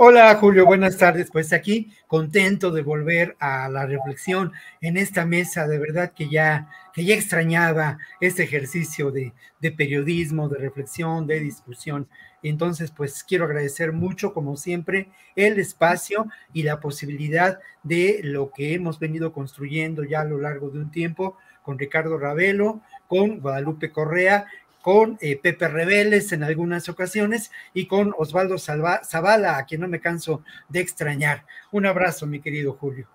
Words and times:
Hola 0.00 0.32
Julio, 0.36 0.64
buenas 0.64 0.96
tardes. 0.96 1.28
Pues 1.28 1.52
aquí 1.52 1.90
contento 2.06 2.70
de 2.70 2.82
volver 2.82 3.34
a 3.40 3.68
la 3.68 3.84
reflexión 3.84 4.52
en 4.80 4.96
esta 4.96 5.26
mesa. 5.26 5.66
De 5.66 5.80
verdad 5.80 6.12
que 6.12 6.28
ya, 6.28 6.68
que 6.92 7.04
ya 7.04 7.16
extrañaba 7.16 7.98
este 8.20 8.44
ejercicio 8.44 9.10
de, 9.10 9.32
de 9.60 9.72
periodismo, 9.72 10.48
de 10.48 10.58
reflexión, 10.58 11.26
de 11.26 11.40
discusión. 11.40 12.08
Entonces, 12.44 12.92
pues 12.92 13.24
quiero 13.24 13.46
agradecer 13.46 13.90
mucho, 13.90 14.32
como 14.32 14.56
siempre, 14.56 15.08
el 15.34 15.58
espacio 15.58 16.26
y 16.52 16.62
la 16.62 16.78
posibilidad 16.78 17.58
de 17.82 18.20
lo 18.22 18.52
que 18.52 18.74
hemos 18.74 19.00
venido 19.00 19.32
construyendo 19.32 20.04
ya 20.04 20.20
a 20.20 20.24
lo 20.24 20.38
largo 20.38 20.70
de 20.70 20.78
un 20.78 20.92
tiempo 20.92 21.36
con 21.64 21.76
Ricardo 21.76 22.16
Ravelo, 22.18 22.82
con 23.08 23.40
Guadalupe 23.40 23.90
Correa 23.90 24.46
con 24.82 25.18
eh, 25.20 25.38
Pepe 25.40 25.68
Rebeles 25.68 26.32
en 26.32 26.42
algunas 26.42 26.88
ocasiones 26.88 27.50
y 27.74 27.86
con 27.86 28.14
Osvaldo 28.18 28.58
Salva, 28.58 29.02
Zavala, 29.04 29.58
a 29.58 29.66
quien 29.66 29.80
no 29.80 29.88
me 29.88 30.00
canso 30.00 30.42
de 30.68 30.80
extrañar. 30.80 31.44
Un 31.72 31.86
abrazo, 31.86 32.26
mi 32.26 32.40
querido 32.40 32.72
Julio. 32.72 33.08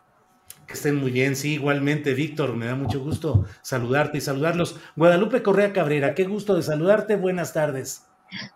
Que 0.67 0.73
estén 0.73 0.95
muy 0.95 1.11
bien, 1.11 1.35
sí, 1.35 1.53
igualmente, 1.53 2.13
Víctor, 2.13 2.55
me 2.55 2.67
da 2.67 2.75
mucho 2.75 3.01
gusto 3.01 3.45
saludarte 3.61 4.19
y 4.19 4.21
saludarlos. 4.21 4.79
Guadalupe 4.95 5.43
Correa 5.43 5.73
Cabrera, 5.73 6.15
qué 6.15 6.23
gusto 6.23 6.55
de 6.55 6.63
saludarte, 6.63 7.15
buenas 7.17 7.53
tardes. 7.53 8.05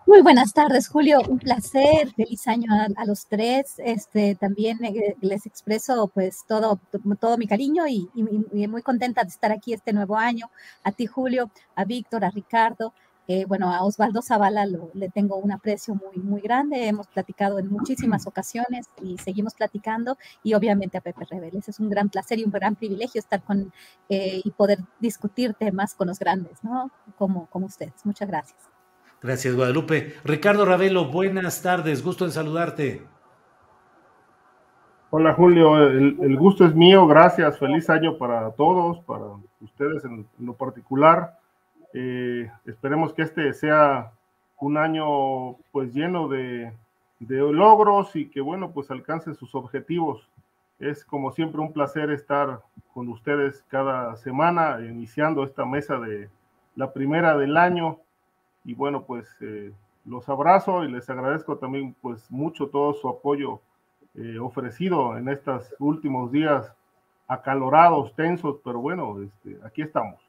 Muy 0.06 0.22
buenas 0.22 0.54
tardes, 0.54 0.88
Julio. 0.88 1.20
Un 1.28 1.40
placer. 1.40 2.12
Feliz 2.16 2.48
año 2.48 2.72
a, 2.72 2.88
a 3.02 3.06
los 3.06 3.28
tres. 3.28 3.76
Este 3.78 4.36
también 4.36 4.84
eh, 4.84 5.16
les 5.22 5.46
expreso 5.46 6.08
pues 6.14 6.44
todo, 6.48 6.80
todo 7.20 7.38
mi 7.38 7.48
cariño 7.48 7.88
y, 7.88 8.10
y, 8.16 8.64
y, 8.64 8.68
muy 8.68 8.82
contenta 8.82 9.24
de 9.24 9.30
estar 9.30 9.52
aquí 9.52 9.74
este 9.74 9.94
nuevo 9.94 10.16
año. 10.18 10.50
A 10.84 10.92
ti, 10.92 11.06
Julio, 11.06 11.52
a 11.76 11.86
Víctor, 11.86 12.26
a 12.26 12.30
Ricardo. 12.30 12.94
Eh, 13.30 13.44
bueno, 13.46 13.74
a 13.74 13.84
Osvaldo 13.84 14.22
Zavala 14.22 14.66
lo, 14.66 14.90
le 14.94 15.10
tengo 15.10 15.36
un 15.36 15.52
aprecio 15.52 15.96
muy, 15.96 16.24
muy 16.24 16.42
grande. 16.42 16.88
Hemos 16.88 17.08
platicado 17.08 17.60
en 17.60 17.70
muchísimas 17.70 18.26
ocasiones 18.26 18.88
y 19.02 19.18
seguimos 19.18 19.54
platicando. 19.54 20.18
Y 20.44 20.54
obviamente 20.54 20.98
a 20.98 21.02
Pepe 21.02 21.26
Rebeles. 21.30 21.68
Es 21.68 21.80
un 21.80 21.90
gran 21.90 22.10
placer 22.10 22.40
y 22.40 22.46
un 22.46 22.52
gran 22.52 22.76
privilegio 22.76 23.20
estar 23.20 23.44
con 23.44 23.74
eh, 24.10 24.42
y 24.44 24.52
poder 24.52 24.80
discutir 25.00 25.54
temas 25.54 25.94
con 25.94 26.08
los 26.08 26.20
grandes, 26.20 26.64
¿no? 26.64 26.90
Como, 27.18 27.48
como 27.48 27.66
ustedes. 27.66 28.06
Muchas 28.06 28.30
gracias. 28.30 28.77
Gracias, 29.28 29.58
Guadalupe. 29.58 30.14
Ricardo 30.24 30.64
Ravelo, 30.64 31.12
buenas 31.12 31.62
tardes, 31.62 32.02
gusto 32.02 32.24
en 32.24 32.32
saludarte. 32.32 33.02
Hola, 35.10 35.34
Julio, 35.34 35.86
el, 35.86 36.38
gusto 36.38 36.64
es 36.64 36.74
mío, 36.74 37.06
gracias, 37.08 37.60
feliz 37.60 37.90
año 37.90 38.18
para 38.18 38.52
todos, 38.52 39.00
para 39.00 39.26
ustedes 39.60 40.06
en, 40.06 40.26
en 40.40 40.46
lo 40.46 40.54
particular. 40.54 41.38
Eh, 41.94 42.50
esperemos 42.66 43.14
que 43.14 43.24
este 43.24 43.52
sea 43.52 44.14
un 44.62 44.78
año 44.78 45.58
pues 45.74 45.94
lleno 45.94 46.30
de, 46.30 46.72
de 47.20 47.38
logros 47.52 48.16
y 48.16 48.30
que 48.30 48.40
bueno, 48.40 48.72
pues 48.72 48.90
alcance 48.92 49.34
sus 49.34 49.54
objetivos. 49.56 50.26
Es 50.80 51.04
como 51.04 51.34
siempre 51.34 51.60
un 51.60 51.74
placer 51.74 52.12
estar 52.12 52.62
con 52.94 53.10
ustedes 53.10 53.62
cada 53.68 54.16
semana, 54.16 54.78
iniciando 54.80 55.44
esta 55.44 55.66
mesa 55.66 56.00
de 56.00 56.30
la 56.78 56.94
primera 56.94 57.36
del 57.36 57.58
año 57.58 58.00
y 58.68 58.74
bueno, 58.74 59.06
pues 59.06 59.26
eh, 59.40 59.72
los 60.06 60.28
abrazo 60.28 60.84
y 60.84 60.92
les 60.92 61.10
agradezco 61.10 61.58
también 61.58 61.96
pues 62.02 62.30
mucho 62.30 62.68
todo 62.68 62.94
su 62.94 63.08
apoyo 63.08 63.62
eh, 64.14 64.38
ofrecido 64.40 65.18
en 65.18 65.30
estos 65.30 65.74
últimos 65.80 66.34
días 66.34 66.70
acalorados, 67.30 68.14
tensos, 68.16 68.58
pero 68.66 68.80
bueno, 68.80 69.22
este, 69.22 69.58
aquí 69.66 69.84
estamos. 69.84 70.20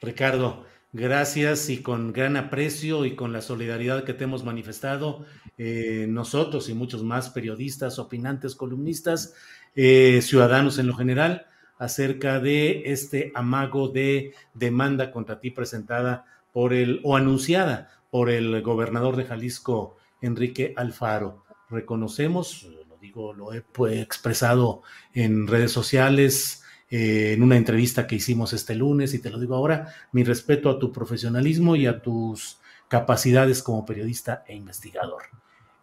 Ricardo, 0.00 0.64
gracias 0.94 1.68
y 1.68 1.82
con 1.82 2.14
gran 2.14 2.38
aprecio 2.38 3.04
y 3.04 3.14
con 3.14 3.34
la 3.34 3.42
solidaridad 3.42 4.04
que 4.04 4.14
te 4.14 4.24
hemos 4.24 4.42
manifestado 4.42 5.26
eh, 5.58 6.06
nosotros 6.08 6.70
y 6.70 6.74
muchos 6.74 7.04
más 7.04 7.28
periodistas, 7.28 7.98
opinantes, 7.98 8.56
columnistas, 8.56 9.34
ciudadanos 9.74 10.78
en 10.78 10.86
lo 10.86 10.94
general, 10.94 11.46
acerca 11.78 12.40
de 12.40 12.82
este 12.92 13.32
amago 13.34 13.88
de 13.88 14.34
demanda 14.54 15.10
contra 15.10 15.40
ti 15.40 15.50
presentada 15.50 16.26
por 16.52 16.72
el, 16.72 17.00
o 17.04 17.16
anunciada 17.16 17.90
por 18.10 18.30
el 18.30 18.62
gobernador 18.62 19.16
de 19.16 19.24
Jalisco, 19.24 19.96
Enrique 20.20 20.74
Alfaro. 20.76 21.44
Reconocemos, 21.70 22.64
lo 22.88 22.96
digo, 22.98 23.32
lo 23.32 23.52
he 23.52 23.62
pues, 23.62 23.98
expresado 24.00 24.82
en 25.14 25.46
redes 25.46 25.72
sociales, 25.72 26.62
eh, 26.90 27.32
en 27.32 27.42
una 27.42 27.56
entrevista 27.56 28.06
que 28.06 28.16
hicimos 28.16 28.52
este 28.52 28.74
lunes, 28.74 29.14
y 29.14 29.18
te 29.18 29.30
lo 29.30 29.40
digo 29.40 29.56
ahora, 29.56 29.94
mi 30.12 30.24
respeto 30.24 30.68
a 30.68 30.78
tu 30.78 30.92
profesionalismo 30.92 31.74
y 31.74 31.86
a 31.86 32.02
tus 32.02 32.58
capacidades 32.88 33.62
como 33.62 33.86
periodista 33.86 34.44
e 34.46 34.54
investigador. 34.54 35.22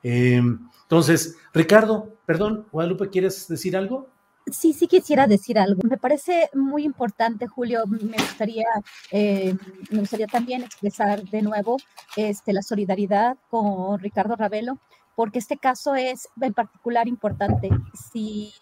Eh, 0.04 0.40
entonces, 0.84 1.36
Ricardo, 1.54 2.16
perdón, 2.26 2.68
Guadalupe, 2.72 3.10
¿quieres 3.10 3.48
decir 3.48 3.76
algo? 3.76 4.08
Sí, 4.46 4.74
sí 4.74 4.88
quisiera 4.88 5.28
decir 5.28 5.60
algo. 5.60 5.82
Me 5.88 5.98
parece 5.98 6.50
muy 6.54 6.84
importante, 6.84 7.48
Julio. 7.48 7.86
Me 7.88 8.18
gustaría, 8.18 8.66
eh, 9.12 9.56
me 9.92 10.00
gustaría 10.00 10.28
también 10.28 10.64
expresar 10.64 11.24
de 11.24 11.42
nuevo 11.42 11.78
este, 12.16 12.54
la 12.54 12.62
solidaridad 12.64 13.38
con 13.50 14.00
Ricardo 14.00 14.36
Ravelo, 14.36 14.80
porque 15.16 15.40
este 15.40 15.58
caso 15.58 15.96
es 15.96 16.28
en 16.42 16.54
particular 16.54 17.08
importante. 17.08 17.70
Si, 18.12 18.54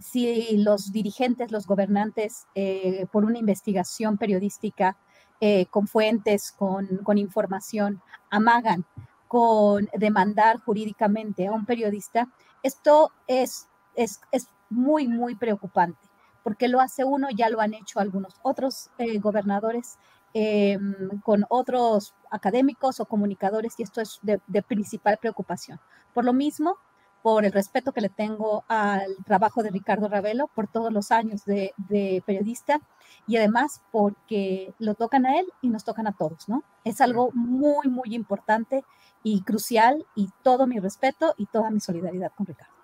si 0.00 0.56
los 0.56 0.92
dirigentes, 0.92 1.52
los 1.52 1.66
gobernantes, 1.66 2.46
eh, 2.54 3.06
por 3.12 3.24
una 3.24 3.38
investigación 3.38 4.18
periodística 4.18 4.96
eh, 5.40 5.66
con 5.66 5.86
fuentes, 5.86 6.50
con, 6.52 6.86
con 7.04 7.16
información, 7.16 8.02
amagan 8.30 8.84
con 9.28 9.88
demandar 9.92 10.58
jurídicamente 10.58 11.46
a 11.46 11.52
un 11.52 11.64
periodista, 11.64 12.28
esto 12.62 13.12
es, 13.28 13.68
es, 13.94 14.20
es 14.32 14.48
muy, 14.70 15.08
muy 15.08 15.34
preocupante, 15.34 16.08
porque 16.42 16.68
lo 16.68 16.80
hace 16.80 17.04
uno, 17.04 17.28
ya 17.34 17.50
lo 17.50 17.60
han 17.60 17.74
hecho 17.74 18.00
algunos 18.00 18.34
otros 18.42 18.90
eh, 18.98 19.18
gobernadores 19.18 19.98
eh, 20.34 20.78
con 21.22 21.44
otros 21.48 22.14
académicos 22.30 23.00
o 23.00 23.06
comunicadores 23.06 23.74
y 23.78 23.82
esto 23.82 24.00
es 24.00 24.18
de, 24.22 24.40
de, 24.46 24.62
principal 24.62 25.18
preocupación. 25.18 25.80
Por 26.12 26.24
lo 26.24 26.32
mismo, 26.32 26.76
por 27.22 27.44
el 27.44 27.52
respeto 27.52 27.92
que 27.92 28.00
le 28.00 28.08
tengo 28.10 28.64
al 28.68 29.16
trabajo 29.24 29.62
de 29.62 29.70
Ricardo 29.70 30.08
Ravelo, 30.08 30.48
por 30.54 30.68
todos 30.68 30.92
los 30.92 31.10
años 31.10 31.44
de, 31.44 31.72
de 31.76 32.22
periodista 32.26 32.80
y 33.26 33.36
además 33.36 33.82
porque 33.90 34.74
lo 34.78 34.94
tocan 34.94 35.26
a 35.26 35.38
él 35.38 35.46
y 35.62 35.70
nos 35.70 35.84
tocan 35.84 36.06
a 36.06 36.12
todos, 36.12 36.48
¿no? 36.48 36.62
Es 36.84 37.00
algo 37.00 37.30
muy, 37.32 37.88
muy 37.88 38.14
importante 38.14 38.84
y 39.22 39.42
crucial 39.42 40.06
y 40.14 40.28
todo 40.42 40.66
mi 40.66 40.78
respeto 40.78 41.34
y 41.36 41.46
toda 41.46 41.70
mi 41.70 41.80
solidaridad 41.80 42.32
con 42.36 42.46
Ricardo. 42.46 42.77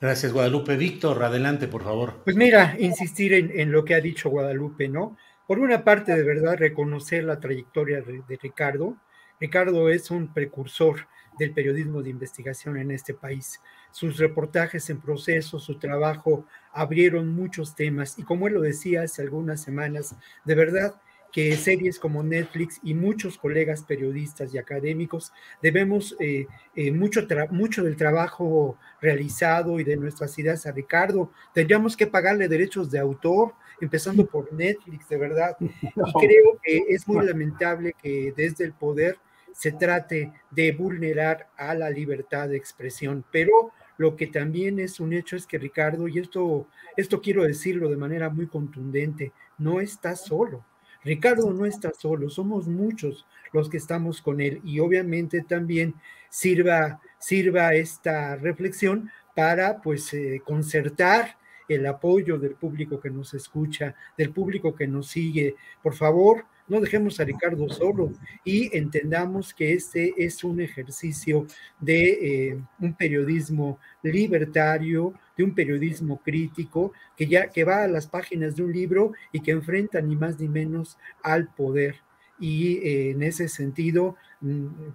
Gracias, 0.00 0.32
Guadalupe. 0.32 0.76
Víctor, 0.76 1.22
adelante, 1.22 1.68
por 1.68 1.82
favor. 1.82 2.22
Pues 2.24 2.34
mira, 2.34 2.74
insistir 2.78 3.34
en, 3.34 3.50
en, 3.58 3.70
lo 3.70 3.84
que 3.84 3.94
ha 3.94 4.00
dicho 4.00 4.30
Guadalupe, 4.30 4.88
¿no? 4.88 5.16
Por 5.50 5.58
una 5.58 5.82
parte, 5.82 6.14
de 6.14 6.22
verdad, 6.22 6.56
reconocer 6.56 7.24
la 7.24 7.40
trayectoria 7.40 8.00
de, 8.02 8.38
Ricardo. 8.40 8.96
Ricardo 9.40 9.88
es 9.88 10.12
un 10.12 10.32
precursor 10.32 11.08
del 11.40 11.52
periodismo 11.52 12.02
de 12.02 12.10
investigación 12.10 12.76
en 12.76 12.92
este 12.92 13.14
país. 13.14 13.60
Sus 13.90 14.18
reportajes 14.18 14.88
en 14.90 15.00
proceso, 15.00 15.58
su 15.58 15.76
trabajo 15.78 16.46
abrieron 16.72 17.34
muchos 17.34 17.74
temas 17.74 18.16
y 18.16 18.22
como 18.22 18.46
él 18.46 18.54
lo 18.54 18.60
decía 18.60 19.02
hace 19.02 19.22
algunas 19.22 19.60
semanas, 19.60 20.14
de 20.44 20.54
verdad 20.54 20.94
que 21.32 21.56
series 21.56 21.98
como 21.98 22.22
Netflix 22.22 22.80
y 22.82 22.94
muchos 22.94 23.38
colegas 23.38 23.82
periodistas 23.82 24.52
y 24.52 24.58
académicos 24.58 25.32
debemos 25.62 26.16
eh, 26.18 26.46
eh, 26.74 26.90
mucho, 26.90 27.26
mucho 27.50 27.84
del 27.84 27.96
trabajo 27.96 28.76
realizado 29.00 29.78
y 29.78 29.84
de 29.84 29.96
nuestras 29.96 30.36
ideas 30.38 30.66
a 30.66 30.72
Ricardo. 30.72 31.30
Tendríamos 31.54 31.96
que 31.96 32.06
pagarle 32.06 32.48
derechos 32.48 32.90
de 32.90 32.98
autor, 32.98 33.54
empezando 33.80 34.26
por 34.26 34.52
Netflix, 34.52 35.08
de 35.08 35.16
verdad. 35.16 35.56
Y 35.60 36.26
creo 36.26 36.60
que 36.62 36.84
es 36.88 37.06
muy 37.06 37.24
lamentable 37.24 37.94
que 38.00 38.32
desde 38.36 38.64
el 38.64 38.72
poder 38.72 39.18
se 39.52 39.72
trate 39.72 40.32
de 40.50 40.72
vulnerar 40.72 41.48
a 41.56 41.74
la 41.74 41.90
libertad 41.90 42.48
de 42.48 42.56
expresión, 42.56 43.24
pero 43.30 43.72
lo 43.96 44.16
que 44.16 44.26
también 44.26 44.78
es 44.78 45.00
un 45.00 45.12
hecho 45.12 45.36
es 45.36 45.46
que 45.46 45.58
Ricardo, 45.58 46.08
y 46.08 46.18
esto, 46.18 46.68
esto 46.96 47.20
quiero 47.20 47.44
decirlo 47.44 47.88
de 47.90 47.96
manera 47.96 48.30
muy 48.30 48.46
contundente, 48.46 49.32
no 49.58 49.80
está 49.80 50.16
solo 50.16 50.64
Ricardo 51.04 51.52
no 51.52 51.66
está 51.66 51.92
solo, 51.92 52.28
somos 52.28 52.68
muchos 52.68 53.26
los 53.52 53.68
que 53.68 53.78
estamos 53.78 54.20
con 54.20 54.40
él 54.40 54.60
y 54.64 54.80
obviamente 54.80 55.42
también 55.42 55.94
sirva, 56.28 57.00
sirva 57.18 57.74
esta 57.74 58.36
reflexión 58.36 59.10
para 59.34 59.80
pues 59.80 60.12
eh, 60.14 60.42
concertar 60.44 61.36
el 61.68 61.86
apoyo 61.86 62.38
del 62.38 62.54
público 62.54 63.00
que 63.00 63.10
nos 63.10 63.32
escucha, 63.34 63.94
del 64.18 64.32
público 64.32 64.74
que 64.74 64.86
nos 64.86 65.06
sigue. 65.06 65.54
Por 65.82 65.94
favor, 65.94 66.44
no 66.70 66.80
dejemos 66.80 67.18
a 67.18 67.24
Ricardo 67.24 67.68
solo 67.68 68.12
y 68.44 68.74
entendamos 68.76 69.52
que 69.52 69.72
este 69.72 70.14
es 70.16 70.44
un 70.44 70.60
ejercicio 70.60 71.46
de 71.80 72.10
eh, 72.50 72.60
un 72.78 72.94
periodismo 72.94 73.78
libertario, 74.04 75.12
de 75.36 75.42
un 75.42 75.54
periodismo 75.54 76.22
crítico, 76.22 76.92
que 77.16 77.26
ya 77.26 77.48
que 77.50 77.64
va 77.64 77.82
a 77.82 77.88
las 77.88 78.06
páginas 78.06 78.54
de 78.54 78.62
un 78.62 78.72
libro 78.72 79.12
y 79.32 79.40
que 79.40 79.50
enfrenta 79.50 80.00
ni 80.00 80.14
más 80.14 80.38
ni 80.38 80.48
menos 80.48 80.96
al 81.24 81.52
poder. 81.52 81.96
Y 82.38 82.78
eh, 82.78 83.10
en 83.10 83.24
ese 83.24 83.48
sentido, 83.48 84.16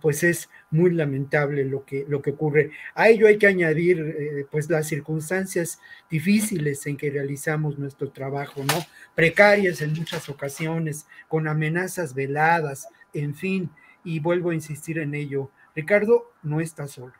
pues 0.01 0.23
es 0.23 0.49
muy 0.71 0.91
lamentable 0.91 1.65
lo 1.65 1.85
que, 1.85 2.05
lo 2.07 2.21
que 2.21 2.31
ocurre. 2.31 2.71
A 2.95 3.09
ello 3.09 3.27
hay 3.27 3.37
que 3.37 3.47
añadir, 3.47 3.99
eh, 3.99 4.47
pues 4.49 4.69
las 4.69 4.87
circunstancias 4.87 5.79
difíciles 6.09 6.85
en 6.87 6.97
que 6.97 7.11
realizamos 7.11 7.77
nuestro 7.77 8.09
trabajo, 8.09 8.63
¿no? 8.63 8.85
Precarias 9.13 9.81
en 9.81 9.93
muchas 9.93 10.29
ocasiones, 10.29 11.05
con 11.27 11.47
amenazas 11.47 12.15
veladas, 12.15 12.87
en 13.13 13.35
fin, 13.35 13.69
y 14.03 14.19
vuelvo 14.19 14.49
a 14.49 14.55
insistir 14.55 14.97
en 14.97 15.13
ello. 15.13 15.51
Ricardo 15.75 16.31
no 16.41 16.59
está 16.59 16.87
solo. 16.87 17.13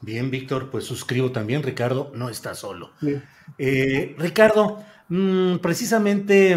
Bien, 0.00 0.30
Víctor, 0.30 0.70
pues 0.70 0.84
suscribo 0.84 1.32
también, 1.32 1.62
Ricardo 1.62 2.12
no 2.14 2.28
está 2.28 2.54
solo. 2.54 2.90
Eh, 3.56 4.14
Ricardo, 4.18 4.84
mm, 5.08 5.56
precisamente 5.56 6.56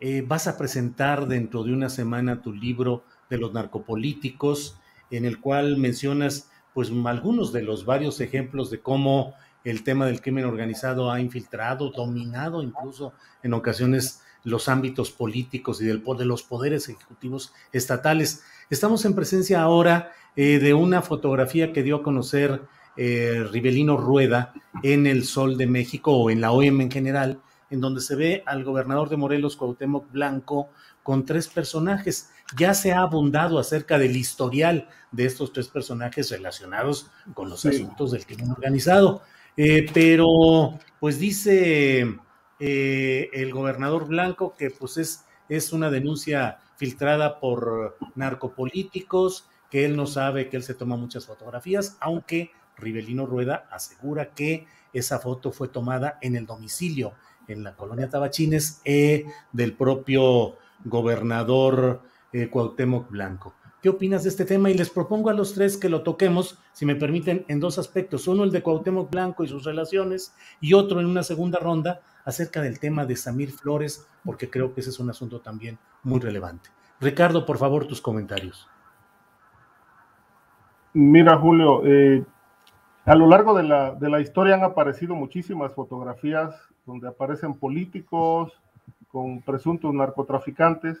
eh, 0.00 0.24
vas 0.26 0.46
a 0.46 0.56
presentar 0.56 1.26
dentro 1.26 1.64
de 1.64 1.72
una 1.72 1.88
semana 1.88 2.40
tu 2.40 2.52
libro 2.52 3.04
de 3.30 3.38
los 3.38 3.52
narcopolíticos, 3.52 4.78
en 5.10 5.24
el 5.24 5.40
cual 5.40 5.76
mencionas 5.76 6.50
pues 6.74 6.92
algunos 7.06 7.52
de 7.52 7.62
los 7.62 7.84
varios 7.84 8.20
ejemplos 8.20 8.70
de 8.70 8.80
cómo 8.80 9.34
el 9.64 9.82
tema 9.82 10.06
del 10.06 10.20
crimen 10.20 10.44
organizado 10.44 11.10
ha 11.10 11.20
infiltrado, 11.20 11.90
dominado 11.90 12.62
incluso 12.62 13.12
en 13.42 13.54
ocasiones 13.54 14.22
los 14.44 14.68
ámbitos 14.68 15.10
políticos 15.10 15.80
y 15.80 15.86
del, 15.86 16.02
de 16.02 16.24
los 16.24 16.42
poderes 16.42 16.88
ejecutivos 16.88 17.52
estatales. 17.72 18.44
Estamos 18.70 19.04
en 19.04 19.14
presencia 19.14 19.60
ahora 19.60 20.12
eh, 20.36 20.58
de 20.58 20.74
una 20.74 21.02
fotografía 21.02 21.72
que 21.72 21.82
dio 21.82 21.96
a 21.96 22.02
conocer 22.02 22.62
eh, 22.96 23.44
Rivelino 23.50 23.96
Rueda 23.96 24.54
en 24.82 25.06
el 25.06 25.24
Sol 25.24 25.56
de 25.56 25.66
México 25.66 26.12
o 26.12 26.30
en 26.30 26.40
la 26.40 26.52
OEM 26.52 26.80
en 26.80 26.90
general, 26.90 27.40
en 27.70 27.80
donde 27.80 28.00
se 28.00 28.16
ve 28.16 28.42
al 28.46 28.64
gobernador 28.64 29.08
de 29.08 29.16
Morelos, 29.16 29.56
Cuauhtémoc 29.56 30.10
Blanco, 30.10 30.70
con 31.02 31.24
tres 31.24 31.48
personajes. 31.48 32.30
Ya 32.56 32.74
se 32.74 32.92
ha 32.92 33.00
abundado 33.00 33.58
acerca 33.58 33.98
del 33.98 34.16
historial 34.16 34.88
de 35.12 35.26
estos 35.26 35.52
tres 35.52 35.68
personajes 35.68 36.30
relacionados 36.30 37.10
con 37.34 37.50
los 37.50 37.66
asuntos 37.66 38.12
del 38.12 38.24
crimen 38.26 38.50
organizado. 38.50 39.22
Eh, 39.56 39.86
pero, 39.92 40.78
pues 41.00 41.18
dice 41.18 42.16
eh, 42.60 43.30
el 43.32 43.52
gobernador 43.52 44.06
Blanco 44.06 44.54
que 44.56 44.70
pues 44.70 44.96
es, 44.96 45.24
es 45.48 45.72
una 45.72 45.90
denuncia 45.90 46.58
filtrada 46.76 47.40
por 47.40 47.98
narcopolíticos, 48.14 49.48
que 49.70 49.84
él 49.84 49.96
no 49.96 50.06
sabe, 50.06 50.48
que 50.48 50.56
él 50.56 50.62
se 50.62 50.74
toma 50.74 50.96
muchas 50.96 51.26
fotografías, 51.26 51.96
aunque 52.00 52.52
Rivelino 52.76 53.26
Rueda 53.26 53.68
asegura 53.70 54.30
que 54.32 54.66
esa 54.92 55.18
foto 55.18 55.52
fue 55.52 55.68
tomada 55.68 56.18
en 56.22 56.36
el 56.36 56.46
domicilio 56.46 57.12
en 57.48 57.64
la 57.64 57.74
colonia 57.74 58.08
Tabachines 58.08 58.80
eh, 58.84 59.24
del 59.52 59.72
propio 59.72 60.56
gobernador 60.84 62.02
eh, 62.32 62.48
Cuauhtémoc 62.48 63.10
Blanco. 63.10 63.54
¿Qué 63.80 63.88
opinas 63.88 64.24
de 64.24 64.30
este 64.30 64.44
tema? 64.44 64.70
Y 64.70 64.74
les 64.74 64.90
propongo 64.90 65.30
a 65.30 65.34
los 65.34 65.54
tres 65.54 65.76
que 65.76 65.88
lo 65.88 66.02
toquemos, 66.02 66.58
si 66.72 66.84
me 66.84 66.96
permiten, 66.96 67.44
en 67.46 67.60
dos 67.60 67.78
aspectos. 67.78 68.26
Uno, 68.26 68.42
el 68.42 68.50
de 68.50 68.62
Cuauhtémoc 68.62 69.08
Blanco 69.08 69.44
y 69.44 69.48
sus 69.48 69.64
relaciones, 69.64 70.34
y 70.60 70.74
otro 70.74 70.98
en 70.98 71.06
una 71.06 71.22
segunda 71.22 71.60
ronda 71.60 72.00
acerca 72.24 72.60
del 72.60 72.80
tema 72.80 73.06
de 73.06 73.14
Samir 73.14 73.52
Flores, 73.52 74.08
porque 74.24 74.50
creo 74.50 74.74
que 74.74 74.80
ese 74.80 74.90
es 74.90 74.98
un 74.98 75.10
asunto 75.10 75.40
también 75.40 75.78
muy 76.02 76.18
relevante. 76.18 76.70
Ricardo, 77.00 77.46
por 77.46 77.58
favor, 77.58 77.86
tus 77.86 78.00
comentarios. 78.00 78.68
Mira, 80.92 81.38
Julio, 81.38 81.82
eh, 81.84 82.24
a 83.04 83.14
lo 83.14 83.28
largo 83.28 83.56
de 83.56 83.62
la, 83.62 83.92
de 83.92 84.10
la 84.10 84.20
historia 84.20 84.56
han 84.56 84.64
aparecido 84.64 85.14
muchísimas 85.14 85.72
fotografías 85.72 86.56
donde 86.84 87.06
aparecen 87.06 87.54
políticos 87.54 88.52
con 89.08 89.40
presuntos 89.42 89.94
narcotraficantes 89.94 91.00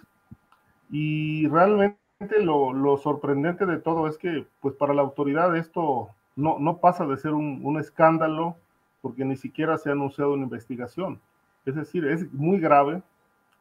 y 0.90 1.46
realmente 1.48 1.98
lo, 2.40 2.96
sorprendente 2.98 3.66
de 3.66 3.78
todo 3.78 4.08
es 4.08 4.18
que 4.18 4.46
pues 4.60 4.74
para 4.74 4.94
la 4.94 5.02
autoridad 5.02 5.56
esto 5.56 6.08
no, 6.36 6.78
pasa 6.78 7.06
de 7.06 7.16
ser 7.16 7.32
un, 7.32 7.60
un, 7.64 7.78
escándalo 7.78 8.56
porque 9.02 9.24
ni 9.24 9.36
siquiera 9.36 9.78
se 9.78 9.88
ha 9.88 9.92
anunciado 9.92 10.32
una 10.32 10.44
investigación. 10.44 11.20
Es 11.64 11.74
decir, 11.74 12.06
es 12.06 12.32
muy 12.32 12.58
grave 12.58 13.02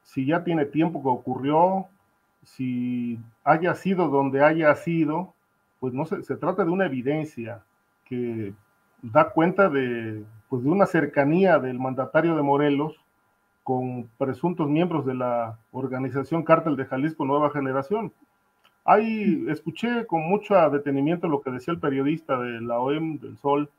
si 0.03 0.25
ya 0.25 0.43
tiene 0.43 0.65
tiempo 0.65 1.01
que 1.01 1.09
ocurrió, 1.09 1.87
si 2.43 3.19
haya 3.43 3.75
sido 3.75 4.07
donde 4.07 4.43
haya 4.43 4.73
sido, 4.75 5.33
pues 5.79 5.93
no 5.93 6.05
se, 6.05 6.23
se 6.23 6.37
trata 6.37 6.63
de 6.63 6.71
una 6.71 6.85
evidencia 6.85 7.63
que 8.05 8.53
da 9.01 9.29
cuenta 9.29 9.69
de, 9.69 10.23
pues 10.49 10.63
de 10.63 10.69
una 10.69 10.85
cercanía 10.85 11.59
del 11.59 11.79
mandatario 11.79 12.35
de 12.35 12.41
Morelos 12.41 12.95
con 13.67 14.09
presuntos 14.17 14.69
miembros 14.69 15.05
de 15.05 15.13
la 15.13 15.59
organización 15.73 16.43
Cártel 16.43 16.77
de 16.77 16.85
Jalisco 16.85 17.25
Nueva 17.25 17.49
Generación. 17.49 18.13
Ahí 18.85 19.45
escuché 19.49 20.05
con 20.05 20.21
mucho 20.21 20.55
detenimiento 20.69 21.27
lo 21.27 21.41
que 21.41 21.51
decía 21.51 21.73
el 21.73 21.81
periodista 21.81 22.39
de 22.39 22.61
la 22.61 22.79
OEM 22.79 23.19
del 23.19 23.35
Sol, 23.35 23.69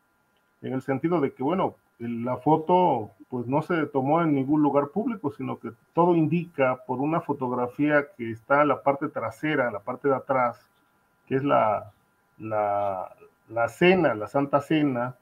en 0.61 0.75
el 0.75 0.83
sentido 0.83 1.23
de 1.23 1.33
que, 1.33 1.43
bueno, 1.43 1.77
la 2.01 2.37
foto 2.37 3.13
pues 3.31 3.47
no 3.47 3.63
se 3.63 3.87
tomó 3.87 4.21
en 4.21 4.35
ningún 4.35 4.61
lugar 4.61 4.89
público, 4.89 5.33
sino 5.33 5.59
que 5.59 5.71
todo 5.95 6.15
indica 6.15 6.85
por 6.87 7.01
una 7.01 7.23
fotografía 7.23 8.09
que 8.15 8.31
está 8.31 8.61
en 8.61 8.69
la 8.69 8.83
parte 8.83 9.09
trasera, 9.09 9.69
en 9.69 9.73
la 9.73 9.81
parte 9.81 10.09
de 10.09 10.17
atrás, 10.17 10.69
que 11.27 11.37
es 11.37 11.45
la, 11.45 11.93
la, 12.37 13.17
la 13.49 13.69
cena, 13.71 14.15
la 14.15 14.27
Santa 14.27 14.61
Cena, 14.61 15.17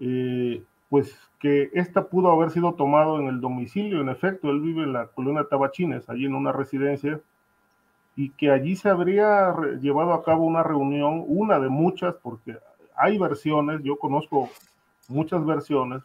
eh, 0.00 0.64
pues 0.90 1.16
que 1.38 1.70
esta 1.72 2.08
pudo 2.08 2.30
haber 2.30 2.50
sido 2.50 2.74
tomado 2.74 3.18
en 3.18 3.28
el 3.28 3.40
domicilio, 3.40 4.02
en 4.02 4.10
efecto, 4.10 4.50
él 4.50 4.60
vive 4.60 4.82
en 4.82 4.92
la 4.92 5.06
colonia 5.06 5.46
Tabachines, 5.48 6.10
allí 6.10 6.26
en 6.26 6.34
una 6.34 6.52
residencia, 6.52 7.20
y 8.16 8.30
que 8.30 8.50
allí 8.50 8.76
se 8.76 8.90
habría 8.90 9.54
llevado 9.80 10.12
a 10.12 10.22
cabo 10.22 10.44
una 10.44 10.62
reunión, 10.62 11.24
una 11.26 11.58
de 11.58 11.70
muchas, 11.70 12.14
porque 12.16 12.58
hay 12.96 13.16
versiones, 13.16 13.82
yo 13.82 13.96
conozco 13.96 14.50
muchas 15.08 15.46
versiones 15.46 16.02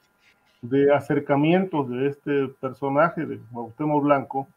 de 0.62 0.94
acercamientos 0.94 1.90
de 1.90 2.08
este 2.08 2.48
personaje, 2.48 3.26
de 3.26 3.40
Bautemo 3.52 4.00
Blanco, 4.00 4.48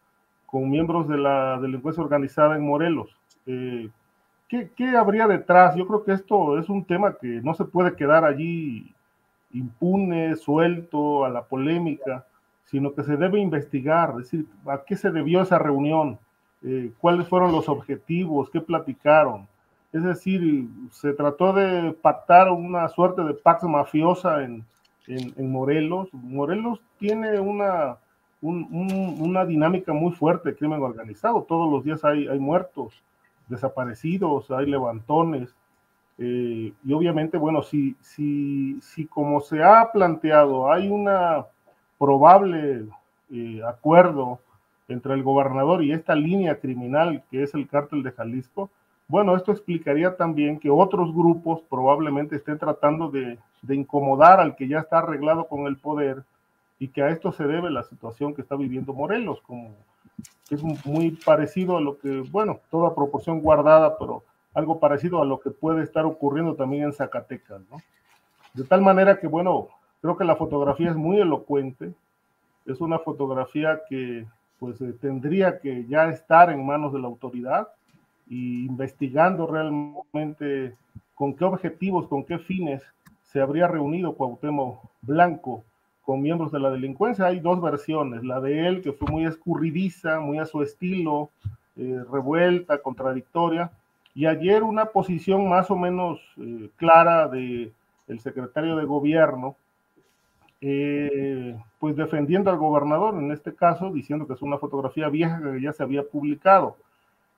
con 0.46 0.70
miembros 0.70 1.08
de 1.08 1.18
la 1.18 1.58
delincuencia 1.58 2.02
organizada 2.02 2.54
en 2.54 2.64
Morelos. 2.64 3.10
Eh, 3.46 3.88
¿qué, 4.46 4.70
¿Qué 4.76 4.96
habría 4.96 5.26
detrás? 5.26 5.74
Yo 5.74 5.86
creo 5.86 6.04
que 6.04 6.12
esto 6.12 6.58
es 6.58 6.68
un 6.68 6.84
tema 6.84 7.16
que 7.16 7.40
no 7.42 7.54
se 7.54 7.64
puede 7.64 7.96
quedar 7.96 8.24
allí 8.24 8.94
impune, 9.52 10.36
suelto 10.36 11.24
a 11.24 11.30
la 11.30 11.42
polémica, 11.42 12.26
sino 12.64 12.92
que 12.92 13.02
se 13.02 13.16
debe 13.16 13.40
investigar, 13.40 14.10
es 14.10 14.30
decir, 14.30 14.46
a 14.66 14.82
qué 14.84 14.96
se 14.96 15.10
debió 15.10 15.40
esa 15.40 15.58
reunión, 15.58 16.18
eh, 16.62 16.92
cuáles 16.98 17.26
fueron 17.28 17.52
los 17.52 17.68
objetivos, 17.68 18.50
qué 18.50 18.60
platicaron. 18.60 19.48
Es 19.92 20.02
decir, 20.02 20.68
se 20.90 21.14
trató 21.14 21.54
de 21.54 21.92
pactar 21.92 22.50
una 22.50 22.88
suerte 22.88 23.22
de 23.22 23.32
pax 23.32 23.62
mafiosa 23.62 24.44
en, 24.44 24.66
en, 25.06 25.50
Morelos. 25.50 26.12
Morelos 26.12 26.80
tiene 26.98 27.40
una, 27.40 27.96
una 28.42 29.46
dinámica 29.46 29.94
muy 29.94 30.12
fuerte 30.12 30.50
de 30.50 30.56
crimen 30.56 30.82
organizado. 30.82 31.44
Todos 31.48 31.72
los 31.72 31.84
días 31.84 32.04
hay, 32.04 32.28
hay 32.28 32.38
muertos, 32.38 33.02
desaparecidos, 33.48 34.50
hay 34.50 34.66
levantones. 34.66 35.54
Eh, 36.18 36.72
y 36.84 36.92
obviamente, 36.92 37.38
bueno, 37.38 37.62
si, 37.62 37.96
si, 38.00 38.80
si 38.80 39.06
como 39.06 39.40
se 39.40 39.62
ha 39.62 39.90
planteado 39.92 40.70
hay 40.70 40.88
una 40.88 41.46
probable 41.96 42.86
eh, 43.30 43.60
acuerdo 43.66 44.40
entre 44.88 45.14
el 45.14 45.22
gobernador 45.22 45.82
y 45.84 45.92
esta 45.92 46.16
línea 46.16 46.58
criminal 46.58 47.22
que 47.30 47.44
es 47.44 47.54
el 47.54 47.68
cártel 47.68 48.02
de 48.02 48.10
Jalisco, 48.10 48.70
bueno, 49.06 49.36
esto 49.36 49.52
explicaría 49.52 50.16
también 50.16 50.58
que 50.58 50.70
otros 50.70 51.14
grupos 51.14 51.62
probablemente 51.70 52.36
estén 52.36 52.58
tratando 52.58 53.10
de, 53.10 53.38
de, 53.62 53.74
incomodar 53.74 54.40
al 54.40 54.56
que 54.56 54.68
ya 54.68 54.80
está 54.80 54.98
arreglado 54.98 55.46
con 55.46 55.66
el 55.66 55.76
poder 55.76 56.24
y 56.78 56.88
que 56.88 57.02
a 57.02 57.10
esto 57.10 57.32
se 57.32 57.44
debe 57.44 57.70
la 57.70 57.84
situación 57.84 58.34
que 58.34 58.42
está 58.42 58.56
viviendo 58.56 58.92
Morelos, 58.92 59.40
como 59.42 59.70
que 60.48 60.54
es 60.56 60.62
muy 60.84 61.12
parecido 61.12 61.76
a 61.76 61.80
lo 61.80 61.98
que, 61.98 62.22
bueno, 62.30 62.60
toda 62.70 62.94
proporción 62.94 63.40
guardada, 63.40 63.98
pero 63.98 64.24
algo 64.58 64.80
parecido 64.80 65.22
a 65.22 65.24
lo 65.24 65.40
que 65.40 65.50
puede 65.50 65.82
estar 65.82 66.04
ocurriendo 66.04 66.54
también 66.54 66.84
en 66.84 66.92
Zacatecas, 66.92 67.62
¿no? 67.70 67.78
De 68.54 68.64
tal 68.64 68.82
manera 68.82 69.18
que, 69.20 69.26
bueno, 69.26 69.68
creo 70.02 70.16
que 70.16 70.24
la 70.24 70.36
fotografía 70.36 70.90
es 70.90 70.96
muy 70.96 71.20
elocuente, 71.20 71.92
es 72.66 72.80
una 72.80 72.98
fotografía 72.98 73.80
que 73.88 74.26
pues 74.58 74.80
eh, 74.80 74.92
tendría 75.00 75.60
que 75.60 75.86
ya 75.86 76.08
estar 76.08 76.50
en 76.50 76.66
manos 76.66 76.92
de 76.92 76.98
la 76.98 77.06
autoridad 77.06 77.68
y 78.26 78.66
investigando 78.66 79.46
realmente 79.46 80.74
con 81.14 81.34
qué 81.34 81.44
objetivos, 81.44 82.08
con 82.08 82.24
qué 82.24 82.38
fines 82.38 82.82
se 83.22 83.40
habría 83.40 83.68
reunido 83.68 84.14
Cuauhtémoc 84.14 84.80
Blanco 85.02 85.64
con 86.02 86.20
miembros 86.20 86.50
de 86.50 86.58
la 86.58 86.70
delincuencia. 86.70 87.26
Hay 87.26 87.38
dos 87.38 87.60
versiones, 87.62 88.24
la 88.24 88.40
de 88.40 88.66
él 88.66 88.82
que 88.82 88.92
fue 88.92 89.08
muy 89.10 89.24
escurridiza, 89.26 90.20
muy 90.20 90.38
a 90.38 90.46
su 90.46 90.62
estilo, 90.62 91.30
eh, 91.76 92.02
revuelta, 92.10 92.78
contradictoria, 92.78 93.70
y 94.18 94.26
ayer 94.26 94.64
una 94.64 94.86
posición 94.86 95.48
más 95.48 95.70
o 95.70 95.76
menos 95.76 96.18
eh, 96.38 96.70
clara 96.74 97.28
de 97.28 97.72
secretario 98.18 98.74
de 98.74 98.84
gobierno, 98.84 99.54
eh, 100.60 101.56
pues 101.78 101.94
defendiendo 101.94 102.50
al 102.50 102.56
gobernador, 102.56 103.14
en 103.14 103.30
este 103.30 103.54
caso, 103.54 103.92
diciendo 103.92 104.26
que 104.26 104.32
es 104.32 104.42
una 104.42 104.58
fotografía 104.58 105.08
vieja 105.08 105.40
que 105.40 105.62
ya 105.62 105.72
se 105.72 105.84
había 105.84 106.02
publicado. 106.02 106.74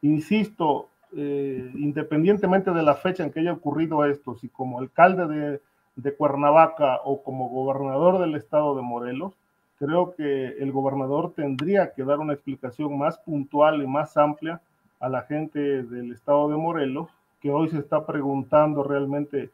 Insisto, 0.01 0.89
eh, 1.15 1.71
independientemente 1.75 2.71
de 2.71 2.83
la 2.83 2.95
fecha 2.95 3.25
en 3.25 3.31
que 3.31 3.41
haya 3.41 3.53
ocurrido 3.53 4.07
esto, 4.07 4.35
si 4.37 4.49
como 4.49 4.79
alcalde 4.79 5.27
de, 5.27 5.61
de 5.97 6.15
Cuernavaca 6.15 7.01
o 7.05 7.23
como 7.23 7.51
gobernador 7.51 8.21
del 8.21 8.37
estado 8.37 8.75
de 8.75 8.81
Morelos, 8.81 9.35
creo 9.79 10.15
que 10.15 10.47
el 10.47 10.73
gobernador 10.73 11.35
tendría 11.35 11.93
que 11.93 12.05
dar 12.05 12.21
una 12.21 12.33
explicación 12.33 12.97
más 12.97 13.19
puntual 13.19 13.83
y 13.83 13.87
más 13.87 14.17
amplia 14.17 14.63
a 15.01 15.09
la 15.09 15.23
gente 15.23 15.83
del 15.83 16.13
estado 16.13 16.49
de 16.51 16.57
Morelos, 16.57 17.09
que 17.41 17.51
hoy 17.51 17.71
se 17.71 17.79
está 17.79 18.07
preguntando 18.07 18.83
realmente 18.83 19.51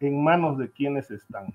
en 0.00 0.22
manos 0.22 0.58
de 0.58 0.70
quiénes 0.70 1.10
están. 1.10 1.54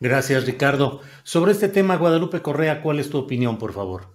Gracias, 0.00 0.46
Ricardo. 0.46 1.00
Sobre 1.22 1.52
este 1.52 1.68
tema, 1.68 1.96
Guadalupe 1.96 2.40
Correa, 2.42 2.82
¿cuál 2.82 2.98
es 2.98 3.10
tu 3.10 3.18
opinión, 3.18 3.58
por 3.58 3.72
favor? 3.72 4.06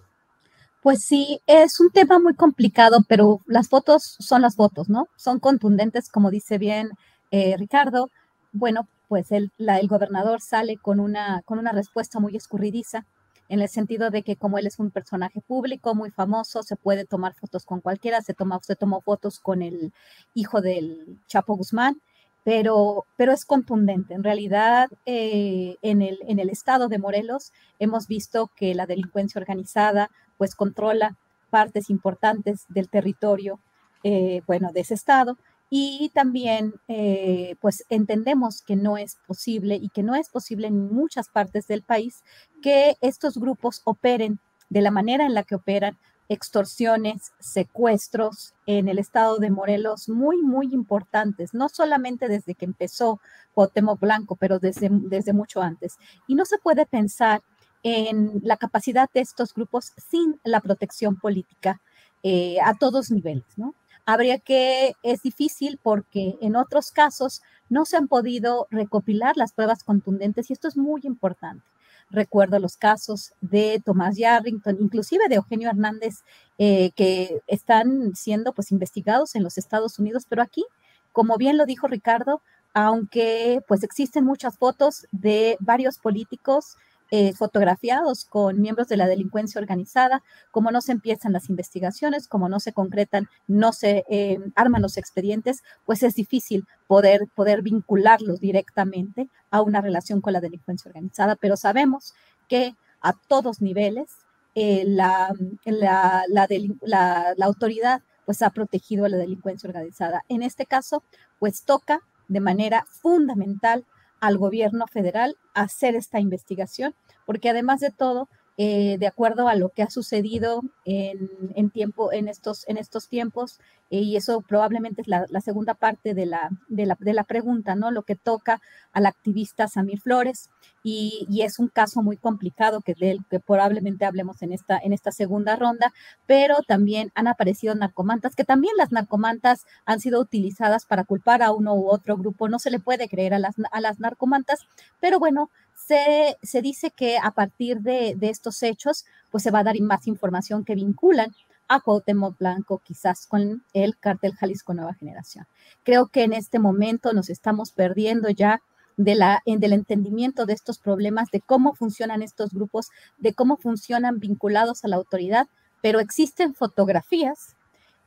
Pues 0.82 1.04
sí, 1.04 1.40
es 1.46 1.80
un 1.80 1.90
tema 1.90 2.18
muy 2.18 2.34
complicado, 2.34 2.98
pero 3.08 3.40
las 3.46 3.68
fotos 3.68 4.16
son 4.18 4.42
las 4.42 4.56
fotos, 4.56 4.88
¿no? 4.88 5.08
Son 5.16 5.38
contundentes, 5.38 6.08
como 6.08 6.30
dice 6.30 6.58
bien 6.58 6.90
eh, 7.30 7.56
Ricardo. 7.56 8.10
Bueno, 8.52 8.88
pues 9.08 9.30
el, 9.32 9.50
la, 9.58 9.78
el 9.78 9.88
gobernador 9.88 10.40
sale 10.40 10.76
con 10.76 11.00
una, 11.00 11.42
con 11.44 11.58
una 11.58 11.72
respuesta 11.72 12.20
muy 12.20 12.36
escurridiza 12.36 13.04
en 13.48 13.60
el 13.60 13.68
sentido 13.68 14.10
de 14.10 14.22
que 14.22 14.36
como 14.36 14.58
él 14.58 14.66
es 14.66 14.78
un 14.78 14.90
personaje 14.90 15.40
público 15.40 15.94
muy 15.94 16.10
famoso, 16.10 16.62
se 16.62 16.76
puede 16.76 17.04
tomar 17.04 17.34
fotos 17.34 17.64
con 17.64 17.80
cualquiera, 17.80 18.20
se, 18.20 18.34
toma, 18.34 18.60
se 18.62 18.76
tomó 18.76 19.00
fotos 19.00 19.38
con 19.40 19.62
el 19.62 19.92
hijo 20.34 20.60
del 20.60 21.18
Chapo 21.26 21.56
Guzmán, 21.56 22.00
pero, 22.44 23.04
pero 23.16 23.32
es 23.32 23.44
contundente. 23.44 24.14
En 24.14 24.22
realidad, 24.22 24.88
eh, 25.06 25.76
en, 25.82 26.02
el, 26.02 26.18
en 26.26 26.38
el 26.38 26.50
estado 26.50 26.88
de 26.88 26.98
Morelos 26.98 27.52
hemos 27.78 28.06
visto 28.06 28.50
que 28.56 28.74
la 28.74 28.86
delincuencia 28.86 29.40
organizada 29.40 30.10
pues 30.36 30.54
controla 30.54 31.16
partes 31.50 31.90
importantes 31.90 32.66
del 32.68 32.88
territorio, 32.88 33.60
eh, 34.04 34.42
bueno, 34.46 34.70
de 34.72 34.80
ese 34.80 34.94
estado, 34.94 35.36
y 35.70 36.10
también, 36.14 36.74
eh, 36.88 37.56
pues 37.60 37.84
entendemos 37.90 38.62
que 38.62 38.76
no 38.76 38.96
es 38.96 39.16
posible 39.26 39.76
y 39.76 39.90
que 39.90 40.02
no 40.02 40.14
es 40.14 40.30
posible 40.30 40.68
en 40.68 40.92
muchas 40.92 41.28
partes 41.28 41.66
del 41.66 41.82
país 41.82 42.22
que 42.62 42.96
estos 43.00 43.38
grupos 43.38 43.82
operen 43.84 44.38
de 44.70 44.82
la 44.82 44.90
manera 44.90 45.26
en 45.26 45.34
la 45.34 45.42
que 45.42 45.54
operan 45.54 45.98
extorsiones, 46.28 47.32
secuestros 47.38 48.54
en 48.66 48.88
el 48.88 48.98
estado 48.98 49.38
de 49.38 49.50
Morelos 49.50 50.08
muy, 50.08 50.42
muy 50.42 50.74
importantes, 50.74 51.54
no 51.54 51.68
solamente 51.68 52.28
desde 52.28 52.54
que 52.54 52.66
empezó 52.66 53.20
Cuauhtémoc 53.54 53.98
Blanco, 53.98 54.36
pero 54.36 54.58
desde, 54.58 54.88
desde 54.90 55.32
mucho 55.32 55.62
antes. 55.62 55.96
Y 56.26 56.34
no 56.34 56.44
se 56.44 56.58
puede 56.58 56.84
pensar 56.84 57.42
en 57.82 58.40
la 58.42 58.56
capacidad 58.56 59.08
de 59.14 59.20
estos 59.20 59.54
grupos 59.54 59.92
sin 59.96 60.38
la 60.44 60.60
protección 60.60 61.16
política 61.16 61.80
eh, 62.22 62.58
a 62.62 62.74
todos 62.74 63.10
niveles, 63.10 63.46
¿no? 63.56 63.74
Habría 64.08 64.38
que, 64.38 64.94
es 65.02 65.20
difícil 65.20 65.78
porque 65.82 66.38
en 66.40 66.56
otros 66.56 66.92
casos 66.92 67.42
no 67.68 67.84
se 67.84 67.98
han 67.98 68.08
podido 68.08 68.66
recopilar 68.70 69.36
las 69.36 69.52
pruebas 69.52 69.84
contundentes 69.84 70.48
y 70.48 70.54
esto 70.54 70.66
es 70.66 70.78
muy 70.78 71.02
importante. 71.04 71.62
Recuerdo 72.08 72.58
los 72.58 72.78
casos 72.78 73.34
de 73.42 73.82
Tomás 73.84 74.16
Yarrington, 74.16 74.78
inclusive 74.80 75.28
de 75.28 75.34
Eugenio 75.34 75.68
Hernández, 75.68 76.24
eh, 76.56 76.90
que 76.96 77.42
están 77.46 78.16
siendo 78.16 78.54
pues 78.54 78.72
investigados 78.72 79.34
en 79.34 79.42
los 79.42 79.58
Estados 79.58 79.98
Unidos, 79.98 80.24
pero 80.26 80.40
aquí, 80.40 80.64
como 81.12 81.36
bien 81.36 81.58
lo 81.58 81.66
dijo 81.66 81.86
Ricardo, 81.86 82.40
aunque 82.72 83.60
pues 83.68 83.82
existen 83.82 84.24
muchas 84.24 84.56
fotos 84.56 85.06
de 85.12 85.58
varios 85.60 85.98
políticos 85.98 86.78
eh, 87.10 87.32
fotografiados 87.32 88.24
con 88.26 88.60
miembros 88.60 88.88
de 88.88 88.96
la 88.96 89.06
delincuencia 89.06 89.60
organizada, 89.60 90.22
como 90.50 90.70
no 90.70 90.80
se 90.80 90.92
empiezan 90.92 91.32
las 91.32 91.48
investigaciones, 91.48 92.28
como 92.28 92.48
no 92.48 92.60
se 92.60 92.72
concretan, 92.72 93.28
no 93.46 93.72
se 93.72 94.04
eh, 94.10 94.38
arman 94.54 94.82
los 94.82 94.96
expedientes, 94.96 95.62
pues 95.86 96.02
es 96.02 96.14
difícil 96.14 96.66
poder, 96.86 97.28
poder 97.34 97.62
vincularlos 97.62 98.40
directamente 98.40 99.28
a 99.50 99.62
una 99.62 99.80
relación 99.80 100.20
con 100.20 100.34
la 100.34 100.40
delincuencia 100.40 100.88
organizada, 100.88 101.36
pero 101.36 101.56
sabemos 101.56 102.14
que 102.48 102.74
a 103.00 103.14
todos 103.28 103.62
niveles 103.62 104.10
eh, 104.54 104.84
la, 104.86 105.32
la, 105.64 106.24
la, 106.26 107.46
autoridad 107.46 108.02
pues 108.26 108.42
ha 108.42 108.50
protegido 108.50 109.04
a 109.04 109.08
la 109.08 109.16
delincuencia 109.16 109.68
organizada. 109.68 110.24
En 110.28 110.42
este 110.42 110.66
caso, 110.66 111.02
pues 111.38 111.62
toca 111.62 112.00
de 112.28 112.40
manera 112.40 112.84
fundamental 112.90 113.86
al 114.20 114.38
gobierno 114.38 114.86
federal 114.86 115.36
hacer 115.54 115.94
esta 115.94 116.20
investigación, 116.20 116.94
porque 117.26 117.50
además 117.50 117.80
de 117.80 117.90
todo, 117.90 118.28
eh, 118.60 118.98
de 118.98 119.06
acuerdo 119.06 119.46
a 119.46 119.54
lo 119.54 119.68
que 119.68 119.84
ha 119.84 119.88
sucedido 119.88 120.62
en, 120.84 121.70
tiempo, 121.70 122.12
en, 122.12 122.26
estos, 122.26 122.66
en 122.66 122.76
estos 122.76 123.08
tiempos, 123.08 123.60
eh, 123.88 124.00
y 124.00 124.16
eso 124.16 124.40
probablemente 124.40 125.02
es 125.02 125.06
la, 125.06 125.40
segunda 125.40 125.74
parte 125.74 126.12
de 126.12 126.26
la, 126.26 126.50
de 126.66 127.12
la, 127.12 127.22
pregunta, 127.22 127.76
¿no? 127.76 127.92
Lo 127.92 128.02
que 128.02 128.16
toca 128.16 128.60
al 128.92 129.06
activista 129.06 129.68
Samir 129.68 130.00
Flores, 130.00 130.50
y, 130.82 131.28
es 131.40 131.60
un 131.60 131.68
caso 131.68 132.02
muy 132.02 132.16
complicado 132.16 132.80
que, 132.80 132.94
del 132.94 133.24
que 133.30 133.38
probablemente 133.38 134.04
hablemos 134.04 134.42
en 134.42 134.52
esta, 134.52 134.76
en 134.76 134.92
esta 134.92 135.12
segunda 135.12 135.54
ronda, 135.54 135.92
pero 136.26 136.56
también 136.66 137.12
han 137.14 137.28
aparecido 137.28 137.76
narcomantas, 137.76 138.34
que 138.34 138.42
también 138.42 138.74
las 138.76 138.90
narcomantas 138.90 139.66
han 139.84 140.00
sido 140.00 140.20
utilizadas 140.20 140.84
para 140.84 141.04
culpar 141.04 141.44
a 141.44 141.52
uno 141.52 141.76
u 141.76 141.88
otro 141.88 142.16
grupo, 142.16 142.48
no 142.48 142.58
se 142.58 142.72
le 142.72 142.80
puede 142.80 143.08
creer 143.08 143.34
a 143.34 143.38
las, 143.38 143.54
a 143.70 143.80
las 143.80 144.00
narcomantas, 144.00 144.66
pero 144.98 145.20
bueno, 145.20 145.48
se, 145.86 146.36
se 146.42 146.60
dice 146.60 146.90
que 146.90 147.18
a 147.18 147.30
partir 147.30 147.80
de, 147.80 148.14
de, 148.16 148.28
estos 148.28 148.62
hechos, 148.62 149.04
pues 149.30 149.42
se 149.44 149.50
va 149.50 149.60
a 149.60 149.64
dar 149.64 149.80
más 149.80 150.06
información 150.06 150.64
que 150.64 150.74
vinculan 150.74 151.34
a 151.68 151.80
Cuauhtémoc 151.80 152.38
Blanco 152.38 152.80
quizás 152.84 153.26
con 153.26 153.62
el 153.72 153.96
cartel 153.98 154.34
Jalisco 154.34 154.74
Nueva 154.74 154.94
Generación. 154.94 155.46
Creo 155.84 156.06
que 156.06 156.24
en 156.24 156.32
este 156.32 156.58
momento 156.58 157.12
nos 157.12 157.30
estamos 157.30 157.72
perdiendo 157.72 158.30
ya 158.30 158.60
de 158.96 159.14
la, 159.14 159.42
del 159.46 159.72
entendimiento 159.72 160.44
de 160.44 160.54
estos 160.54 160.78
problemas, 160.78 161.30
de 161.30 161.40
cómo 161.40 161.74
funcionan 161.74 162.22
estos 162.22 162.50
grupos, 162.52 162.88
de 163.18 163.32
cómo 163.32 163.56
funcionan 163.56 164.18
vinculados 164.18 164.84
a 164.84 164.88
la 164.88 164.96
autoridad, 164.96 165.46
pero 165.80 166.00
existen 166.00 166.54
fotografías 166.54 167.54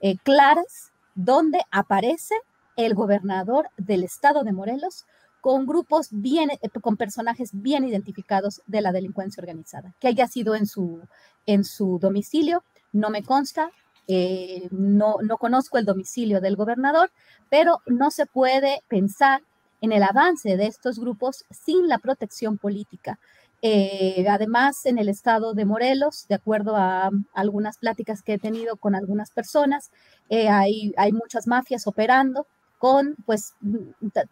eh, 0.01 0.17
claras 0.23 0.91
donde 1.15 1.61
aparece 1.71 2.35
el 2.75 2.93
gobernador 2.93 3.69
del 3.77 4.03
estado 4.03 4.43
de 4.43 4.51
Morelos 4.51 5.05
con 5.41 5.65
grupos 5.65 6.07
bien, 6.11 6.51
eh, 6.51 6.59
con 6.81 6.95
personajes 6.95 7.49
bien 7.51 7.83
identificados 7.83 8.61
de 8.67 8.81
la 8.81 8.91
delincuencia 8.91 9.41
organizada. 9.41 9.93
Que 9.99 10.07
haya 10.07 10.27
sido 10.27 10.55
en 10.55 10.67
su, 10.67 11.01
en 11.47 11.65
su 11.65 11.99
domicilio, 11.99 12.63
no 12.93 13.09
me 13.09 13.23
consta, 13.23 13.71
eh, 14.07 14.67
no, 14.71 15.17
no 15.21 15.37
conozco 15.37 15.77
el 15.77 15.85
domicilio 15.85 16.39
del 16.39 16.55
gobernador, 16.55 17.11
pero 17.49 17.81
no 17.87 18.11
se 18.11 18.27
puede 18.27 18.83
pensar 18.87 19.41
en 19.81 19.91
el 19.91 20.03
avance 20.03 20.57
de 20.57 20.67
estos 20.67 20.99
grupos 20.99 21.43
sin 21.49 21.87
la 21.87 21.97
protección 21.97 22.59
política. 22.59 23.19
Eh, 23.63 24.25
además, 24.29 24.85
en 24.85 24.97
el 24.99 25.09
estado 25.09 25.53
de 25.53 25.65
Morelos, 25.65 26.25
de 26.27 26.35
acuerdo 26.35 26.75
a, 26.75 27.09
algunas 27.33 27.77
pláticas 27.77 28.21
que 28.21 28.33
he 28.33 28.39
tenido 28.39 28.75
con 28.75 28.95
algunas 28.95 29.31
personas, 29.31 29.91
hay, 30.29 30.93
hay 30.97 31.11
muchas 31.11 31.45
mafias 31.45 31.87
operando, 31.87 32.47
con, 32.81 33.15
pues, 33.27 33.53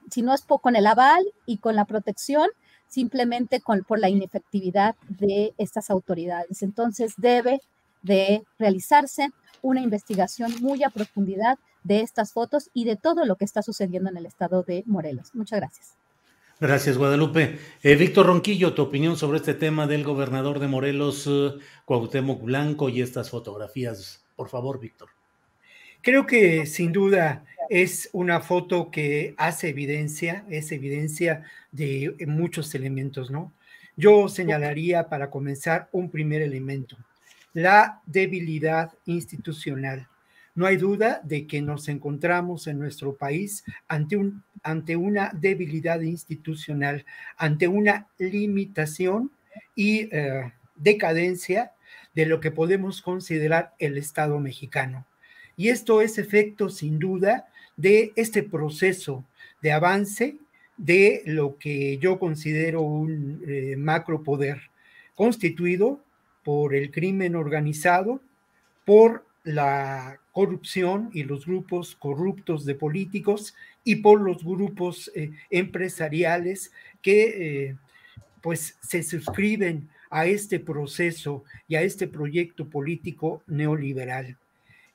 si 0.10 0.24
no 0.24 0.34
es 0.34 0.42
con 0.42 0.76
el 0.76 0.88
aval 0.88 1.24
y 1.46 1.60
con 1.60 1.76
la 1.76 1.86
protección, 1.86 2.50
simplemente 2.88 3.62
con, 3.62 3.84
por 3.84 4.00
la 4.00 4.10
inefectividad 4.10 4.96
de 5.08 5.54
estas 5.60 5.92
autoridades. 5.92 6.64
Entonces 6.64 7.14
debe 7.18 7.62
de 8.02 8.44
realizarse 8.58 9.30
una 9.62 9.82
investigación 9.82 10.52
muy 10.62 10.84
a 10.84 10.90
profundidad 10.90 11.60
de 11.84 12.02
estas 12.02 12.34
fotos 12.34 12.72
y 12.74 12.86
de 12.86 12.96
todo 12.96 13.24
lo 13.24 13.36
que 13.36 13.46
está 13.46 13.62
sucediendo 13.62 14.10
en 14.10 14.18
el 14.18 14.26
estado 14.26 14.64
de 14.64 14.84
Morelos. 14.88 15.30
Muchas 15.36 15.60
gracias. 15.60 15.94
Gracias, 16.60 16.98
Guadalupe. 16.98 17.60
Eh, 17.84 17.96
Víctor 17.96 18.26
Ronquillo, 18.26 18.74
tu 18.74 18.82
opinión 18.82 19.16
sobre 19.16 19.38
este 19.38 19.54
tema 19.54 19.86
del 19.86 20.04
gobernador 20.04 20.58
de 20.58 20.68
Morelos, 20.68 21.28
eh, 21.28 21.52
Cuauhtémoc 21.86 22.42
Blanco 22.42 22.90
y 22.90 23.04
estas 23.04 23.30
fotografías. 23.30 24.26
Por 24.36 24.50
favor, 24.50 24.80
Víctor. 24.80 25.19
Creo 26.02 26.26
que 26.26 26.66
sin 26.66 26.94
duda 26.94 27.44
es 27.70 28.10
una 28.14 28.40
foto 28.40 28.90
que 28.90 29.36
hace 29.38 29.70
evidencia, 29.70 30.46
es 30.50 30.72
evidencia 30.72 31.44
de 31.72 32.16
muchos 32.26 32.74
elementos, 32.74 33.30
¿no? 33.30 33.54
Yo 33.98 34.30
señalaría 34.30 35.10
para 35.10 35.30
comenzar 35.30 35.90
un 35.92 36.10
primer 36.10 36.42
elemento, 36.42 36.98
la 37.54 38.02
debilidad 38.06 38.94
institucional. 39.06 40.08
No 40.56 40.66
hay 40.66 40.78
duda 40.78 41.20
de 41.24 41.46
que 41.46 41.62
nos 41.62 41.90
encontramos 41.90 42.68
en 42.68 42.80
nuestro 42.80 43.16
país 43.16 43.66
ante, 43.90 44.16
un, 44.16 44.44
ante 44.64 44.96
una 44.96 45.32
debilidad 45.34 46.00
institucional, 46.00 47.06
ante 47.36 47.68
una 47.68 48.08
limitación 48.18 49.32
y 49.76 50.08
eh, 50.16 50.54
decadencia 50.76 51.74
de 52.16 52.26
lo 52.26 52.40
que 52.40 52.52
podemos 52.52 53.02
considerar 53.02 53.74
el 53.80 53.98
Estado 53.98 54.40
mexicano. 54.40 55.06
Y 55.60 55.68
esto 55.68 56.02
es 56.02 56.18
efecto, 56.18 56.70
sin 56.70 57.00
duda, 57.00 57.50
de 57.76 58.14
este 58.16 58.44
proceso 58.44 59.26
de 59.62 59.74
avance 59.74 60.38
de 60.78 61.22
lo 61.26 61.58
que 61.58 61.98
yo 61.98 62.18
considero 62.18 62.82
un 62.82 63.44
eh, 63.46 63.76
macro 63.78 64.24
poder 64.24 64.62
constituido 65.16 66.00
por 66.46 66.74
el 66.74 66.92
crimen 66.92 67.36
organizado, 67.36 68.22
por 68.86 69.26
la 69.44 70.22
corrupción 70.32 71.10
y 71.14 71.24
los 71.24 71.46
grupos 71.46 71.94
corruptos 71.94 72.64
de 72.64 72.76
políticos 72.76 73.54
y 73.84 73.98
por 73.98 74.22
los 74.22 74.46
grupos 74.46 75.12
eh, 75.14 75.32
empresariales 75.50 76.72
que 77.02 77.24
eh, 77.68 77.76
pues 78.40 78.78
se 78.80 79.04
suscriben 79.04 79.90
a 80.10 80.26
este 80.26 80.62
proceso 80.62 81.44
y 81.68 81.76
a 81.76 81.82
este 81.82 82.08
proyecto 82.08 82.70
político 82.70 83.44
neoliberal. 83.46 84.38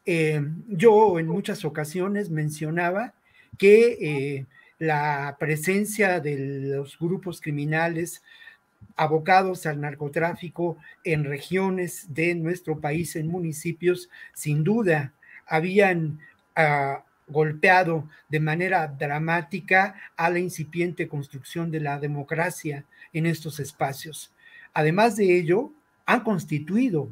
Eh, 0.06 0.40
yo 0.68 1.18
en 1.18 1.26
muchas 1.26 1.64
ocasiones 1.64 2.30
mencionaba 2.30 3.14
que 3.58 4.46
la 4.78 5.36
presencia 5.38 6.20
de 6.20 6.36
los 6.38 6.98
grupos 6.98 7.40
criminales 7.40 8.22
abocados 8.96 9.66
al 9.66 9.80
narcotráfico 9.80 10.76
en 11.04 11.24
regiones 11.24 12.12
de 12.14 12.34
nuestro 12.34 12.80
país, 12.80 13.16
en 13.16 13.28
municipios, 13.28 14.08
sin 14.34 14.64
duda 14.64 15.12
habían 15.46 16.20
ah, 16.56 17.04
golpeado 17.26 18.08
de 18.28 18.40
manera 18.40 18.86
dramática 18.86 19.94
a 20.16 20.30
la 20.30 20.38
incipiente 20.38 21.08
construcción 21.08 21.70
de 21.70 21.80
la 21.80 21.98
democracia 21.98 22.84
en 23.12 23.26
estos 23.26 23.60
espacios. 23.60 24.32
Además 24.72 25.16
de 25.16 25.36
ello, 25.38 25.72
han 26.06 26.22
constituido 26.22 27.08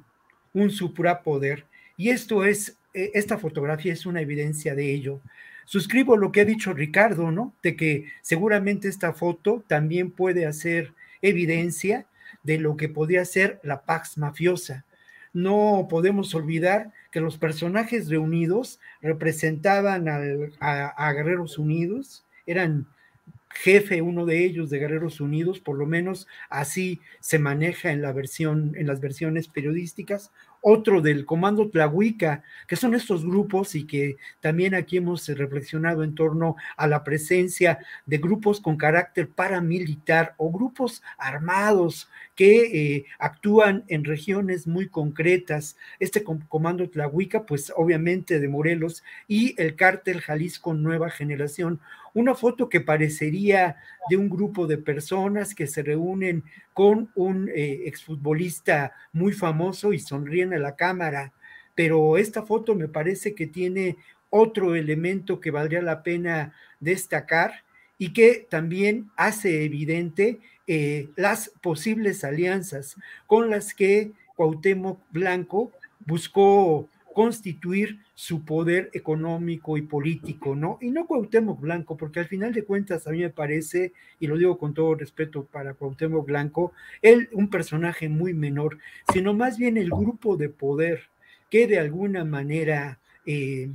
un 0.53 0.71
suprapoder 0.71 1.67
y 1.97 2.11
esto 2.11 2.45
es, 2.45 2.71
eh, 2.71 2.75
esta 2.93 3.39
fotografía 3.39 3.93
es 3.93 4.07
una 4.07 4.21
evidencia 4.21 4.75
de 4.75 4.93
ello. 4.93 5.21
Suscribo 5.65 6.17
lo 6.17 6.33
que 6.33 6.41
ha 6.41 6.45
dicho 6.45 6.73
Ricardo, 6.73 7.31
¿no? 7.31 7.55
De 7.63 7.77
que 7.77 8.07
seguramente 8.21 8.89
esta 8.89 9.13
foto 9.13 9.65
también 9.67 10.11
puede 10.11 10.47
hacer 10.47 10.93
evidencia 11.23 12.07
de 12.43 12.59
lo 12.59 12.77
que 12.77 12.89
podía 12.89 13.25
ser 13.25 13.61
la 13.63 13.83
Pax 13.83 14.19
mafiosa. 14.19 14.85
No 15.33 15.87
podemos 15.89 16.35
olvidar 16.35 16.93
que 17.11 17.21
los 17.21 17.39
personajes 17.39 18.09
reunidos 18.09 18.81
representaban 19.01 20.09
a, 20.09 21.13
Guerreros 21.13 21.59
Unidos, 21.59 22.25
eran 22.47 22.87
jefe 23.51 24.03
uno 24.03 24.27
de 24.27 24.45
ellos 24.45 24.71
de 24.71 24.79
Guerreros 24.79 25.21
Unidos, 25.21 25.61
por 25.61 25.77
lo 25.77 25.87
menos 25.87 26.27
así 26.49 27.01
se 27.21 27.39
maneja 27.39 27.93
en 27.93 28.03
la 28.03 28.13
versión, 28.13 28.75
en 28.77 28.87
las 28.87 29.01
versiones 29.01 29.49
periodísticas, 29.49 30.33
otro 30.63 31.03
del 31.03 31.27
Comando 31.27 31.69
Tlahuica, 31.69 32.43
que 32.67 32.77
son 32.77 32.95
estos 32.95 33.27
grupos 33.27 33.75
y 33.75 33.85
que 33.85 34.17
también 34.41 34.75
aquí 34.75 34.97
hemos 34.97 35.27
reflexionado 35.29 36.05
en 36.05 36.15
torno 36.15 36.57
a 36.77 36.87
la 36.87 37.05
presencia 37.05 37.81
de 38.07 38.19
grupos 38.19 38.61
con 38.61 38.77
carácter 38.77 39.29
paramilitar 39.29 40.35
o 40.39 40.51
grupos 40.51 41.03
armados 41.19 42.09
que 42.43 42.97
eh, 42.97 43.05
actúan 43.21 43.85
en 43.87 44.03
regiones 44.03 44.67
muy 44.67 44.89
concretas. 44.89 45.77
Este 46.01 46.25
Comando 46.25 46.91
Tlahuica, 46.91 47.47
pues 47.47 47.73
obviamente 47.77 48.41
de 48.41 48.49
Morelos, 48.49 49.05
y 49.29 49.55
el 49.63 49.77
cártel 49.77 50.21
Jalisco 50.21 50.75
Nueva 50.75 51.09
Generación. 51.09 51.79
Una 52.15 52.35
foto 52.35 52.69
que 52.69 52.81
parecería 52.81 53.77
de 54.11 54.17
un 54.17 54.29
grupo 54.29 54.67
de 54.67 54.77
personas 54.77 55.55
que 55.55 55.69
se 55.69 55.85
reúnen 55.85 56.43
con 56.75 57.13
un 57.15 57.49
eh, 57.49 57.83
exfutbolista 57.85 58.93
muy 59.13 59.33
famoso 59.33 59.93
y 59.93 60.01
sonríen 60.01 60.53
a 60.53 60.59
la 60.59 60.75
cámara. 60.75 61.33
Pero 61.77 62.17
esta 62.17 62.43
foto 62.43 62.75
me 62.75 62.89
parece 62.89 63.37
que 63.37 63.47
tiene 63.47 63.99
otro 64.31 64.75
elemento 64.75 65.39
que 65.39 65.53
valdría 65.53 65.81
la 65.81 66.03
pena 66.03 66.55
destacar 66.81 67.63
y 67.99 68.13
que 68.13 68.49
también 68.51 69.13
hace 69.17 69.65
evidente 69.65 70.41
eh, 70.67 71.09
las 71.17 71.51
posibles 71.61 72.25
alianzas 72.25 72.97
con 73.27 73.51
las 73.51 73.75
que 73.75 74.13
Cuauhtémoc 74.37 74.99
Blanco 75.11 75.73
buscó 76.07 76.89
constituir 77.13 78.01
su 78.15 78.45
poder 78.45 78.91
económico 78.93 79.77
y 79.77 79.83
político, 79.83 80.55
¿no? 80.55 80.79
Y 80.81 80.91
no 80.91 81.07
Cuauhtémoc 81.07 81.61
Blanco, 81.61 81.97
porque 81.97 82.21
al 82.21 82.27
final 82.27 82.53
de 82.53 82.65
cuentas 82.65 83.07
a 83.07 83.11
mí 83.11 83.19
me 83.19 83.31
parece, 83.31 83.93
y 84.19 84.27
lo 84.27 84.39
digo 84.39 84.59
con 84.59 84.75
todo 84.75 84.95
respeto 84.95 85.45
para 85.45 85.75
Cuauhtémoc 85.75 86.27
Blanco, 86.27 86.73
él 87.03 87.29
un 87.33 87.49
personaje 87.49 88.09
muy 88.09 88.35
menor, 88.35 88.79
sino 89.13 89.35
más 89.35 89.59
bien 89.59 89.77
el 89.77 89.91
grupo 89.91 90.37
de 90.37 90.49
poder 90.49 91.03
que 91.51 91.67
de 91.67 91.79
alguna 91.79 92.25
manera 92.25 92.99
eh, 93.27 93.71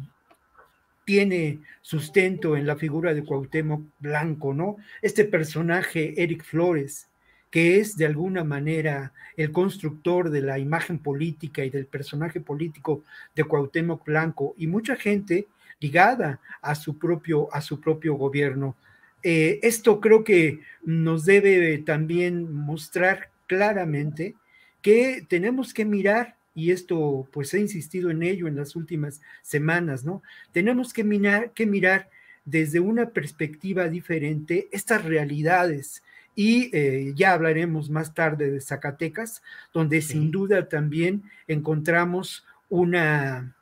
tiene 1.08 1.62
sustento 1.82 2.58
en 2.58 2.67
la 2.67 2.76
figura 2.76 3.13
de 3.13 3.24
Cuauhtémoc 3.24 3.82
Blanco, 3.98 4.54
¿no? 4.54 4.76
Este 5.02 5.24
personaje, 5.24 6.22
Eric 6.22 6.43
Flores, 6.43 7.08
que 7.50 7.80
es 7.80 7.96
de 7.96 8.08
alguna 8.08 8.43
manera 8.43 9.13
el 9.38 9.54
constructor 9.54 10.30
de 10.30 10.41
la 10.41 10.60
imagen 10.60 11.00
política 11.00 11.63
y 11.63 11.70
del 11.70 11.86
personaje 11.86 12.41
político 12.41 13.06
de 13.34 13.46
Cuauhtémoc 13.46 14.06
Blanco 14.06 14.54
y 14.58 14.67
mucha 14.67 14.98
gente 14.98 15.48
ligada 15.80 16.41
a 16.62 16.76
su 16.76 16.98
propio, 16.98 17.48
a 17.54 17.62
su 17.62 17.80
propio 17.80 18.15
gobierno. 18.15 18.76
Eh, 19.24 19.62
esto 19.63 20.02
creo 20.02 20.26
que 20.26 20.60
nos 20.84 21.24
debe 21.24 21.78
también 21.78 22.52
mostrar 22.52 23.30
claramente 23.48 24.36
que 24.82 25.26
tenemos 25.30 25.74
que 25.74 25.86
mirar 25.86 26.37
y 26.58 26.72
esto 26.72 27.30
pues 27.32 27.54
he 27.54 27.60
insistido 27.60 28.10
en 28.10 28.24
ello 28.24 28.48
en 28.48 28.56
las 28.56 28.76
últimas 28.76 29.22
semanas, 29.43 30.04
¿no? 30.04 30.24
Tenemos 30.52 30.91
que 30.91 31.04
mirar, 31.04 31.52
que 31.52 31.67
mirar 31.67 32.10
desde 32.46 32.80
una 32.80 33.12
perspectiva 33.12 33.89
diferente 33.89 34.67
estas 34.72 35.06
realidades 35.06 36.02
y 36.34 36.76
eh, 36.76 37.13
ya 37.15 37.34
hablaremos 37.34 37.91
más 37.91 38.15
tarde 38.15 38.50
de 38.50 38.60
Zacatecas, 38.60 39.43
donde 39.72 40.02
sin 40.02 40.32
duda 40.32 40.67
también 40.67 41.22
encontramos 41.48 42.43
una, 42.70 43.56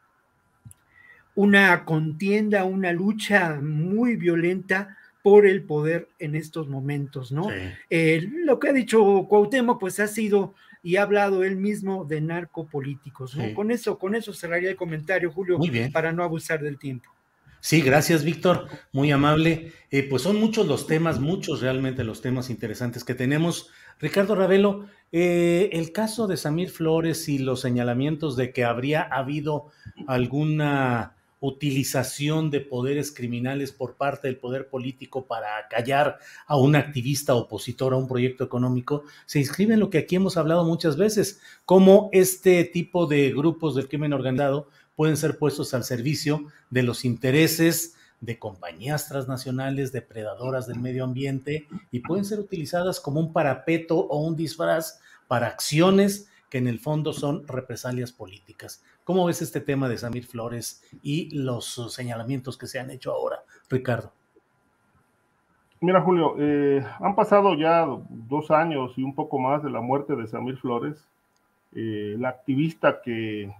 una 1.35 1.83
contienda, 1.83 2.63
una 2.63 2.93
lucha 2.93 3.59
muy 3.61 4.15
violenta 4.15 4.97
por 5.21 5.45
el 5.45 5.63
poder 5.63 6.07
en 6.19 6.33
estos 6.35 6.69
momentos, 6.69 7.33
¿no? 7.33 7.49
Eh, 7.89 8.25
lo 8.45 8.57
que 8.57 8.69
ha 8.69 8.73
dicho 8.73 9.25
Cuauhtémoc, 9.27 9.81
pues 9.81 9.99
ha 9.99 10.07
sido 10.07 10.53
y 10.85 10.97
ha 10.97 11.01
hablado 11.01 11.43
él 11.43 11.55
mismo 11.55 12.05
de 12.05 12.21
narcopolíticos. 12.21 13.35
¿no? 13.35 13.55
Con 13.55 13.71
eso, 13.71 13.97
con 13.97 14.13
eso 14.13 14.33
cerraría 14.33 14.69
el 14.69 14.75
comentario, 14.75 15.31
Julio, 15.31 15.57
para 15.91 16.11
no 16.11 16.23
abusar 16.23 16.61
del 16.61 16.77
tiempo. 16.77 17.09
Sí, 17.59 17.81
gracias, 17.81 18.23
Víctor. 18.23 18.67
Muy 18.91 19.11
amable. 19.11 19.73
Eh, 19.89 20.03
pues 20.07 20.21
son 20.21 20.39
muchos 20.39 20.67
los 20.67 20.85
temas, 20.85 21.19
muchos 21.19 21.61
realmente 21.61 22.03
los 22.03 22.21
temas 22.21 22.51
interesantes 22.51 23.03
que 23.03 23.15
tenemos. 23.15 23.71
Ricardo 23.99 24.35
Ravelo, 24.35 24.85
eh, 25.11 25.71
el 25.73 25.91
caso 25.91 26.27
de 26.27 26.37
Samir 26.37 26.69
Flores 26.69 27.27
y 27.29 27.39
los 27.39 27.61
señalamientos 27.61 28.35
de 28.35 28.53
que 28.53 28.63
habría 28.63 29.01
habido 29.01 29.71
alguna 30.05 31.15
utilización 31.45 32.49
de 32.49 32.61
poderes 32.61 33.11
criminales 33.11 33.71
por 33.71 33.95
parte 33.95 34.27
del 34.27 34.37
poder 34.37 34.69
político 34.69 35.25
para 35.25 35.67
callar 35.69 36.19
a 36.47 36.57
un 36.57 36.75
activista 36.75 37.35
opositor 37.35 37.93
a 37.93 37.97
un 37.97 38.07
proyecto 38.07 38.43
económico, 38.43 39.03
se 39.25 39.39
inscribe 39.39 39.73
en 39.73 39.79
lo 39.79 39.89
que 39.89 39.99
aquí 39.99 40.15
hemos 40.15 40.37
hablado 40.37 40.63
muchas 40.65 40.97
veces, 40.97 41.39
cómo 41.65 42.09
este 42.13 42.63
tipo 42.63 43.05
de 43.07 43.31
grupos 43.31 43.75
del 43.75 43.87
crimen 43.87 44.13
organizado 44.13 44.69
pueden 44.95 45.17
ser 45.17 45.37
puestos 45.37 45.73
al 45.73 45.83
servicio 45.83 46.45
de 46.69 46.83
los 46.83 47.05
intereses 47.05 47.95
de 48.21 48.39
compañías 48.39 49.07
transnacionales 49.07 49.91
depredadoras 49.91 50.67
del 50.67 50.79
medio 50.79 51.03
ambiente 51.03 51.67
y 51.91 51.99
pueden 51.99 52.25
ser 52.25 52.39
utilizadas 52.39 52.99
como 52.99 53.19
un 53.19 53.33
parapeto 53.33 53.97
o 53.97 54.19
un 54.21 54.35
disfraz 54.35 54.99
para 55.27 55.47
acciones 55.47 56.27
que 56.49 56.57
en 56.57 56.67
el 56.67 56.79
fondo 56.79 57.13
son 57.13 57.47
represalias 57.47 58.11
políticas. 58.11 58.83
¿Cómo 59.05 59.25
ves 59.25 59.41
este 59.43 59.61
tema 59.61 59.87
de 59.87 59.97
Samir 59.97 60.25
Flores 60.25 60.83
y 61.03 61.29
los 61.37 61.93
señalamientos 61.93 62.57
que 62.57 62.65
se 62.65 62.79
han 62.79 62.89
hecho 62.89 63.13
ahora, 63.13 63.43
Ricardo? 63.69 64.11
Mira, 65.79 66.01
Julio, 66.01 66.35
eh, 66.39 66.83
han 66.99 67.15
pasado 67.15 67.53
ya 67.53 67.85
dos 68.09 68.49
años 68.49 68.97
y 68.97 69.03
un 69.03 69.13
poco 69.13 69.37
más 69.37 69.63
de 69.63 69.69
la 69.69 69.79
muerte 69.79 70.15
de 70.15 70.25
Samir 70.25 70.57
Flores, 70.57 71.07
eh, 71.75 72.15
la 72.17 72.29
activista 72.29 73.03
que 73.03 73.53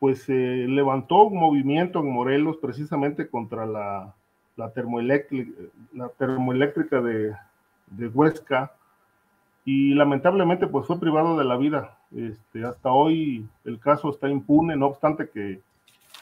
pues 0.00 0.28
levantó 0.28 1.26
un 1.26 1.38
movimiento 1.38 2.00
en 2.00 2.10
Morelos 2.10 2.56
precisamente 2.56 3.30
contra 3.30 3.66
la, 3.66 4.12
la, 4.56 4.72
termoeléctrica, 4.72 7.00
de, 7.00 7.36
Huesca 8.08 8.72
y 9.64 9.94
lamentablemente 9.94 10.66
pues 10.66 10.86
fue 10.86 10.98
privado 10.98 11.38
de 11.38 11.44
la 11.44 11.56
vida. 11.56 11.98
Este, 12.14 12.64
hasta 12.64 12.92
hoy 12.92 13.46
el 13.64 13.78
caso 13.78 14.10
está 14.10 14.28
impune, 14.28 14.76
no 14.76 14.86
obstante 14.86 15.28
que 15.28 15.60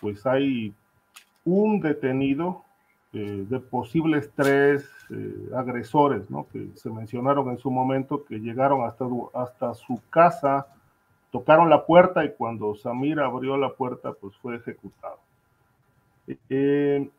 pues 0.00 0.26
hay 0.26 0.74
un 1.44 1.80
detenido 1.80 2.64
eh, 3.12 3.44
de 3.48 3.60
posibles 3.60 4.30
tres 4.36 4.88
eh, 5.10 5.50
agresores, 5.56 6.30
¿no? 6.30 6.46
Que 6.52 6.68
se 6.74 6.90
mencionaron 6.90 7.50
en 7.50 7.58
su 7.58 7.70
momento, 7.70 8.24
que 8.24 8.38
llegaron 8.38 8.84
hasta, 8.84 9.04
hasta 9.34 9.74
su 9.74 10.00
casa, 10.10 10.66
tocaron 11.32 11.68
la 11.70 11.86
puerta 11.86 12.24
y 12.24 12.32
cuando 12.32 12.74
Samir 12.76 13.18
abrió 13.20 13.56
la 13.56 13.70
puerta, 13.70 14.12
pues 14.12 14.36
fue 14.36 14.56
ejecutado. 14.56 15.18
Eh, 16.48 17.10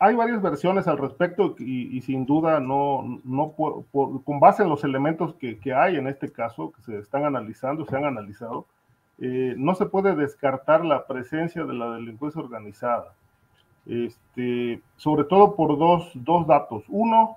hay 0.00 0.16
varias 0.16 0.42
versiones 0.42 0.88
al 0.88 0.98
respecto 0.98 1.54
y, 1.58 2.00
sin 2.00 2.26
duda 2.26 2.58
no, 2.58 3.20
no 3.22 3.52
con 3.52 4.40
base 4.40 4.64
en 4.64 4.68
los 4.68 4.82
elementos 4.82 5.34
que, 5.34 5.58
que, 5.58 5.72
hay 5.72 5.96
en 5.96 6.08
este 6.08 6.32
caso, 6.32 6.72
que 6.72 6.82
se 6.82 6.98
están 6.98 7.24
analizando, 7.24 7.86
se 7.86 7.96
han 7.96 8.04
analizado, 8.04 8.66
no 9.18 9.74
se 9.74 9.86
puede 9.86 10.16
descartar 10.16 10.84
la 10.84 11.06
presencia 11.06 11.64
de 11.64 11.74
la 11.74 11.94
delincuencia 11.94 12.40
organizada 12.40 13.12
este, 13.86 14.80
sobre 14.96 15.24
todo 15.24 15.56
por 15.56 15.78
dos, 15.78 16.10
dos 16.14 16.46
datos. 16.46 16.84
Uno, 16.88 17.36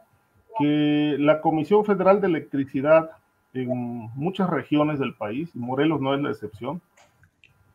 que 0.59 1.15
la 1.19 1.41
Comisión 1.41 1.85
Federal 1.85 2.21
de 2.21 2.27
Electricidad 2.27 3.11
en 3.53 3.67
muchas 4.15 4.49
regiones 4.49 4.99
del 4.99 5.13
país, 5.13 5.49
y 5.53 5.59
Morelos 5.59 6.01
no 6.01 6.13
es 6.13 6.21
la 6.21 6.31
excepción, 6.31 6.81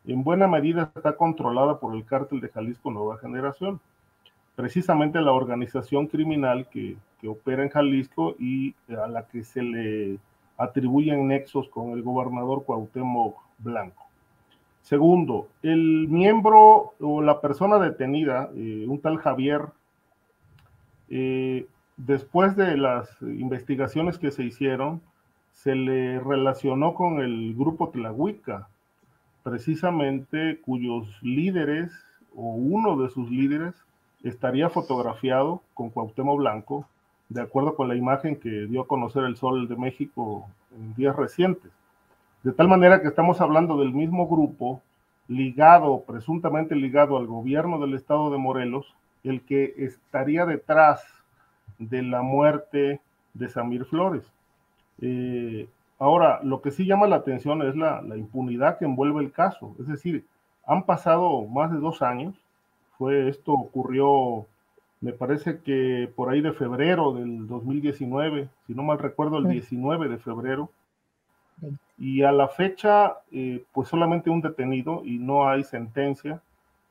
en 0.05 0.23
buena 0.23 0.47
medida 0.47 0.91
está 0.95 1.15
controlada 1.15 1.79
por 1.79 1.95
el 1.95 2.05
cártel 2.05 2.41
de 2.41 2.49
Jalisco 2.49 2.91
Nueva 2.91 3.17
Generación, 3.17 3.79
precisamente 4.59 5.21
la 5.21 5.31
organización 5.31 6.07
criminal 6.07 6.67
que, 6.67 6.97
que 7.21 7.29
opera 7.29 7.63
en 7.63 7.69
Jalisco 7.69 8.35
y 8.37 8.75
a 8.89 9.07
la 9.07 9.25
que 9.25 9.45
se 9.45 9.63
le 9.63 10.19
atribuyen 10.57 11.29
nexos 11.29 11.69
con 11.69 11.91
el 11.91 12.03
gobernador 12.03 12.65
Cuauhtémoc 12.65 13.37
Blanco. 13.59 14.03
Segundo, 14.81 15.47
el 15.63 16.09
miembro 16.09 16.91
o 16.99 17.21
la 17.21 17.39
persona 17.39 17.79
detenida, 17.79 18.49
eh, 18.53 18.83
un 18.85 18.99
tal 18.99 19.19
Javier, 19.19 19.61
eh, 21.07 21.65
después 21.95 22.57
de 22.57 22.75
las 22.75 23.09
investigaciones 23.21 24.17
que 24.17 24.29
se 24.29 24.43
hicieron, 24.43 25.01
se 25.53 25.73
le 25.73 26.19
relacionó 26.19 26.95
con 26.95 27.21
el 27.21 27.55
grupo 27.55 27.91
Tlahuica, 27.91 28.67
precisamente 29.41 30.59
cuyos 30.59 31.07
líderes 31.21 31.93
o 32.35 32.55
uno 32.55 33.01
de 33.01 33.09
sus 33.09 33.31
líderes 33.31 33.73
estaría 34.23 34.69
fotografiado 34.69 35.61
con 35.73 35.89
Cuauhtémoc 35.89 36.37
Blanco, 36.37 36.85
de 37.29 37.41
acuerdo 37.41 37.75
con 37.75 37.87
la 37.87 37.95
imagen 37.95 38.35
que 38.35 38.49
dio 38.67 38.81
a 38.81 38.87
conocer 38.87 39.23
el 39.23 39.37
Sol 39.37 39.67
de 39.67 39.75
México 39.75 40.47
en 40.75 40.95
días 40.95 41.15
recientes. 41.15 41.71
De 42.43 42.53
tal 42.53 42.67
manera 42.67 43.01
que 43.01 43.07
estamos 43.07 43.41
hablando 43.41 43.77
del 43.77 43.93
mismo 43.93 44.27
grupo 44.27 44.81
ligado, 45.27 46.03
presuntamente 46.07 46.75
ligado 46.75 47.17
al 47.17 47.27
gobierno 47.27 47.79
del 47.79 47.93
estado 47.93 48.31
de 48.31 48.37
Morelos, 48.37 48.95
el 49.23 49.41
que 49.41 49.73
estaría 49.77 50.45
detrás 50.45 51.03
de 51.77 52.01
la 52.01 52.21
muerte 52.21 52.99
de 53.33 53.49
Samir 53.49 53.85
Flores. 53.85 54.23
Eh, 55.01 55.67
ahora, 55.99 56.39
lo 56.43 56.61
que 56.61 56.71
sí 56.71 56.85
llama 56.85 57.07
la 57.07 57.17
atención 57.17 57.61
es 57.61 57.75
la, 57.75 58.01
la, 58.01 58.17
impunidad 58.17 58.79
que 58.79 58.85
envuelve 58.85 59.21
el 59.21 59.31
caso. 59.31 59.75
Es 59.79 59.87
decir, 59.87 60.25
han 60.65 60.83
pasado 60.83 61.45
más 61.45 61.71
de 61.71 61.77
dos 61.77 62.01
años. 62.01 62.35
Fue 62.99 63.29
esto 63.29 63.53
ocurrió, 63.53 64.45
me 64.99 65.13
parece 65.13 65.61
que 65.61 66.11
por 66.17 66.29
ahí 66.29 66.41
de 66.41 66.51
febrero 66.51 67.13
del 67.13 67.47
2019, 67.47 68.49
si 68.67 68.73
no 68.73 68.83
mal 68.83 68.99
recuerdo, 68.99 69.37
el 69.37 69.47
19 69.47 70.09
de 70.09 70.17
febrero. 70.17 70.69
Y 71.97 72.23
a 72.23 72.33
la 72.33 72.49
fecha, 72.49 73.19
eh, 73.31 73.63
pues 73.71 73.87
solamente 73.87 74.29
un 74.29 74.41
detenido 74.41 75.01
y 75.05 75.17
no 75.17 75.47
hay 75.47 75.63
sentencia. 75.63 76.41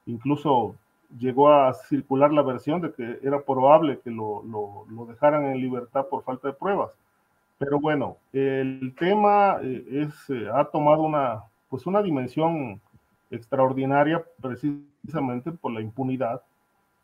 Incluso 0.07 0.77
llegó 1.19 1.53
a 1.53 1.75
circular 1.75 2.33
la 2.33 2.41
versión 2.41 2.81
de 2.81 2.91
que 2.93 3.19
era 3.23 3.43
probable 3.43 4.01
que 4.03 4.11
lo, 4.11 4.43
lo, 4.45 5.05
dejaran 5.05 5.45
en 5.45 5.61
libertad 5.61 6.07
por 6.07 6.25
falta 6.25 6.49
de 6.49 6.55
pruebas. 6.55 6.91
Pero 7.59 7.81
bueno, 7.81 8.17
el 8.33 8.95
tema 8.99 9.59
eh, 9.63 10.07
es, 10.09 10.31
eh, 10.31 10.49
ha 10.55 10.65
tomado 10.65 11.03
una, 11.03 11.43
pues 11.69 11.85
una 11.85 12.01
dimensión 12.01 12.81
extraordinaria 13.31 14.25
precisamente 14.41 15.53
por 15.53 15.73
la 15.73 15.81
impunidad 15.81 16.43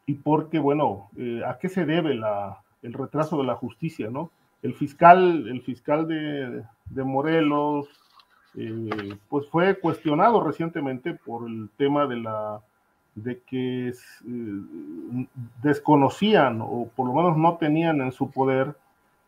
y 0.06 0.14
porque, 0.14 0.58
bueno, 0.58 1.10
¿a 1.46 1.58
qué 1.58 1.68
se 1.68 1.86
debe 1.86 2.14
la, 2.14 2.58
el 2.82 2.92
retraso 2.92 3.38
de 3.38 3.44
la 3.44 3.54
justicia, 3.54 4.10
no? 4.10 4.30
el 4.64 4.74
fiscal, 4.74 5.46
el 5.46 5.60
fiscal 5.60 6.08
de, 6.08 7.04
Morelos, 7.04 7.86
eh, 8.56 9.14
pues 9.28 9.46
fue 9.48 9.78
cuestionado 9.78 10.42
recientemente 10.42 11.12
por 11.12 11.48
el 11.48 11.68
tema 11.76 12.06
de 12.06 12.16
la 12.16 12.60
de 13.14 13.40
que 13.42 13.88
eh, 13.88 15.26
desconocían 15.62 16.60
o 16.62 16.88
por 16.96 17.06
lo 17.06 17.12
menos 17.12 17.36
no 17.36 17.58
tenían 17.58 18.00
en 18.00 18.10
su 18.10 18.30
poder 18.30 18.74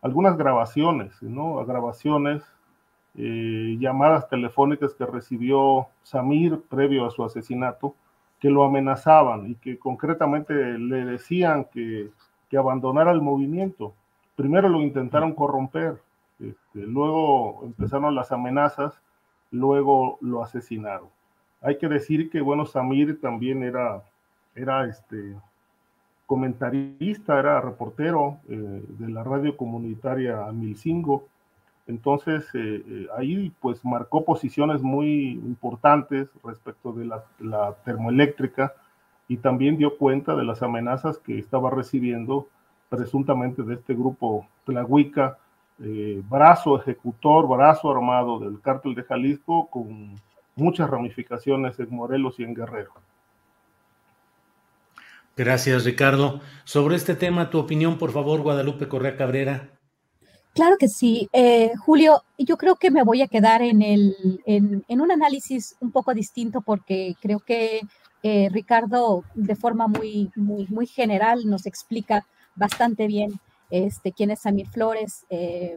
algunas 0.01 0.37
grabaciones, 0.37 1.21
¿no? 1.21 1.63
Grabaciones, 1.65 2.43
eh, 3.17 3.77
llamadas 3.79 4.29
telefónicas 4.29 4.93
que 4.93 5.05
recibió 5.05 5.87
Samir 6.03 6.61
previo 6.69 7.05
a 7.05 7.11
su 7.11 7.23
asesinato, 7.23 7.95
que 8.39 8.49
lo 8.49 8.63
amenazaban 8.63 9.51
y 9.51 9.55
que 9.55 9.79
concretamente 9.79 10.53
le 10.53 11.05
decían 11.05 11.65
que, 11.65 12.09
que 12.49 12.57
abandonara 12.57 13.11
el 13.11 13.21
movimiento 13.21 13.93
primero 14.37 14.69
lo 14.69 14.79
intentaron 14.81 15.33
corromper, 15.33 15.99
este, 16.39 16.85
luego 16.85 17.61
empezaron 17.63 18.15
las 18.15 18.31
amenazas, 18.31 19.01
luego 19.51 20.17
lo 20.21 20.43
asesinaron. 20.43 21.09
Hay 21.61 21.79
que 21.79 21.89
decir 21.89 22.29
que, 22.29 22.39
bueno, 22.39 22.65
Samir 22.65 23.19
también 23.19 23.63
era, 23.63 24.03
era 24.55 24.85
este, 24.85 25.35
comentarista, 26.27 27.39
era 27.39 27.59
reportero 27.59 28.37
eh, 28.47 28.83
de 28.87 29.09
la 29.09 29.23
radio 29.23 29.57
comunitaria 29.57 30.45
Milcingo. 30.53 31.25
Entonces, 31.87 32.45
eh, 32.53 32.83
eh, 32.85 33.07
ahí 33.17 33.51
pues 33.61 33.83
marcó 33.85 34.25
posiciones 34.25 34.81
muy 34.81 35.31
importantes 35.31 36.27
respecto 36.43 36.91
de 36.91 37.05
la, 37.05 37.73
termoeléctrica 37.85 38.73
y 39.29 39.37
también 39.37 39.77
dio 39.77 39.97
cuenta 39.97 40.35
de 40.35 40.43
las 40.43 40.61
amenazas 40.61 41.17
que 41.17 41.39
estaba 41.39 41.69
recibiendo 41.69 42.47
presuntamente 42.89 43.63
de 43.63 43.75
este 43.75 43.93
grupo 43.93 44.47
Tlahuica, 44.65 45.37
eh, 45.81 46.21
brazo 46.29 46.79
ejecutor, 46.79 47.47
brazo 47.47 47.89
armado 47.91 48.39
del 48.39 48.59
cártel 48.61 48.93
de 48.93 49.03
Jalisco, 49.03 49.67
con 49.67 50.15
muchas 50.55 50.89
ramificaciones 50.89 51.79
en 51.79 51.89
Morelos 51.89 52.39
y 52.39 52.43
en 52.43 52.53
Guerrero. 52.53 52.91
Gracias, 55.37 55.85
Ricardo. 55.85 56.41
Sobre 56.63 56.95
este 56.95 57.15
tema, 57.15 57.49
tu 57.49 57.59
opinión, 57.59 57.97
por 57.97 58.11
favor, 58.11 58.41
Guadalupe 58.41 58.87
Correa 58.87 59.15
Cabrera. 59.15 59.76
Claro 60.57 60.77
que 60.79 60.87
sí. 60.87 61.29
Eh, 61.33 61.71
Julio, 61.85 62.23
yo 62.39 62.57
creo 62.57 62.77
que 62.77 62.89
me 62.89 63.03
voy 63.03 63.21
a 63.21 63.27
quedar 63.27 63.61
en, 63.61 63.83
el, 63.83 64.41
en, 64.47 65.01
un 65.01 65.11
análisis 65.11 65.75
un 65.81 65.91
poco 65.91 66.15
distinto 66.15 66.61
porque 66.61 67.15
creo 67.21 67.39
que 67.41 67.81
eh, 68.23 68.49
Ricardo, 68.51 69.23
de 69.35 69.55
forma 69.55 69.87
muy, 69.87 70.31
muy, 70.35 70.65
muy 70.69 70.87
general, 70.87 71.45
nos 71.45 71.67
explica 71.67 72.25
bastante 72.55 73.05
bien 73.05 73.39
este, 73.69 74.11
quién 74.13 74.31
es 74.31 74.39
Samir 74.39 74.67
Flores, 74.67 75.27
eh, 75.29 75.75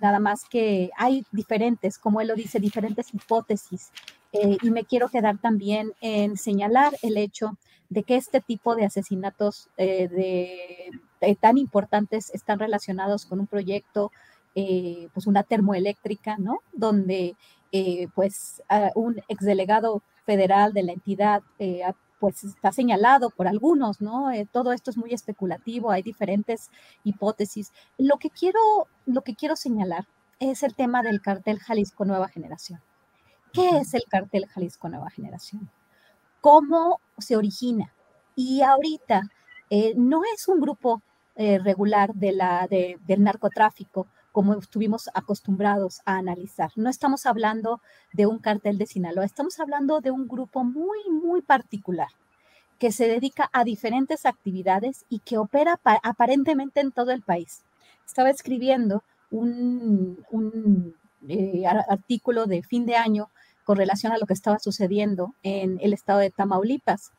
nada 0.00 0.20
más 0.20 0.46
que 0.48 0.88
hay 0.96 1.26
diferentes, 1.30 1.98
como 1.98 2.22
él 2.22 2.28
lo 2.28 2.34
dice, 2.34 2.60
diferentes 2.60 3.12
hipótesis. 3.12 3.90
Y 4.32 4.70
me 4.70 4.84
quiero 4.84 5.10
quedar 5.10 5.36
también 5.36 5.92
en 6.00 6.38
señalar 6.38 6.94
el 7.02 7.18
hecho 7.18 7.58
de 7.90 8.04
que 8.04 8.16
este 8.16 8.40
tipo 8.40 8.74
de 8.74 8.86
asesinatos 8.86 9.68
de, 9.76 10.90
tan 11.40 11.58
importantes 11.58 12.30
están 12.34 12.58
relacionados 12.58 13.26
con 13.26 13.40
un 13.40 13.46
proyecto, 13.46 14.12
pues 14.54 15.26
una 15.26 15.42
termoeléctrica, 15.42 16.36
¿no? 16.38 16.60
Donde 16.72 17.36
pues 18.14 18.62
un 18.94 19.20
exdelegado 19.28 20.02
federal 20.24 20.72
de 20.72 20.82
la 20.82 20.92
entidad 20.92 21.42
pues 22.18 22.44
está 22.44 22.72
señalado 22.72 23.30
por 23.30 23.46
algunos, 23.46 24.00
¿no? 24.00 24.30
Eh, 24.30 24.46
todo 24.50 24.72
esto 24.72 24.90
es 24.90 24.96
muy 24.96 25.12
especulativo, 25.14 25.90
hay 25.90 26.02
diferentes 26.02 26.70
hipótesis. 27.04 27.72
Lo 27.96 28.18
que 28.18 28.30
quiero, 28.30 28.58
lo 29.06 29.22
que 29.22 29.34
quiero 29.34 29.56
señalar 29.56 30.06
es 30.40 30.62
el 30.62 30.74
tema 30.74 31.02
del 31.02 31.20
cartel 31.20 31.58
Jalisco 31.58 32.04
Nueva 32.04 32.28
Generación. 32.28 32.80
¿Qué 33.52 33.68
es 33.78 33.94
el 33.94 34.02
cartel 34.08 34.46
Jalisco 34.46 34.88
Nueva 34.88 35.10
Generación? 35.10 35.70
¿Cómo 36.40 37.00
se 37.18 37.36
origina? 37.36 37.94
Y 38.34 38.62
ahorita 38.62 39.22
eh, 39.70 39.94
no 39.96 40.22
es 40.34 40.48
un 40.48 40.60
grupo 40.60 41.02
eh, 41.36 41.58
regular 41.58 42.14
de 42.14 42.32
la, 42.32 42.66
del 42.68 43.22
narcotráfico 43.22 44.06
como 44.32 44.54
estuvimos 44.54 45.08
acostumbrados 45.14 46.00
a 46.04 46.16
analizar. 46.16 46.70
No 46.76 46.90
estamos 46.90 47.26
hablando 47.26 47.80
de 48.12 48.26
un 48.26 48.38
cartel 48.38 48.78
de 48.78 48.86
Sinaloa, 48.86 49.24
estamos 49.24 49.58
hablando 49.58 50.00
de 50.00 50.10
un 50.10 50.28
grupo 50.28 50.64
muy, 50.64 50.98
muy 51.10 51.42
particular 51.42 52.08
que 52.78 52.92
se 52.92 53.08
dedica 53.08 53.50
a 53.52 53.64
diferentes 53.64 54.26
actividades 54.26 55.04
y 55.08 55.18
que 55.20 55.38
opera 55.38 55.80
aparentemente 56.02 56.80
en 56.80 56.92
todo 56.92 57.10
el 57.10 57.22
país. 57.22 57.64
Estaba 58.06 58.30
escribiendo 58.30 59.02
un, 59.30 60.24
un 60.30 60.94
eh, 61.28 61.64
artículo 61.66 62.46
de 62.46 62.62
fin 62.62 62.86
de 62.86 62.96
año 62.96 63.30
con 63.64 63.76
relación 63.76 64.12
a 64.12 64.18
lo 64.18 64.26
que 64.26 64.34
estaba 64.34 64.58
sucediendo 64.58 65.34
en 65.42 65.78
el 65.82 65.92
estado 65.92 66.20
de 66.20 66.30
Tamaulipas 66.30 67.10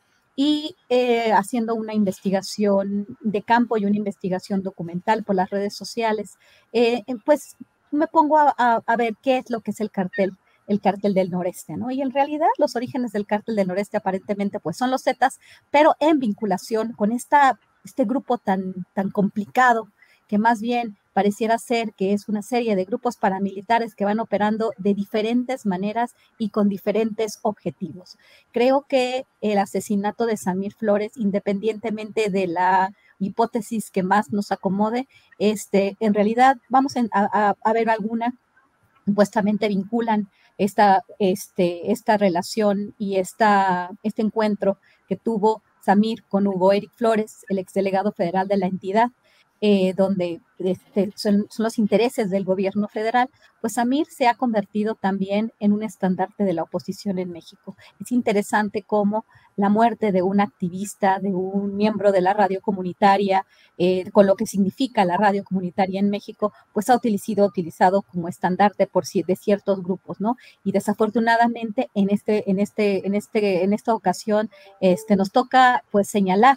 y 0.42 0.74
eh, 0.88 1.32
haciendo 1.32 1.74
una 1.74 1.92
investigación 1.92 3.06
de 3.20 3.42
campo 3.42 3.76
y 3.76 3.84
una 3.84 3.98
investigación 3.98 4.62
documental 4.62 5.22
por 5.22 5.36
las 5.36 5.50
redes 5.50 5.76
sociales, 5.76 6.38
eh, 6.72 7.02
pues 7.26 7.58
me 7.90 8.06
pongo 8.06 8.38
a, 8.38 8.82
ver 8.96 9.16
qué 9.22 9.36
es 9.36 9.50
lo 9.50 9.60
que 9.60 9.72
es 9.72 9.80
el 9.80 9.90
cartel 9.90 10.32
el 10.66 10.80
cártel 10.80 11.12
del 11.12 11.30
noreste, 11.30 11.76
¿no? 11.76 11.90
Y 11.90 12.00
en 12.00 12.10
realidad 12.10 12.46
los 12.56 12.74
orígenes 12.74 13.12
del 13.12 13.26
cártel 13.26 13.54
del 13.54 13.68
noreste 13.68 13.98
aparentemente 13.98 14.60
pues 14.60 14.78
son 14.78 14.90
los 14.90 15.02
Zetas, 15.02 15.40
pero 15.70 15.94
en 16.00 16.18
vinculación 16.18 16.92
con 16.92 17.12
esta, 17.12 17.60
este 17.84 18.06
grupo 18.06 18.38
tan, 18.38 18.86
tan 18.94 19.10
complicado 19.10 19.88
que 20.30 20.38
más 20.38 20.60
bien 20.60 20.96
pareciera 21.12 21.58
ser 21.58 21.92
que 21.94 22.12
es 22.12 22.28
una 22.28 22.42
serie 22.42 22.76
de 22.76 22.84
grupos 22.84 23.16
paramilitares 23.16 23.96
que 23.96 24.04
van 24.04 24.20
operando 24.20 24.70
de 24.78 24.94
diferentes 24.94 25.66
maneras 25.66 26.14
y 26.38 26.50
con 26.50 26.68
diferentes 26.68 27.40
objetivos. 27.42 28.16
Creo 28.52 28.86
que 28.88 29.26
el 29.40 29.58
asesinato 29.58 30.26
de 30.26 30.36
Samir 30.36 30.72
Flores, 30.72 31.16
independientemente 31.16 32.30
de 32.30 32.46
la 32.46 32.92
hipótesis 33.18 33.90
que 33.90 34.04
más 34.04 34.32
nos 34.32 34.52
acomode, 34.52 35.08
este, 35.40 35.96
en 35.98 36.14
realidad 36.14 36.58
vamos 36.68 36.94
a, 37.10 37.72
ver 37.74 37.90
alguna, 37.90 38.36
supuestamente 39.04 39.66
vinculan 39.66 40.28
esta, 40.58 41.02
este, 41.18 41.90
esta 41.90 42.18
relación 42.18 42.94
y 42.98 43.16
esta, 43.16 43.90
este 44.04 44.22
encuentro 44.22 44.78
que 45.08 45.16
tuvo 45.16 45.60
Samir 45.80 46.22
con 46.28 46.46
Hugo 46.46 46.72
Eric 46.72 46.92
Flores, 46.94 47.44
el 47.48 47.58
exdelegado 47.58 48.12
federal 48.12 48.46
de 48.46 48.58
la 48.58 48.66
entidad, 48.66 49.08
eh, 49.62 49.92
donde 49.94 50.40
este, 50.58 51.12
son, 51.16 51.46
los 51.58 51.78
intereses 51.78 52.30
del 52.30 52.44
gobierno 52.44 52.88
federal, 52.88 53.28
pues 53.60 53.74
Samir 53.74 54.06
se 54.06 54.26
ha 54.26 54.34
convertido 54.34 54.94
también 54.94 55.52
en 55.58 55.72
un 55.72 55.82
estandarte 55.82 56.44
de 56.44 56.52
la 56.54 56.62
oposición 56.62 57.18
en 57.18 57.30
México. 57.30 57.76
Es 58.00 58.12
interesante 58.12 58.82
cómo 58.82 59.24
la 59.56 59.68
muerte 59.68 60.12
de 60.12 60.22
un 60.22 60.40
activista, 60.40 61.18
de 61.18 61.28
un 61.28 61.76
miembro 61.76 62.12
de 62.12 62.22
la 62.22 62.32
radio 62.32 62.60
comunitaria, 62.62 63.44
eh, 63.76 64.10
con 64.12 64.26
lo 64.26 64.34
que 64.34 64.46
significa 64.46 65.04
la 65.04 65.18
radio 65.18 65.44
comunitaria 65.44 66.00
en 66.00 66.10
México, 66.10 66.52
pues 66.72 66.88
ha 66.88 66.98
sido 66.98 67.46
utilizado 67.46 68.02
como 68.02 68.28
estandarte 68.28 68.86
por 68.86 69.04
de 69.04 69.36
ciertos 69.36 69.82
grupos, 69.82 70.20
¿no? 70.20 70.36
Y 70.64 70.72
desafortunadamente 70.72 71.90
en 71.94 72.10
este, 72.10 72.44
este, 72.46 73.06
en 73.64 73.72
esta 73.72 73.94
ocasión, 73.94 74.50
este, 74.80 75.16
nos 75.16 75.32
toca 75.32 75.82
pues 75.90 76.08
señalar 76.08 76.56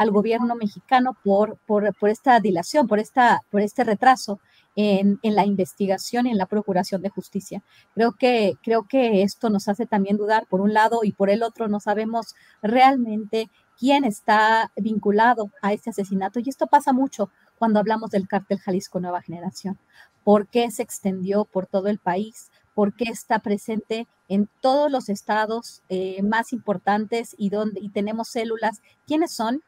al 0.00 0.12
gobierno 0.12 0.54
mexicano 0.54 1.14
por, 1.22 1.58
por, 1.66 1.94
esta 2.08 2.40
dilación, 2.40 2.88
por, 2.88 2.98
esta, 2.98 3.42
por 3.50 3.60
este 3.60 3.84
retraso 3.84 4.40
en, 4.74 5.18
en, 5.22 5.34
la 5.34 5.44
investigación 5.44 6.26
y 6.26 6.30
en 6.30 6.38
la 6.38 6.46
procuración 6.46 7.02
de 7.02 7.10
justicia. 7.10 7.62
Creo 7.94 8.12
que, 8.12 8.54
creo 8.62 8.88
que 8.88 9.22
esto 9.22 9.50
nos 9.50 9.68
hace 9.68 9.84
también 9.84 10.16
dudar 10.16 10.46
por 10.46 10.62
un 10.62 10.72
lado 10.72 11.00
y 11.02 11.12
por 11.12 11.28
el 11.28 11.42
otro 11.42 11.68
no 11.68 11.80
sabemos 11.80 12.34
realmente 12.62 13.50
quién 13.78 14.04
está 14.04 14.72
vinculado 14.74 15.50
a 15.60 15.74
este 15.74 15.90
asesinato. 15.90 16.40
Y 16.40 16.48
esto 16.48 16.66
pasa 16.66 16.94
mucho 16.94 17.28
cuando 17.58 17.78
hablamos 17.78 18.10
del 18.10 18.26
cártel 18.26 18.58
Jalisco 18.58 19.00
Nueva 19.00 19.20
Generación. 19.20 19.78
¿Por 20.24 20.48
qué 20.48 20.70
se 20.70 20.82
extendió 20.82 21.44
por 21.44 21.66
todo 21.66 21.88
el 21.88 21.98
país? 21.98 22.50
¿Por 22.72 22.96
qué 22.96 23.10
está 23.10 23.40
presente 23.40 24.08
en 24.28 24.48
todos 24.62 24.90
los 24.90 25.10
estados 25.10 25.82
eh, 25.90 26.22
más 26.22 26.54
importantes 26.54 27.34
y, 27.36 27.50
donde, 27.50 27.80
y 27.80 27.90
tenemos 27.90 28.28
células? 28.28 28.80
¿Quiénes 29.06 29.32
son? 29.32 29.60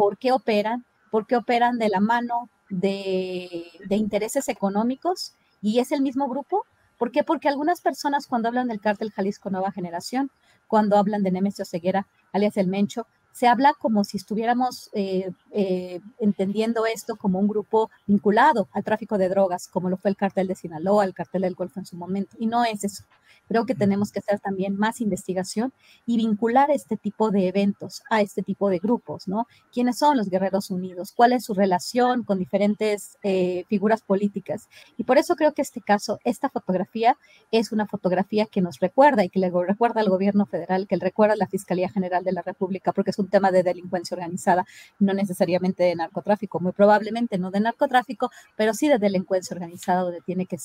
Por 0.00 0.16
qué 0.16 0.32
operan, 0.32 0.86
por 1.10 1.26
qué 1.26 1.36
operan 1.36 1.76
de 1.76 1.90
la 1.90 2.00
mano 2.00 2.48
de, 2.70 3.66
intereses 3.90 4.48
económicos 4.48 5.34
y 5.60 5.78
es 5.78 5.92
el 5.92 6.00
mismo 6.00 6.26
grupo. 6.26 6.64
¿Por 6.96 7.12
qué? 7.12 7.22
Porque 7.22 7.50
algunas 7.50 7.82
personas 7.82 8.26
cuando 8.26 8.48
hablan 8.48 8.68
del 8.68 8.80
cártel 8.80 9.10
Jalisco 9.10 9.50
Nueva 9.50 9.72
Generación, 9.72 10.30
cuando 10.68 10.96
hablan 10.96 11.22
de 11.22 11.32
Nemesio 11.32 11.66
Ceguera, 11.66 12.06
alias 12.32 12.56
El 12.56 12.68
Mencho, 12.68 13.06
se 13.32 13.46
habla 13.46 13.74
como 13.78 14.04
si 14.04 14.16
estuviéramos 14.16 14.88
eh, 14.94 15.32
eh, 15.52 16.00
entendiendo 16.18 16.86
esto 16.86 17.16
como 17.16 17.38
un 17.38 17.48
grupo 17.48 17.90
vinculado 18.06 18.68
al 18.72 18.84
tráfico 18.84 19.18
de 19.18 19.28
drogas, 19.28 19.68
como 19.68 19.88
lo 19.88 19.96
fue 19.96 20.10
el 20.10 20.16
cartel 20.16 20.46
de 20.46 20.54
Sinaloa, 20.54 21.04
el 21.04 21.14
cartel 21.14 21.42
del 21.42 21.54
Golfo 21.54 21.80
en 21.80 21.86
su 21.86 21.96
momento. 21.96 22.36
Y 22.38 22.46
no 22.46 22.64
es 22.64 22.84
eso. 22.84 23.04
Creo 23.50 23.66
que 23.66 23.74
tenemos 23.74 24.12
que 24.12 24.20
hacer 24.20 24.38
también 24.38 24.76
más 24.76 25.00
investigación 25.00 25.72
y 26.06 26.18
vincular 26.18 26.70
este 26.70 26.96
tipo 26.96 27.32
de 27.32 27.48
eventos 27.48 28.00
a 28.08 28.20
este 28.20 28.42
tipo 28.42 28.70
de 28.70 28.78
grupos, 28.78 29.26
¿no? 29.26 29.48
¿Quiénes 29.72 29.98
son 29.98 30.16
los 30.16 30.30
Guerreros 30.30 30.70
Unidos? 30.70 31.10
¿Cuál 31.12 31.32
es 31.32 31.46
su 31.46 31.54
relación 31.54 32.22
con 32.22 32.38
diferentes 32.38 33.18
eh, 33.24 33.64
figuras 33.68 34.02
políticas? 34.02 34.68
Y 34.96 35.02
por 35.02 35.18
eso 35.18 35.34
creo 35.34 35.52
que 35.52 35.62
este 35.62 35.80
caso, 35.80 36.20
esta 36.22 36.48
fotografía 36.48 37.16
es 37.50 37.72
una 37.72 37.88
fotografía 37.88 38.46
que 38.46 38.60
nos 38.60 38.78
recuerda 38.78 39.24
y 39.24 39.30
que 39.30 39.40
le 39.40 39.50
recuerda 39.50 40.00
al 40.00 40.10
gobierno 40.10 40.46
federal, 40.46 40.86
que 40.86 40.96
le 40.96 41.04
recuerda 41.06 41.34
a 41.34 41.36
la 41.36 41.48
Fiscalía 41.48 41.88
General 41.88 42.22
de 42.22 42.30
la 42.30 42.42
República, 42.42 42.92
porque 42.92 43.10
es 43.10 43.18
un 43.18 43.30
tema 43.30 43.50
de 43.50 43.64
delincuencia 43.64 44.14
organizada, 44.14 44.64
no 45.00 45.12
necesariamente 45.12 45.39
de 45.46 45.94
narcotráfico, 45.96 46.60
muy 46.60 46.72
probablemente 46.72 47.38
no 47.38 47.50
de 47.50 47.60
narcotráfico, 47.60 48.30
pero 48.56 48.74
sí 48.74 48.88
de 48.88 48.98
delincuencia 48.98 49.54
organizada, 49.54 50.02
donde 50.02 50.20
tiene 50.20 50.46
que 50.46 50.56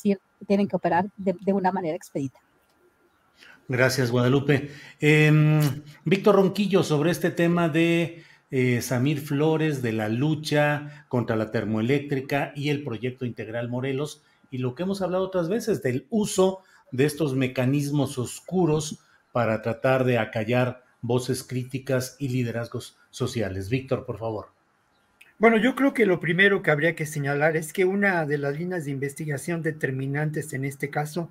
tienen 0.47 0.67
que 0.67 0.75
operar 0.75 1.05
de 1.17 1.53
una 1.53 1.71
manera 1.71 1.95
expedita. 1.95 2.39
Gracias, 3.67 4.11
Guadalupe. 4.11 4.69
Em, 4.99 5.59
Víctor 6.03 6.35
Ronquillo, 6.35 6.83
sobre 6.83 7.09
este 7.09 7.31
tema 7.31 7.67
de 7.67 8.23
eh, 8.51 8.81
Samir 8.81 9.19
Flores, 9.21 9.81
de 9.81 9.91
la 9.91 10.07
lucha 10.07 11.05
contra 11.07 11.35
la 11.35 11.49
termoeléctrica 11.49 12.53
y 12.55 12.69
el 12.69 12.83
proyecto 12.83 13.25
integral 13.25 13.69
Morelos, 13.69 14.23
y 14.51 14.59
lo 14.59 14.75
que 14.75 14.83
hemos 14.83 15.01
hablado 15.01 15.25
otras 15.25 15.49
veces 15.49 15.81
del 15.81 16.05
uso 16.11 16.59
de 16.91 17.05
estos 17.05 17.33
mecanismos 17.33 18.19
oscuros 18.19 18.99
para 19.31 19.63
tratar 19.63 20.05
de 20.05 20.19
acallar 20.19 20.83
voces 21.01 21.43
críticas 21.43 22.15
y 22.19 22.29
liderazgos 22.29 22.97
sociales. 23.09 23.69
Víctor, 23.69 24.05
por 24.05 24.19
favor. 24.19 24.54
Bueno, 25.37 25.57
yo 25.57 25.75
creo 25.75 25.93
que 25.93 26.05
lo 26.05 26.21
primero 26.21 26.61
que 26.61 26.71
habría 26.71 26.95
que 26.95 27.05
señalar 27.05 27.57
es 27.57 27.73
que 27.73 27.83
una 27.83 28.25
de 28.25 28.37
las 28.37 28.57
líneas 28.57 28.85
de 28.85 28.91
investigación 28.91 29.61
determinantes 29.61 30.53
en 30.53 30.63
este 30.63 30.89
caso 30.89 31.29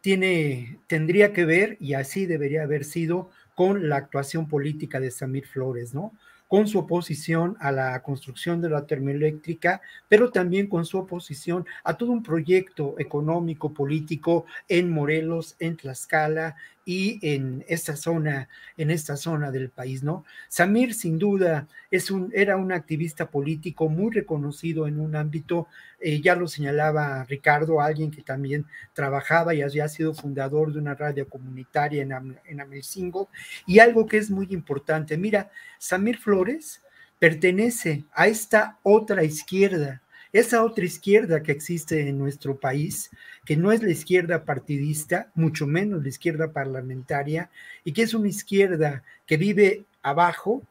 tiene, 0.00 0.80
tendría 0.88 1.32
que 1.32 1.44
ver, 1.44 1.76
y 1.78 1.94
así 1.94 2.26
debería 2.26 2.64
haber 2.64 2.84
sido, 2.84 3.30
con 3.54 3.88
la 3.88 3.96
actuación 3.96 4.48
política 4.48 4.98
de 4.98 5.12
Samir 5.12 5.46
Flores, 5.46 5.94
¿no? 5.94 6.12
Con 6.48 6.66
su 6.66 6.80
oposición 6.80 7.56
a 7.60 7.70
la 7.70 8.02
construcción 8.02 8.60
de 8.60 8.70
la 8.70 8.86
termoeléctrica, 8.86 9.80
pero 10.08 10.30
también 10.32 10.66
con 10.66 10.84
su 10.84 10.98
oposición 10.98 11.64
a 11.84 11.96
todo 11.96 12.10
un 12.10 12.24
proyecto 12.24 12.96
económico, 12.98 13.72
político 13.72 14.46
en 14.68 14.90
Morelos, 14.90 15.54
en 15.60 15.76
Tlaxcala 15.76 16.56
y 16.84 17.18
en 17.22 17.64
esta 17.68 17.96
zona, 17.96 18.48
en 18.76 18.90
esta 18.90 19.16
zona 19.16 19.50
del 19.50 19.70
país, 19.70 20.02
¿no? 20.02 20.24
Samir, 20.48 20.94
sin 20.94 21.18
duda, 21.18 21.66
es 21.90 22.10
un, 22.10 22.30
era 22.34 22.56
un 22.56 22.72
activista 22.72 23.30
político 23.30 23.88
muy 23.88 24.12
reconocido 24.12 24.86
en 24.86 25.00
un 25.00 25.16
ámbito, 25.16 25.66
eh, 26.00 26.20
ya 26.20 26.34
lo 26.34 26.46
señalaba 26.46 27.24
Ricardo, 27.24 27.80
alguien 27.80 28.10
que 28.10 28.22
también 28.22 28.66
trabajaba 28.92 29.54
y 29.54 29.62
había 29.62 29.88
sido 29.88 30.14
fundador 30.14 30.72
de 30.72 30.78
una 30.78 30.94
radio 30.94 31.28
comunitaria 31.28 32.02
en, 32.02 32.38
en 32.44 32.60
Amelcingo, 32.60 33.28
y 33.66 33.78
algo 33.78 34.06
que 34.06 34.18
es 34.18 34.30
muy 34.30 34.48
importante, 34.50 35.16
mira, 35.16 35.50
Samir 35.78 36.18
Flores 36.18 36.82
pertenece 37.18 38.04
a 38.12 38.26
esta 38.26 38.78
otra 38.82 39.24
izquierda, 39.24 40.02
esa 40.34 40.64
otra 40.64 40.84
izquierda 40.84 41.44
que 41.44 41.52
existe 41.52 42.08
en 42.08 42.18
nuestro 42.18 42.58
país, 42.58 43.10
que 43.46 43.56
no 43.56 43.70
es 43.70 43.82
la 43.84 43.92
izquierda 43.92 44.44
partidista, 44.44 45.30
mucho 45.34 45.66
menos 45.66 46.02
la 46.02 46.08
izquierda 46.08 46.52
parlamentaria, 46.52 47.50
y 47.84 47.92
que 47.92 48.02
es 48.02 48.14
una 48.14 48.28
izquierda 48.28 49.04
que 49.26 49.36
vive 49.36 49.84
abajo, 50.02 50.62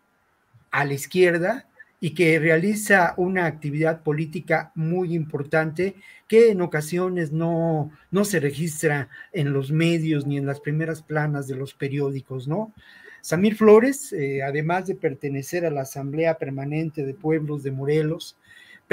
a 0.70 0.84
la 0.84 0.94
izquierda, 0.94 1.66
y 2.02 2.14
que 2.14 2.38
realiza 2.38 3.14
una 3.16 3.46
actividad 3.46 4.04
política 4.04 4.74
muy 4.76 5.16
importante 5.16 5.96
que 6.28 6.52
en 6.52 6.60
ocasiones 6.60 7.32
no, 7.32 7.90
no 8.12 8.26
se 8.26 8.42
registra 8.42 9.08
en 9.32 9.54
los 9.54 9.72
medios 9.72 10.28
ni 10.28 10.38
en 10.38 10.46
las 10.46 10.60
primeras 10.60 11.02
planas 11.02 11.48
de 11.48 11.56
los 11.56 11.74
periódicos, 11.74 12.50
¿no? 12.50 12.74
Samir 13.22 13.56
Flores, 13.56 14.12
eh, 14.12 14.44
además 14.44 14.88
de 14.88 14.96
pertenecer 14.96 15.66
a 15.66 15.72
la 15.72 15.84
Asamblea 15.84 16.38
Permanente 16.38 17.06
de 17.06 17.14
Pueblos 17.14 17.64
de 17.64 17.72
Morelos, 17.72 18.36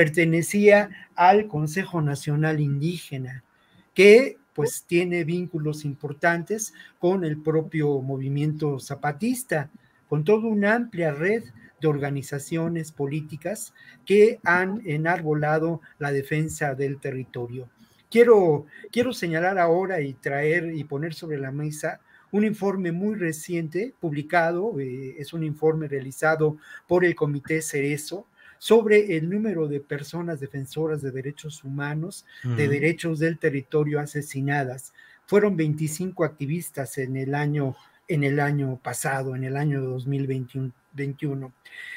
pertenecía 0.00 0.88
al 1.14 1.46
Consejo 1.46 2.00
Nacional 2.00 2.58
Indígena, 2.58 3.44
que 3.92 4.38
pues 4.54 4.84
tiene 4.86 5.24
vínculos 5.24 5.84
importantes 5.84 6.72
con 6.98 7.22
el 7.22 7.42
propio 7.42 8.00
movimiento 8.00 8.80
zapatista, 8.80 9.68
con 10.08 10.24
toda 10.24 10.48
una 10.48 10.74
amplia 10.74 11.12
red 11.12 11.44
de 11.82 11.86
organizaciones 11.86 12.92
políticas 12.92 13.74
que 14.06 14.38
han 14.42 14.80
enarbolado 14.86 15.82
la 15.98 16.12
defensa 16.12 16.74
del 16.74 16.98
territorio. 16.98 17.68
Quiero, 18.10 18.64
quiero 18.90 19.12
señalar 19.12 19.58
ahora 19.58 20.00
y 20.00 20.14
traer 20.14 20.74
y 20.74 20.82
poner 20.84 21.12
sobre 21.12 21.36
la 21.36 21.52
mesa 21.52 22.00
un 22.32 22.46
informe 22.46 22.90
muy 22.90 23.16
reciente 23.16 23.92
publicado, 24.00 24.80
eh, 24.80 25.16
es 25.18 25.34
un 25.34 25.44
informe 25.44 25.88
realizado 25.88 26.56
por 26.88 27.04
el 27.04 27.14
Comité 27.14 27.60
Cerezo 27.60 28.26
sobre 28.60 29.16
el 29.16 29.30
número 29.30 29.68
de 29.68 29.80
personas 29.80 30.38
defensoras 30.38 31.00
de 31.00 31.10
derechos 31.10 31.64
humanos, 31.64 32.26
de 32.44 32.68
derechos 32.68 33.18
del 33.18 33.38
territorio 33.38 33.98
asesinadas. 34.00 34.92
Fueron 35.24 35.56
25 35.56 36.24
activistas 36.24 36.98
en 36.98 37.16
el 37.16 37.34
año 37.34 37.74
en 38.06 38.24
el 38.24 38.40
año 38.40 38.78
pasado, 38.82 39.36
en 39.36 39.44
el 39.44 39.56
año 39.56 39.80
2021. 39.82 41.52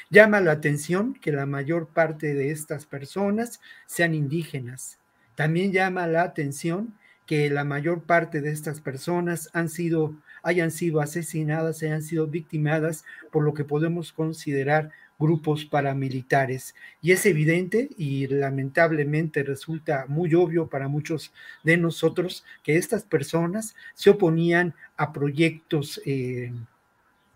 Llama 0.08 0.40
la 0.40 0.52
atención 0.52 1.12
que 1.14 1.32
la 1.32 1.44
mayor 1.44 1.88
parte 1.88 2.34
de 2.34 2.50
estas 2.50 2.86
personas 2.86 3.60
sean 3.86 4.14
indígenas. 4.14 5.00
También 5.34 5.72
llama 5.72 6.06
la 6.06 6.22
atención 6.22 6.94
que 7.26 7.50
la 7.50 7.64
mayor 7.64 8.04
parte 8.04 8.40
de 8.40 8.50
estas 8.50 8.80
personas 8.80 9.50
han 9.52 9.68
sido, 9.68 10.14
hayan 10.42 10.70
sido 10.70 11.00
asesinadas, 11.00 11.82
hayan 11.82 12.02
sido 12.02 12.28
victimadas 12.28 13.04
por 13.32 13.42
lo 13.42 13.52
que 13.52 13.64
podemos 13.64 14.12
considerar 14.12 14.92
grupos 15.18 15.64
paramilitares. 15.64 16.74
Y 17.00 17.12
es 17.12 17.26
evidente 17.26 17.88
y 17.96 18.26
lamentablemente 18.26 19.42
resulta 19.42 20.06
muy 20.08 20.34
obvio 20.34 20.68
para 20.68 20.88
muchos 20.88 21.32
de 21.62 21.76
nosotros 21.76 22.44
que 22.62 22.76
estas 22.76 23.04
personas 23.04 23.74
se 23.94 24.10
oponían 24.10 24.74
a 24.96 25.12
proyectos. 25.12 26.00
Eh, 26.04 26.52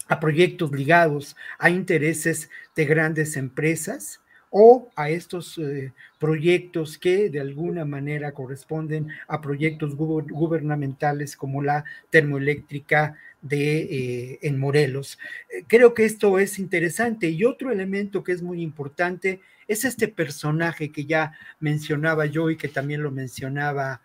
a 0.09 0.21
proyectos 0.21 0.73
ligados 0.73 1.37
a 1.59 1.69
intereses 1.69 2.51
de 2.75 2.87
grandes 2.87 3.37
empresas, 3.37 4.23
o 4.51 4.91
a 4.97 5.11
estos 5.11 5.59
eh, 5.59 5.93
proyectos 6.19 6.99
que 6.99 7.31
de 7.31 7.41
alguna 7.41 7.85
manera 7.85 8.33
corresponden 8.33 9.09
a 9.27 9.41
proyectos 9.41 9.95
gubernamentales 9.97 11.37
como 11.37 11.63
la 11.63 11.85
termoeléctrica 12.11 13.17
de 13.43 13.81
eh, 13.81 14.39
en 14.43 14.59
Morelos. 14.59 15.19
Eh, 15.51 15.65
creo 15.67 15.95
que 15.95 16.05
esto 16.05 16.39
es 16.39 16.59
interesante 16.59 17.29
y 17.29 17.45
otro 17.45 17.71
elemento 17.71 18.25
que 18.25 18.33
es 18.33 18.43
muy 18.43 18.63
importante 18.63 19.41
es 19.69 19.85
este 19.85 20.09
personaje 20.09 20.91
que 20.91 21.05
ya 21.05 21.33
mencionaba 21.61 22.27
yo 22.27 22.51
y 22.51 22.57
que 22.57 22.69
también 22.69 23.03
lo 23.03 23.11
mencionaba 23.11 24.01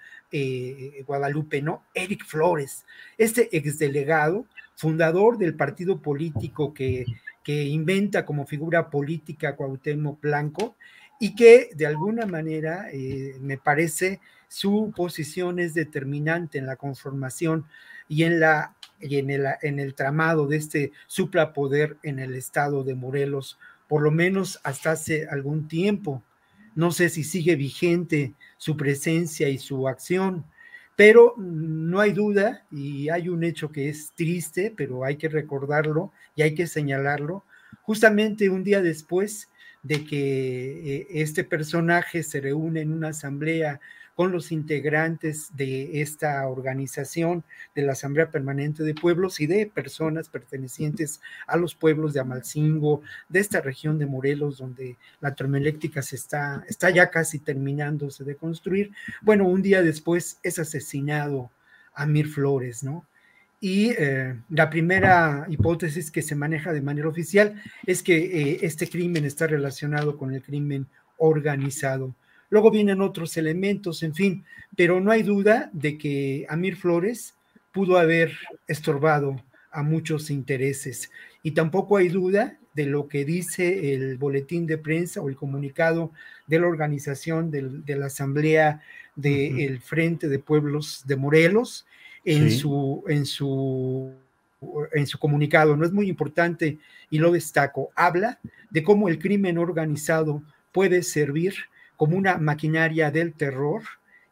Guadalupe, 1.06 1.62
¿no? 1.62 1.84
Eric 1.94 2.26
Flores, 2.26 2.86
este 3.20 3.56
exdelegado, 3.56 4.48
fundador 4.74 5.38
del 5.38 5.54
partido 5.54 6.02
político 6.02 6.74
que 6.74 7.06
que 7.44 7.64
inventa 7.64 8.26
como 8.26 8.46
figura 8.46 8.90
política 8.90 9.56
Cuauhtémoc 9.56 10.22
Blanco 10.22 10.76
y 11.20 11.36
que 11.36 11.70
de 11.76 11.86
alguna 11.86 12.26
manera 12.26 12.88
eh, 12.92 13.36
me 13.40 13.58
parece 13.58 14.20
su 14.48 14.94
posición 14.96 15.60
es 15.60 15.74
determinante 15.74 16.58
en 16.58 16.66
la 16.66 16.76
conformación 16.76 17.66
y 18.08 18.24
en 18.24 18.40
la 18.40 18.76
y 19.00 19.18
en 19.18 19.30
el, 19.30 19.46
en 19.62 19.80
el 19.80 19.96
tramado 19.96 20.48
de 20.48 20.58
este 20.58 20.92
suprapoder 21.08 21.98
en 22.04 22.20
el 22.20 22.36
estado 22.36 22.84
de 22.84 22.96
Morelos, 22.96 23.60
por 23.88 24.02
lo 24.02 24.12
menos 24.12 24.60
hasta 24.64 24.92
hace 24.92 25.28
algún 25.28 25.68
tiempo. 25.68 26.24
No 26.76 26.92
sé 26.92 27.10
si 27.10 27.24
sigue 27.24 27.56
vigente 27.56 28.34
su 28.58 28.78
presencia 28.78 29.50
y 29.50 29.58
su 29.58 29.88
acción, 29.88 30.46
pero 30.96 31.34
no 31.38 32.00
hay 32.00 32.12
duda 32.12 32.66
y 32.72 33.10
hay 33.10 33.30
un 33.30 33.44
hecho 33.44 33.72
que 33.72 33.90
es 33.90 34.12
triste, 34.16 34.74
pero 34.76 35.04
hay 35.04 35.18
que 35.18 35.30
recordarlo 35.30 36.12
y 36.36 36.44
hay 36.44 36.54
que 36.56 36.68
señalarlo. 36.68 37.44
Justamente 37.82 38.50
un 38.50 38.64
día 38.64 38.82
después 38.82 39.50
de 39.82 40.06
que 40.06 40.96
eh, 40.96 41.08
este 41.10 41.44
personaje 41.44 42.24
se 42.24 42.40
reúne 42.40 42.82
en 42.82 42.94
una 42.94 43.10
asamblea 43.10 43.82
con 44.16 44.32
los 44.32 44.52
integrantes 44.52 45.56
de 45.56 46.02
esta 46.02 46.48
organización, 46.48 47.44
de 47.76 47.82
la 47.82 47.94
Asamblea 47.94 48.30
Permanente 48.30 48.84
de 48.84 48.94
Pueblos 48.94 49.40
y 49.40 49.48
de 49.48 49.66
personas 49.66 50.30
pertenecientes 50.30 51.22
a 51.48 51.58
los 51.58 51.76
pueblos 51.76 52.14
de 52.14 52.20
Amalcingo, 52.20 53.02
de 53.30 53.40
esta 53.40 53.62
región 53.62 53.98
de 53.98 54.06
Morelos, 54.06 54.58
donde 54.58 54.98
la 55.20 55.34
termoeléctrica 55.34 56.02
se 56.02 56.16
está, 56.16 56.64
ya 56.94 57.10
casi 57.10 57.40
terminándose 57.40 58.24
de 58.24 58.36
construir. 58.36 58.92
Bueno, 59.22 59.48
un 59.48 59.62
día 59.62 59.82
después 59.82 60.40
es 60.44 60.60
asesinado 60.60 61.50
Amir 61.94 62.28
Flores, 62.28 62.84
¿no? 62.84 63.06
Y 63.60 63.92
eh, 63.92 64.36
la 64.50 64.70
primera 64.70 65.46
hipótesis 65.50 66.12
que 66.12 66.22
se 66.22 66.36
maneja 66.36 66.74
de 66.74 66.82
manera 66.82 67.08
oficial 67.08 67.62
es 67.86 68.04
que 68.04 68.18
eh, 68.18 68.60
este 68.64 68.90
crimen 68.90 69.24
está 69.24 69.48
relacionado 69.48 70.18
con 70.18 70.34
el 70.34 70.42
crimen 70.42 70.88
organizado. 71.18 72.14
Luego 72.54 72.70
vienen 72.70 73.02
otros 73.02 73.36
elementos, 73.38 74.04
en 74.04 74.14
fin, 74.14 74.46
pero 74.78 75.02
no 75.02 75.10
hay 75.10 75.24
duda 75.24 75.72
de 75.74 75.98
que 75.98 76.46
Amir 76.50 76.76
Flores 76.76 77.34
pudo 77.72 77.98
haber 77.98 78.32
estorbado 78.68 79.44
a 79.72 79.82
muchos 79.82 80.30
intereses. 80.30 81.10
Y 81.42 81.54
tampoco 81.54 81.98
hay 81.98 82.10
duda 82.10 82.60
de 82.76 82.86
lo 82.86 83.08
que 83.08 83.26
dice 83.26 83.96
el 83.96 84.18
boletín 84.18 84.68
de 84.68 84.78
prensa 84.78 85.20
o 85.20 85.30
el 85.30 85.36
comunicado 85.36 86.12
de 86.46 86.60
la 86.60 86.68
organización 86.68 87.50
de 87.50 87.96
la 87.96 88.06
Asamblea 88.06 88.84
del 89.16 89.80
Frente 89.82 90.30
de 90.30 90.38
Pueblos 90.38 91.06
de 91.08 91.16
Morelos 91.16 91.88
en, 92.24 92.52
su, 92.52 93.04
en, 93.08 93.26
su, 93.26 94.14
en 94.94 95.08
su 95.08 95.18
comunicado. 95.18 95.76
No 95.76 95.86
es 95.86 95.92
muy 95.92 96.08
importante 96.08 96.78
y 97.10 97.18
lo 97.18 97.32
destaco. 97.32 97.90
Habla 97.96 98.40
de 98.70 98.84
cómo 98.84 99.10
el 99.10 99.18
crimen 99.18 99.58
organizado 99.58 100.44
puede 100.72 101.02
servir 101.02 101.56
como 102.04 102.18
una 102.18 102.38
maquinaria 102.38 103.12
del 103.12 103.32
terror 103.32 103.82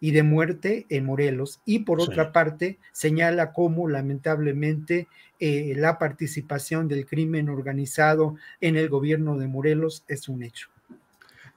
y 0.02 0.12
de 0.12 0.24
muerte 0.24 0.88
en 0.90 1.06
Morelos. 1.06 1.62
Y 1.64 1.80
por 1.80 2.02
otra 2.02 2.34
parte, 2.34 2.80
señala 2.92 3.54
cómo 3.54 3.88
lamentablemente 3.88 5.08
eh, 5.40 5.74
la 5.78 5.98
participación 5.98 6.90
del 6.90 7.06
crimen 7.06 7.48
organizado 7.48 8.36
en 8.60 8.76
el 8.76 8.90
gobierno 8.90 9.38
de 9.38 9.48
Morelos 9.48 10.04
es 10.10 10.28
un 10.28 10.44
hecho. 10.44 10.68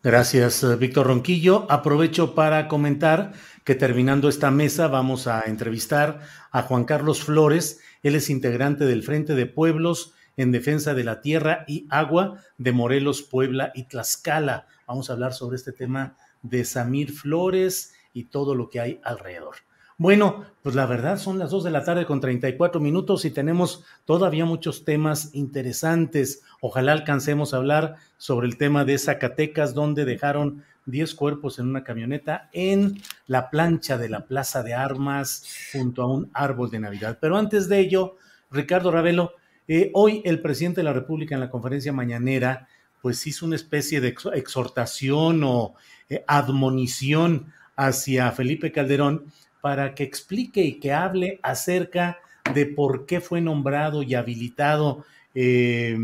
Gracias, 0.05 0.63
eh, 0.63 0.77
Víctor 0.77 1.09
Ronquillo. 1.09 1.67
Aprovecho 1.69 2.37
para 2.37 2.69
comentar 2.69 3.33
que 3.65 3.75
terminando 3.75 4.29
esta 4.29 4.53
mesa 4.53 4.87
vamos 4.87 5.27
a 5.27 5.43
entrevistar 5.49 6.21
a 6.53 6.63
Juan 6.63 6.85
Carlos 6.85 7.25
Flores. 7.25 7.81
Él 8.05 8.15
es 8.15 8.31
integrante 8.31 8.85
del 8.85 9.03
Frente 9.03 9.35
de 9.35 9.47
Pueblos 9.47 10.14
en 10.37 10.53
Defensa 10.53 10.95
de 10.95 11.05
la 11.05 11.21
Tierra 11.21 11.65
y 11.67 11.87
Agua 11.91 12.41
de 12.59 12.73
Morelos, 12.73 13.23
Puebla 13.23 13.73
y 13.75 13.85
Tlaxcala. 13.85 14.67
Vamos 14.87 15.09
a 15.09 15.15
hablar 15.15 15.33
sobre 15.33 15.57
este 15.57 15.73
tema 15.73 16.17
de 16.43 16.65
Samir 16.65 17.13
Flores 17.13 17.95
y 18.13 18.25
todo 18.25 18.55
lo 18.55 18.69
que 18.69 18.81
hay 18.81 19.01
alrededor. 19.05 19.57
Bueno, 19.97 20.45
pues 20.63 20.75
la 20.75 20.87
verdad 20.87 21.19
son 21.19 21.39
las 21.39 21.51
2 21.51 21.65
de 21.65 21.71
la 21.71 21.85
tarde 21.85 22.05
con 22.05 22.21
34 22.21 22.81
minutos 22.81 23.25
y 23.25 23.31
tenemos 23.31 23.85
todavía 24.05 24.45
muchos 24.45 24.85
temas 24.85 25.33
interesantes. 25.35 26.43
Ojalá 26.61 26.93
alcancemos 26.93 27.55
a 27.55 27.59
hablar 27.59 27.97
sobre 28.17 28.49
el 28.49 28.57
tema 28.59 28.85
de 28.85 28.99
Zacatecas, 28.99 29.73
donde 29.73 30.05
dejaron 30.05 30.65
10 30.87 31.15
cuerpos 31.15 31.61
en 31.61 31.69
una 31.69 31.85
camioneta 31.85 32.51
en 32.53 33.01
la 33.29 33.51
plancha 33.51 33.97
de 33.97 34.09
la 34.09 34.27
Plaza 34.27 34.65
de 34.65 34.75
Armas 34.75 35.45
junto 35.73 36.03
a 36.03 36.13
un 36.13 36.29
árbol 36.35 36.71
de 36.71 36.81
Navidad. 36.81 37.19
Pero 37.21 37.37
antes 37.37 37.69
de 37.69 37.79
ello, 37.79 38.17
Ricardo 38.51 38.91
Ravelo, 38.91 39.35
eh, 39.67 39.91
hoy 39.95 40.23
el 40.25 40.41
presidente 40.41 40.81
de 40.81 40.85
la 40.85 40.93
República 40.93 41.35
en 41.35 41.41
la 41.41 41.51
conferencia 41.51 41.93
mañanera 41.93 42.69
pues 43.01 43.27
hizo 43.27 43.47
una 43.47 43.57
especie 43.57 44.01
de 44.01 44.15
exhortación 44.35 45.43
o 45.45 45.75
eh, 46.09 46.25
admonición 46.27 47.53
hacia 47.77 48.31
Felipe 48.33 48.73
Calderón 48.73 49.25
para 49.61 49.95
que 49.95 50.05
explique 50.05 50.63
y 50.63 50.79
que 50.81 50.93
hable 50.93 51.41
acerca 51.43 52.19
de 52.53 52.67
por 52.67 53.07
qué 53.07 53.21
fue 53.21 53.41
nombrado 53.41 54.03
y 54.03 54.15
habilitado 54.15 55.05
eh, 55.35 55.97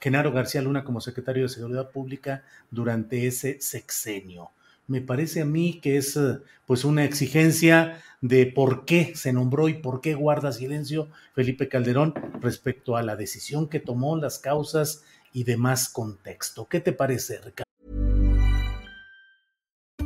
Genaro 0.00 0.32
García 0.32 0.62
Luna 0.62 0.84
como 0.84 1.00
secretario 1.00 1.42
de 1.42 1.48
Seguridad 1.48 1.90
Pública 1.90 2.44
durante 2.70 3.26
ese 3.26 3.60
sexenio. 3.60 4.50
Me 4.88 5.02
parece 5.02 5.42
a 5.42 5.44
mí 5.44 5.80
que 5.82 5.98
es 5.98 6.16
eh, 6.16 6.38
pues 6.66 6.84
una 6.86 7.04
exigencia 7.04 8.02
de 8.22 8.46
por 8.46 8.86
qué 8.86 9.12
se 9.14 9.34
nombró 9.34 9.68
y 9.68 9.74
por 9.74 10.00
qué 10.00 10.14
guarda 10.14 10.50
silencio 10.50 11.08
Felipe 11.34 11.68
Calderón 11.68 12.14
respecto 12.40 12.96
a 12.96 13.02
la 13.02 13.14
decisión 13.14 13.68
que 13.68 13.80
tomó, 13.80 14.16
las 14.16 14.38
causas 14.38 15.04
y 15.34 15.44
demás 15.44 15.90
contexto. 15.90 16.66
¿Qué 16.68 16.80
te 16.80 16.92
parece, 16.92 17.36
Ricardo? 17.36 17.64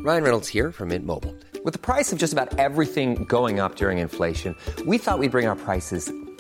Ryan 0.05 0.25
Reynolds 0.25 0.49
here 0.49 0.73
from 0.73 0.89
Mint 0.89 1.07
Mobile. 1.07 1.33
With 1.65 1.75
the 1.75 1.79
price 1.79 2.13
of 2.13 2.19
just 2.19 2.33
about 2.33 2.59
everything 2.59 3.25
going 3.29 3.61
up 3.61 3.77
during 3.77 3.99
inflation, 3.99 4.57
we 4.85 4.99
thought 4.99 5.21
we'd 5.21 5.31
bring 5.31 5.47
our 5.47 5.55
prices 5.55 6.13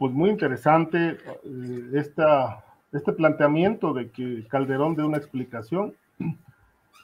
Pues 0.00 0.14
muy 0.14 0.30
interesante 0.30 1.18
eh, 1.44 2.04
este 2.92 3.12
planteamiento 3.12 3.92
de 3.92 4.10
que 4.10 4.46
Calderón 4.48 4.94
dé 4.94 5.04
una 5.04 5.18
explicación. 5.18 5.94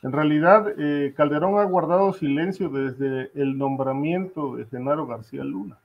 En 0.02 0.12
realidad, 0.12 0.66
eh, 0.78 1.12
Calderón 1.14 1.58
ha 1.58 1.64
guardado 1.64 2.14
silencio 2.14 2.70
desde 2.70 3.30
el 3.34 3.58
nombramiento 3.58 4.56
de 4.56 4.64
Genaro 4.64 5.06
García 5.06 5.44
Luna. 5.44 5.76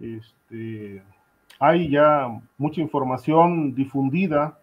Este, 0.00 1.02
hay 1.58 1.88
ya 1.88 2.28
mucha 2.58 2.82
información 2.82 3.74
difundida 3.74 4.58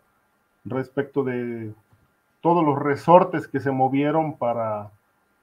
respecto 0.65 1.23
de 1.23 1.73
todos 2.41 2.63
los 2.63 2.77
resortes 2.77 3.47
que 3.47 3.59
se 3.59 3.71
movieron 3.71 4.37
para, 4.37 4.91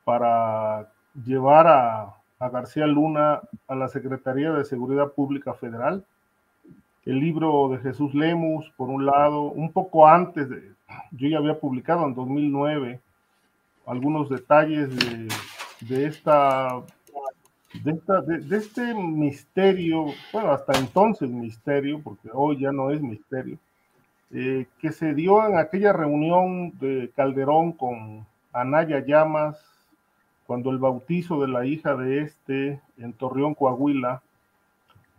para 0.05 0.89
llevar 1.25 1.67
a, 1.67 2.22
a 2.43 2.49
García 2.49 2.89
Luna 2.89 3.41
a 3.69 3.75
la 3.77 3.87
Secretaría 3.87 4.51
de 4.53 4.65
Seguridad 4.65 5.13
Pública 5.13 5.55
Federal. 5.55 6.05
El 7.05 7.21
libro 7.21 7.69
de 7.69 7.79
Jesús 7.79 8.15
Lemus, 8.15 8.69
por 8.77 8.89
un 8.89 9.07
lado, 9.07 9.43
un 9.43 9.73
poco 9.73 10.09
antes 10.09 10.49
de, 10.49 10.73
yo 11.13 11.29
ya 11.29 11.39
había 11.39 11.61
publicado 11.61 12.05
en 12.05 12.15
2009 12.15 13.01
algunos 13.87 14.29
detalles 14.29 14.91
de, 14.97 15.29
de 15.83 16.07
esta 16.07 16.83
de, 17.85 17.93
esta, 17.93 18.21
de, 18.21 18.57
este 18.57 18.93
misterio, 18.93 20.07
bueno, 20.33 20.51
hasta 20.51 20.77
entonces 20.79 21.31
misterio, 21.31 22.01
porque 22.03 22.29
hoy 22.33 22.59
ya 22.59 22.73
no 22.73 22.91
es 22.91 23.01
misterio, 23.01 23.57
eh, 24.33 24.67
que 24.81 24.91
se 24.91 25.15
dio 25.15 25.47
en 25.47 25.59
aquella 25.59 25.93
reunión 25.93 26.77
de 26.81 27.11
Calderón 27.15 27.73
con 27.73 28.27
Anaya 28.53 29.05
Llamas, 29.07 29.72
cuando 30.47 30.71
el 30.71 30.79
bautizo 30.79 31.41
de 31.41 31.49
la 31.49 31.65
hija 31.67 31.97
de 31.97 32.23
este 32.23 32.81
en 32.99 33.13
Torreón, 33.13 33.55
Coahuila. 33.55 34.23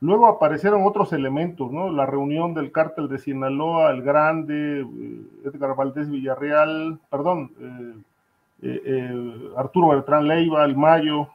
Luego 0.02 0.28
aparecieron 0.28 0.86
otros 0.86 1.14
elementos, 1.14 1.72
¿no? 1.72 1.90
La 1.90 2.06
reunión 2.06 2.54
del 2.54 2.72
cártel 2.72 3.08
de 3.08 3.20
Sinaloa, 3.20 3.92
el 3.92 4.02
Grande, 4.02 4.82
eh, 4.82 5.22
Edgar 5.46 5.76
Valdés 5.76 6.10
Villarreal, 6.10 7.00
perdón, 7.10 7.52
eh, 7.60 7.94
eh, 8.64 9.52
Arturo 9.56 9.90
Bertrán 9.90 10.28
Leiva, 10.28 10.66
el 10.66 10.76
Mayo, 10.76 11.30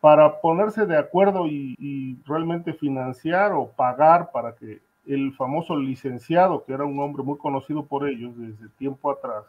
para 0.00 0.40
ponerse 0.40 0.86
de 0.86 0.96
acuerdo 0.96 1.46
y, 1.46 1.74
y, 1.78 2.16
realmente 2.26 2.72
financiar 2.72 3.52
o 3.52 3.68
pagar 3.68 4.30
para 4.32 4.54
que 4.54 4.80
el 5.06 5.32
famoso 5.34 5.76
licenciado, 5.76 6.64
que 6.64 6.72
era 6.72 6.84
un 6.84 6.98
hombre 7.00 7.22
muy 7.22 7.38
conocido 7.38 7.84
por 7.84 8.08
ellos 8.08 8.36
desde 8.36 8.68
tiempo 8.78 9.10
atrás, 9.10 9.44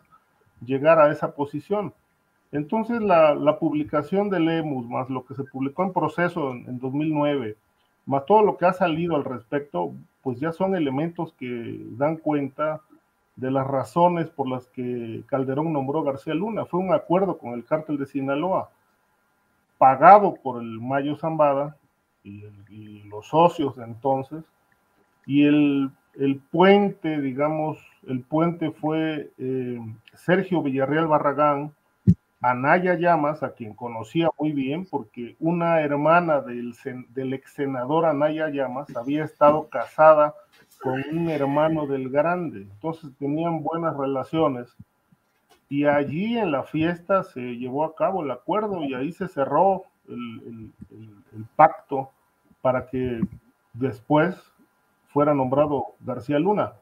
llegara 0.65 1.05
a 1.05 1.11
esa 1.11 1.33
posición. 1.33 1.93
Entonces 2.55 3.01
la, 3.01 3.57
publicación 3.59 4.29
de 4.29 4.39
Lemus, 4.39 4.87
más 4.87 5.09
lo 5.09 5.25
que 5.25 5.33
se 5.35 5.43
publicó 5.43 5.83
en 5.83 5.93
proceso 5.93 6.51
en, 6.51 6.65
en 6.67 6.79
2009, 6.79 7.57
más 8.05 8.25
todo 8.25 8.43
lo 8.43 8.57
que 8.57 8.65
ha 8.65 8.73
salido 8.73 9.15
al 9.15 9.25
respecto, 9.25 9.93
pues 10.21 10.39
ya 10.39 10.51
son 10.51 10.75
elementos 10.75 11.33
que 11.33 11.85
dan 11.91 12.17
cuenta 12.17 12.81
de 13.35 13.51
las 13.51 13.67
razones 13.67 14.29
por 14.29 14.47
las 14.47 14.67
que 14.67 15.23
Calderón 15.27 15.73
nombró 15.73 15.99
a 15.99 16.05
García 16.05 16.33
Luna. 16.33 16.65
Fue 16.65 16.79
un 16.79 16.93
acuerdo 16.93 17.37
con 17.37 17.53
el 17.53 17.65
cártel 17.65 17.97
de 17.97 18.05
Sinaloa, 18.05 18.69
pagado 19.77 20.35
por 20.35 20.61
el 20.61 20.79
Mayo 20.79 21.17
Zambada 21.17 21.75
y 22.23 23.03
los 23.03 23.27
socios 23.27 23.75
de 23.75 23.83
entonces, 23.83 24.43
y 25.25 25.45
el, 25.45 25.91
el, 26.15 26.39
puente, 26.39 27.19
digamos, 27.19 27.77
el 28.07 28.21
puente 28.21 28.71
fue 28.71 29.31
eh, 29.37 29.79
Sergio 30.13 30.61
Villarreal 30.63 31.07
Barragán, 31.07 31.73
Anaya 32.41 32.95
Llamas, 32.95 33.43
a 33.43 33.53
quien 33.53 33.73
conocía 33.73 34.29
muy 34.37 34.51
bien, 34.51 34.85
porque 34.85 35.35
una 35.39 35.81
hermana 35.81 36.41
del, 36.41 36.75
del 37.09 37.33
ex 37.33 37.53
senador 37.53 38.05
Anaya 38.05 38.49
Llamas 38.49 38.95
había 38.95 39.23
estado 39.23 39.67
casada 39.69 40.35
con 40.81 41.01
un 41.11 41.29
hermano 41.29 41.87
del 41.87 42.09
grande, 42.09 42.61
entonces 42.61 43.11
tenían 43.17 43.63
buenas 43.63 43.97
relaciones. 43.97 44.75
Y 45.67 45.85
allí 45.85 46.37
en 46.37 46.51
la 46.51 46.63
fiesta 46.63 47.23
se 47.23 47.41
llevó 47.41 47.85
a 47.85 47.95
cabo 47.95 48.23
el 48.23 48.31
acuerdo 48.31 48.83
y 48.83 48.93
ahí 48.93 49.11
se 49.11 49.27
cerró 49.27 49.83
el, 50.07 50.71
pacto 51.55 52.11
para 52.61 52.87
que 52.87 53.19
después 53.73 54.35
fuera 55.07 55.33
nombrado 55.33 55.95
García 56.01 56.39
Luna. 56.39 56.73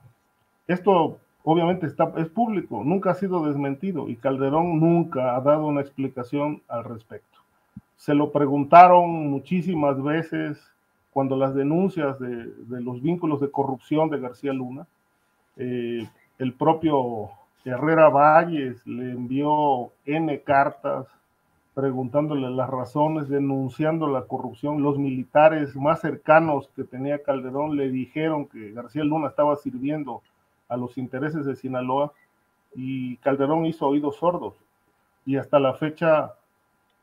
Esto 0.68 1.20
obviamente 1.44 1.86
está, 1.86 2.12
es 2.18 2.30
público, 2.30 2.84
nunca 2.84 3.12
ha 3.12 3.16
sido 3.16 3.46
desmentido 3.46 4.10
y 4.10 4.16
Calderón 4.16 4.80
nunca 4.80 5.36
ha 5.36 5.42
dado 5.42 5.68
una 5.68 5.82
explicación 5.82 6.62
al 6.68 6.84
respecto. 6.84 7.40
Se 7.98 8.14
lo 8.14 8.32
preguntaron 8.32 9.30
muchísimas 9.30 10.02
veces 10.02 10.60
cuando 11.12 11.38
las 11.38 11.54
denuncias 11.54 12.20
de, 12.20 12.52
los 12.82 13.02
vínculos 13.02 13.40
de 13.40 13.52
corrupción 13.52 14.10
de 14.10 14.20
García 14.20 14.52
Luna, 14.52 14.88
eh, 15.58 16.08
el 16.40 16.54
propio 16.54 17.30
Herrera 17.64 18.10
Valles 18.10 18.86
le 18.88 19.12
envió 19.12 19.92
N 20.06 20.42
cartas 20.42 21.08
preguntándole 21.74 22.50
las 22.50 22.70
razones, 22.70 23.30
denunciando 23.30 24.08
la 24.08 24.24
corrupción. 24.24 24.82
Los 24.84 24.98
militares 24.98 25.76
más 25.76 26.02
cercanos 26.02 26.70
que 26.76 26.84
tenía 26.84 27.24
Calderón 27.24 27.76
le 27.76 27.90
dijeron 27.90 28.46
que 28.48 28.72
García 28.72 29.04
Luna 29.04 29.30
estaba 29.30 29.56
sirviendo 29.56 30.22
a 30.74 30.78
los 30.78 30.98
intereses 30.98 31.46
de 31.46 31.56
Sinaloa 31.56 32.12
y 32.76 33.18
Calderón 33.18 33.66
hizo 33.66 33.88
oídos 33.88 34.18
sordos 34.18 34.56
y 35.26 35.38
hasta 35.38 35.60
la 35.60 35.74
fecha 35.76 36.34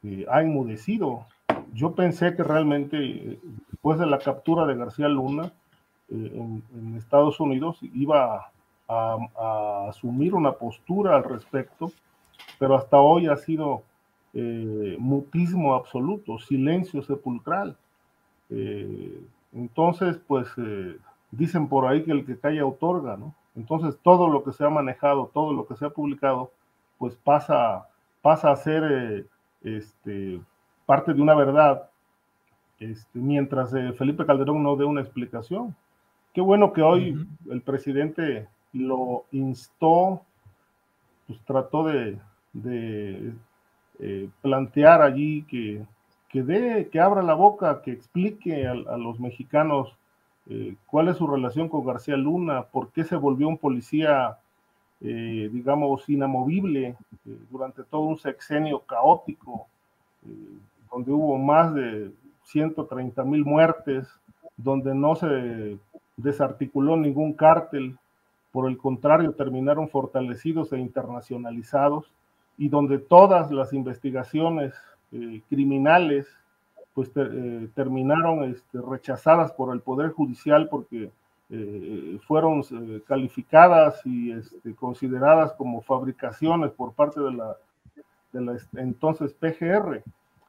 eh, 0.03 0.27
ha 0.29 0.43
enmudecido. 0.43 1.25
Yo 1.73 1.95
pensé 1.95 2.35
que 2.35 2.43
realmente 2.43 3.39
después 3.71 3.99
de 3.99 4.07
la 4.07 4.19
captura 4.19 4.67
de 4.67 4.75
García 4.75 5.09
Luna 5.09 5.53
eh, 6.11 6.33
en, 6.35 6.97
Estados 6.97 7.39
Unidos 7.41 7.79
iba 7.95 8.51
a, 8.89 9.17
asumir 9.89 10.35
una 10.35 10.53
postura 10.53 11.15
al 11.15 11.23
respecto, 11.23 11.93
pero 12.59 12.75
hasta 12.75 12.99
hoy 12.99 13.29
ha 13.29 13.37
sido 13.37 13.83
eh, 14.35 14.97
mutismo 14.99 15.75
absoluto, 15.75 16.39
silencio 16.39 17.03
sepulcral. 17.03 17.77
Entonces, 19.53 20.19
pues 20.27 20.49
dicen 21.31 21.69
por 21.69 21.87
ahí 21.87 22.03
que 22.03 22.11
el 22.11 22.27
que 22.27 22.37
calla 22.37 22.67
otorga, 22.67 23.17
¿no? 23.17 23.33
Entonces 23.57 23.99
todo 24.03 24.29
lo 24.29 24.43
que 24.45 24.53
se 24.53 24.65
ha 24.65 24.71
manejado, 24.71 25.31
todo 25.33 25.53
lo 25.53 25.67
que 25.67 25.77
se 25.77 25.85
ha 25.85 25.91
publicado, 25.91 26.51
pues 26.99 27.17
pasa, 27.17 27.89
pasa 28.23 28.51
a 28.51 28.57
ser 28.57 28.85
eh, 28.85 29.27
este, 29.63 30.41
parte 30.87 31.13
de 31.15 31.23
una 31.23 31.35
verdad, 31.35 31.89
este, 32.79 33.19
mientras 33.19 33.75
eh, 33.75 33.93
Felipe 33.93 34.25
Calderón 34.25 34.63
no 34.63 34.77
dé 34.77 34.85
una 34.85 35.01
explicación. 35.01 35.75
Qué 36.33 36.41
bueno 36.41 36.73
que 36.73 36.83
hoy 36.83 37.13
uh 37.13 37.17
-huh. 37.17 37.53
el 37.53 37.61
presidente 37.63 38.49
lo 38.73 39.25
instó, 39.33 40.23
pues 41.27 41.41
trató 41.45 41.85
de, 41.85 42.19
de 42.53 43.33
eh, 43.99 44.29
plantear 44.43 45.03
allí 45.03 45.43
que, 45.43 45.85
que 46.29 46.43
dé, 46.43 46.89
que 46.89 47.01
abra 47.01 47.23
la 47.23 47.35
boca, 47.35 47.83
que 47.83 47.91
explique 47.91 48.67
a, 48.67 48.73
a 48.73 48.97
los 48.97 49.19
mexicanos 49.19 49.97
eh, 50.49 50.75
cuál 50.87 51.09
es 51.09 51.17
su 51.17 51.27
relación 51.27 51.69
con 51.69 51.85
García 51.85 52.17
Luna, 52.17 52.63
por 52.65 52.91
qué 52.91 53.05
se 53.05 53.17
volvió 53.17 53.49
un 53.49 53.59
policía, 53.59 54.39
eh, 55.01 55.49
digamos, 55.53 56.09
inamovible 56.09 56.89
eh, 56.89 56.97
durante 57.51 57.85
todo 57.85 58.03
un 58.03 58.19
sexenio 58.19 58.81
caótico, 58.81 59.67
donde 60.93 61.13
hubo 61.13 61.39
más 61.39 61.75
de 61.75 62.11
130 62.45 63.25
mil 63.25 63.45
muertes, 63.45 64.09
donde 64.57 64.95
no 64.95 65.15
se, 65.15 65.79
desarticuló 66.17 66.97
ningún 66.97 67.33
cártel, 67.33 67.97
por 68.53 68.69
el 68.69 68.77
contrario, 68.77 69.33
terminaron 69.33 69.89
fortalecidos 69.89 70.73
e 70.73 70.79
internacionalizados, 70.79 72.13
y 72.59 72.69
donde 72.69 72.99
todas 72.99 73.51
las 73.51 73.73
investigaciones 73.73 74.75
criminales 75.49 76.29
pues 76.95 77.11
eh, 77.15 77.69
terminaron 77.75 78.45
este, 78.45 78.81
rechazadas 78.81 79.53
por 79.53 79.75
el 79.75 79.81
Poder 79.81 80.11
Judicial 80.11 80.69
porque 80.69 81.11
eh, 81.51 82.19
fueron 82.27 82.63
calificadas 83.07 84.05
y 84.05 84.33
este, 84.33 84.75
consideradas 84.75 85.53
como 85.55 85.81
fabricaciones 85.81 86.71
por 86.73 86.93
parte 86.93 87.21
de 87.21 87.33
la, 87.33 87.57
de 88.33 88.41
la 88.41 88.57
entonces 88.77 89.33
PGR. 89.35 90.03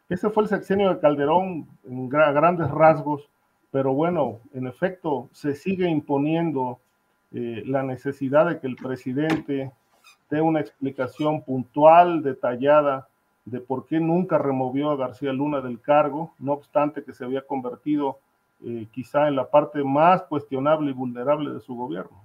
Ese 0.10 0.30
fue 0.30 0.44
el 0.44 0.50
sexenio 0.50 0.90
de 0.94 1.00
Calderón 1.00 1.68
en 1.86 2.10
grandes 2.10 2.70
rasgos, 2.70 3.30
pero 3.72 3.94
bueno, 3.94 4.40
en 4.54 4.68
efecto, 4.68 5.30
se 5.32 5.56
sigue 5.56 5.88
imponiendo 5.88 6.80
eh, 7.32 7.64
la 7.66 7.82
necesidad 7.82 8.46
de 8.46 8.60
que 8.60 8.68
el 8.68 8.76
presidente 8.76 9.72
dé 10.30 10.42
una 10.42 10.60
explicación 10.60 11.44
puntual, 11.44 12.24
detallada, 12.24 13.08
de 13.52 13.60
por 13.60 13.86
qué 13.86 14.00
nunca 14.00 14.38
removió 14.38 14.92
a 14.92 14.96
García 14.96 15.34
Luna 15.34 15.62
del 15.62 15.80
cargo, 15.80 16.34
no 16.40 16.54
obstante 16.54 17.04
que 17.04 17.14
se 17.14 17.26
había 17.26 17.42
convertido 17.42 18.20
eh, 18.66 18.88
quizá 18.92 19.28
en 19.28 19.36
la 19.36 19.50
parte 19.50 19.84
más 19.84 20.24
cuestionable 20.24 20.92
y 20.92 20.94
vulnerable 20.94 21.52
de 21.52 21.60
su 21.60 21.76
gobierno. 21.76 22.24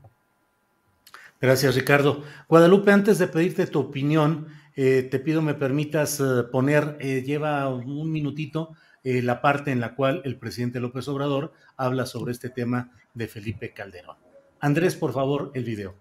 Gracias, 1.40 1.74
Ricardo. 1.74 2.22
Guadalupe, 2.48 2.92
antes 2.92 3.18
de 3.18 3.26
pedirte 3.26 3.66
tu 3.66 3.80
opinión, 3.80 4.46
eh, 4.74 5.08
te 5.10 5.18
pido 5.18 5.42
me 5.42 5.54
permitas 5.54 6.20
eh, 6.20 6.44
poner, 6.52 6.96
eh, 7.00 7.22
lleva 7.26 7.68
un 7.68 8.10
minutito, 8.10 8.72
la 9.08 9.40
parte 9.40 9.70
en 9.70 9.78
la 9.78 9.94
cual 9.94 10.20
el 10.24 10.36
presidente 10.36 10.80
López 10.80 11.06
Obrador 11.06 11.52
habla 11.76 12.06
sobre 12.06 12.32
este 12.32 12.50
tema 12.50 12.90
de 13.14 13.28
Felipe 13.28 13.72
Calderón. 13.72 14.16
Andrés, 14.58 14.96
por 14.96 15.12
favor, 15.12 15.52
el 15.54 15.62
video. 15.62 15.94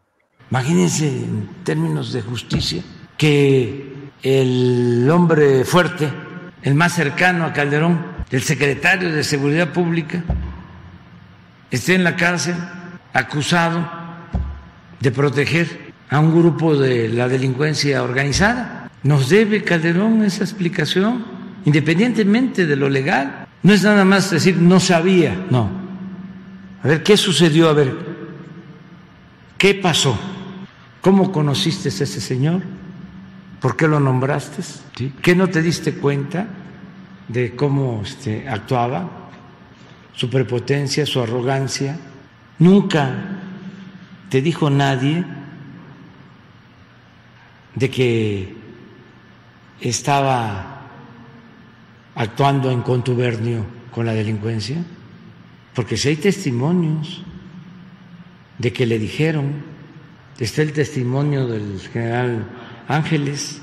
Imagínense 0.50 1.08
en 1.08 1.64
términos 1.64 2.12
de 2.14 2.24
justicia 2.24 2.82
que 3.16 3.95
el 4.24 5.10
hombre 5.12 5.66
fuerte, 5.66 6.10
el 6.64 6.76
más 6.76 6.94
cercano 6.94 7.46
a 7.46 7.54
Calderón, 7.54 8.00
el 8.32 8.42
secretario 8.42 9.12
de 9.12 9.24
Seguridad 9.24 9.72
Pública, 9.72 10.24
esté 11.72 11.96
en 11.96 12.04
la 12.04 12.16
cárcel 12.16 12.56
acusado 13.14 13.88
de 15.00 15.12
proteger 15.12 15.94
a 16.10 16.20
un 16.20 16.32
grupo 16.32 16.76
de 16.76 17.10
la 17.10 17.28
delincuencia 17.28 18.04
organizada. 18.04 18.90
Nos 19.04 19.30
debe 19.30 19.64
Calderón 19.64 20.24
esa 20.24 20.44
explicación, 20.44 21.26
independientemente 21.66 22.66
de 22.66 22.76
lo 22.76 22.90
legal. 22.90 23.48
No 23.62 23.74
es 23.74 23.84
nada 23.84 24.06
más 24.06 24.32
decir 24.32 24.58
no 24.58 24.80
sabía, 24.80 25.46
no. 25.50 25.70
A 26.84 26.88
ver, 26.88 27.04
¿qué 27.04 27.18
sucedió? 27.18 27.70
A 27.70 27.74
ver, 27.74 27.94
¿qué 29.58 29.76
pasó? 29.76 30.18
¿Cómo 31.02 31.32
conociste 31.32 31.90
a 31.90 31.92
ese 31.92 32.22
señor? 32.22 32.62
¿Por 33.66 33.76
qué 33.76 33.88
lo 33.88 34.00
nombraste? 34.00 34.62
¿Qué 35.24 35.36
no 35.36 35.48
te 35.48 35.64
diste 35.64 35.96
cuenta 35.96 36.46
de 37.28 37.56
cómo 37.56 38.04
este, 38.06 38.48
actuaba? 38.48 39.10
Su 40.14 40.30
prepotencia, 40.30 41.04
su 41.08 41.20
arrogancia. 41.20 41.98
Nunca 42.60 43.12
te 44.30 44.44
dijo 44.44 44.70
nadie 44.70 45.26
de 47.74 47.90
que 47.90 48.56
estaba 49.82 50.82
actuando 52.14 52.70
en 52.70 52.84
contubernio 52.84 53.66
con 53.90 54.06
la 54.06 54.14
delincuencia? 54.14 54.78
Porque 55.74 55.98
si 55.98 56.10
hay 56.10 56.18
testimonios 56.18 57.24
de 58.60 58.72
que 58.72 58.86
le 58.86 59.00
dijeron, 59.00 59.54
está 60.38 60.62
el 60.62 60.72
testimonio 60.72 61.48
del 61.48 61.80
general 61.92 62.46
Ángeles. 62.88 63.62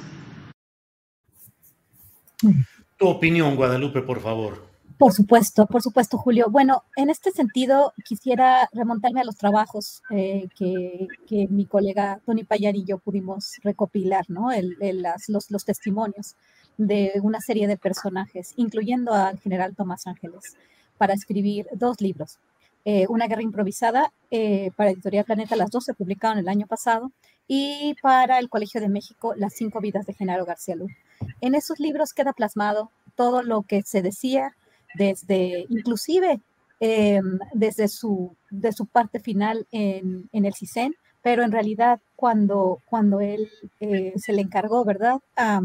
Tu 2.98 3.06
opinión, 3.06 3.56
Guadalupe, 3.56 4.02
por 4.02 4.20
favor. 4.20 4.72
Por 4.98 5.12
supuesto, 5.12 5.66
por 5.66 5.82
supuesto, 5.82 6.16
Julio. 6.16 6.46
Bueno, 6.48 6.84
en 6.94 7.10
este 7.10 7.32
sentido 7.32 7.92
quisiera 8.04 8.68
remontarme 8.72 9.20
a 9.20 9.24
los 9.24 9.36
trabajos 9.36 10.00
eh, 10.10 10.46
que, 10.56 11.08
mi 11.50 11.66
colega 11.66 12.20
Tony 12.24 12.44
Payar 12.44 12.76
y 12.76 12.84
yo 12.84 12.98
pudimos 12.98 13.54
recopilar, 13.64 14.26
¿no? 14.28 14.50
los, 14.50 15.64
testimonios 15.64 16.36
de 16.78 17.14
una 17.22 17.40
serie 17.40 17.66
de 17.66 17.76
personajes, 17.76 18.52
incluyendo 18.56 19.12
al 19.12 19.40
general 19.40 19.74
Tomás 19.74 20.06
Ángeles, 20.06 20.56
para 20.98 21.14
escribir 21.14 21.66
dos 21.72 22.00
libros. 22.00 22.38
Eh, 22.84 23.06
una 23.08 23.26
guerra 23.26 23.42
improvisada 23.42 24.12
eh, 24.30 24.70
para 24.76 24.90
Editorial 24.90 25.24
Planeta, 25.24 25.56
las 25.56 25.70
dos 25.70 25.84
se 25.84 25.94
publicaron 25.94 26.38
el 26.38 26.48
año 26.48 26.66
pasado, 26.66 27.10
y 27.54 27.96
para 28.00 28.38
el 28.38 28.48
Colegio 28.48 28.80
de 28.80 28.88
México, 28.88 29.34
Las 29.36 29.52
cinco 29.52 29.82
vidas 29.82 30.06
de 30.06 30.14
Genaro 30.14 30.46
García 30.46 30.74
Luna. 30.74 30.96
En 31.42 31.54
esos 31.54 31.78
libros 31.80 32.14
queda 32.14 32.32
plasmado 32.32 32.90
todo 33.14 33.42
lo 33.42 33.60
que 33.60 33.82
se 33.82 34.00
decía 34.00 34.56
desde, 34.94 35.66
inclusive 35.68 36.40
em, 36.80 37.38
desde 37.52 37.88
su, 37.88 38.34
de 38.48 38.72
su 38.72 38.86
parte 38.86 39.20
final 39.20 39.66
en, 39.70 40.30
el 40.32 40.54
CISEN, 40.54 40.94
pero 41.20 41.42
en 41.42 41.52
realidad 41.52 42.00
cuando, 42.16 42.78
cuando 42.86 43.20
él 43.20 43.50
eh, 43.80 44.14
se 44.16 44.32
le 44.32 44.40
encargó, 44.40 44.86
¿verdad? 44.86 45.20
A, 45.36 45.60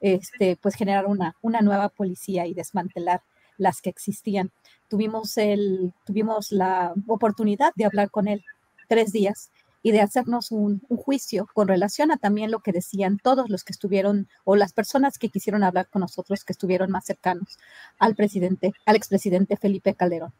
este, 0.00 0.56
pues 0.56 0.74
generar 0.74 1.04
una, 1.04 1.36
una 1.42 1.60
nueva 1.60 1.90
policía 1.90 2.46
y 2.46 2.54
desmantelar 2.54 3.20
las 3.58 3.82
que 3.82 3.90
existían. 3.90 4.52
Tuvimos, 4.88 5.36
el, 5.36 5.92
tuvimos 6.06 6.50
la 6.50 6.94
oportunidad 7.06 7.72
de 7.76 7.84
hablar 7.84 8.10
con 8.10 8.26
él 8.26 8.42
tres 8.88 9.12
días 9.12 9.50
y 9.86 9.92
de 9.92 10.00
hacernos 10.00 10.50
un, 10.50 10.80
juicio 10.88 11.46
con 11.54 11.68
relación 11.68 12.10
a 12.10 12.16
también 12.16 12.50
lo 12.50 12.58
que 12.58 12.72
decían 12.72 13.20
todos 13.22 13.48
los 13.48 13.62
que 13.62 13.70
estuvieron 13.70 14.26
o 14.42 14.56
las 14.56 14.72
personas 14.72 15.16
que 15.16 15.28
quisieron 15.28 15.62
hablar 15.62 15.88
con 15.88 16.00
nosotros 16.00 16.42
que 16.42 16.52
estuvieron 16.52 16.90
más 16.90 17.04
cercanos 17.04 17.56
al 18.00 18.16
presidente, 18.16 18.72
al 18.84 18.96
expresidente 18.96 19.56
Felipe 19.56 19.94
Calderón. 19.94 20.32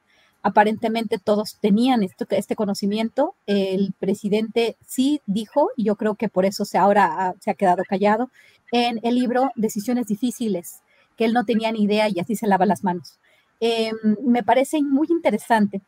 Aparentemente 0.43 1.19
todos 1.19 1.59
tenían 1.61 2.03
este 2.03 2.57
conocimiento. 2.57 3.37
El 3.47 3.95
presidente 4.01 4.77
sí 4.85 5.21
dijo, 5.27 5.71
y 5.77 5.85
yo 5.85 5.95
creo 5.95 6.17
que 6.17 6.29
por 6.29 6.45
eso 6.45 6.65
se 6.65 6.77
ahora 6.77 7.37
se 7.39 7.53
ha 7.53 7.55
quedado 7.55 7.85
callado, 7.89 8.33
en 8.73 8.99
el 9.05 9.15
libro 9.15 9.53
Decisiones 9.55 10.09
Difíciles, 10.09 10.81
que 11.17 11.25
él 11.25 11.33
no 11.33 11.45
tenía 11.45 11.71
ni 11.71 11.85
idea 11.85 12.09
y 12.09 12.19
así 12.19 12.35
se 12.35 12.49
lava 12.49 12.67
las 12.67 12.83
manos. 12.83 13.21
Em, 13.61 13.95
me 14.25 14.43
parece 14.43 14.83
muy 14.83 15.07
interesante 15.09 15.83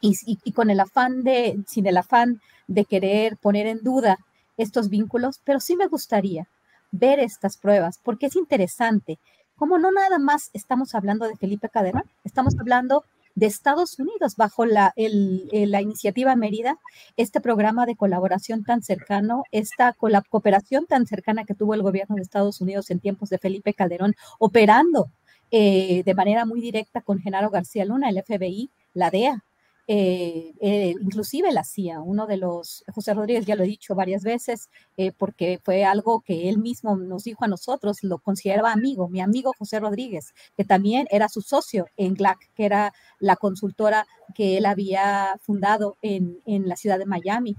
y, 0.00 0.52
con 0.52 0.70
el 0.70 0.80
afán 0.80 1.22
de, 1.22 1.58
sin 1.66 1.86
el 1.86 1.96
afán 1.96 2.40
de 2.66 2.84
querer 2.84 3.36
poner 3.36 3.66
en 3.66 3.82
duda 3.82 4.18
estos 4.56 4.88
vínculos, 4.88 5.40
pero 5.44 5.60
sí 5.60 5.76
me 5.76 5.86
gustaría 5.86 6.48
ver 6.92 7.20
estas 7.20 7.56
pruebas, 7.56 7.98
porque 8.02 8.26
es 8.26 8.36
interesante, 8.36 9.18
como 9.56 9.78
no 9.78 9.92
nada 9.92 10.18
más 10.18 10.50
estamos 10.52 10.94
hablando 10.94 11.26
de 11.26 11.36
Felipe 11.36 11.68
Cadena, 11.68 12.04
estamos 12.24 12.54
hablando 12.58 13.04
de 13.34 13.46
Estados 13.46 13.98
Unidos 13.98 14.36
bajo 14.36 14.66
la, 14.66 14.92
la 14.96 15.80
iniciativa 15.80 16.34
Mérida, 16.34 16.78
este 17.16 17.40
programa 17.40 17.86
de 17.86 17.96
colaboración 17.96 18.64
tan 18.64 18.82
cercano, 18.82 19.44
esta 19.52 19.94
cooperación 19.94 20.86
tan 20.86 21.06
cercana 21.06 21.44
que 21.44 21.54
tuvo 21.54 21.74
el 21.74 21.82
gobierno 21.82 22.16
de 22.16 22.22
Estados 22.22 22.60
Unidos 22.60 22.90
en 22.90 23.00
tiempos 23.00 23.28
de 23.30 23.38
Felipe 23.38 23.72
Calderón, 23.72 24.14
operando 24.38 25.10
eh, 25.50 26.02
de 26.04 26.14
manera 26.14 26.44
muy 26.44 26.60
directa 26.60 27.00
con 27.00 27.20
Genaro 27.20 27.50
García 27.50 27.84
Luna, 27.84 28.08
el 28.08 28.22
FBI, 28.22 28.70
la 28.94 29.10
DEA, 29.10 29.44
eh, 29.92 30.52
eh, 30.60 30.94
inclusive 31.00 31.50
la 31.50 31.64
CIA, 31.64 32.00
uno 32.00 32.28
de 32.28 32.36
los, 32.36 32.84
José 32.94 33.12
Rodríguez 33.12 33.44
ya 33.44 33.56
lo 33.56 33.64
he 33.64 33.66
dicho 33.66 33.96
varias 33.96 34.22
veces, 34.22 34.70
eh, 34.96 35.10
porque 35.10 35.58
fue 35.64 35.84
algo 35.84 36.20
que 36.20 36.48
él 36.48 36.58
mismo 36.58 36.94
nos 36.94 37.24
dijo 37.24 37.44
a 37.44 37.48
nosotros, 37.48 38.04
lo 38.04 38.18
consideraba 38.18 38.70
amigo, 38.70 39.08
mi 39.08 39.20
amigo 39.20 39.50
José 39.58 39.80
Rodríguez, 39.80 40.32
que 40.56 40.64
también 40.64 41.08
era 41.10 41.28
su 41.28 41.42
socio 41.42 41.86
en 41.96 42.14
GLAC, 42.14 42.38
que 42.54 42.66
era 42.66 42.92
la 43.18 43.34
consultora 43.34 44.06
que 44.32 44.58
él 44.58 44.66
había 44.66 45.36
fundado 45.42 45.96
en, 46.02 46.38
en 46.46 46.68
la 46.68 46.76
ciudad 46.76 47.00
de 47.00 47.06
Miami, 47.06 47.56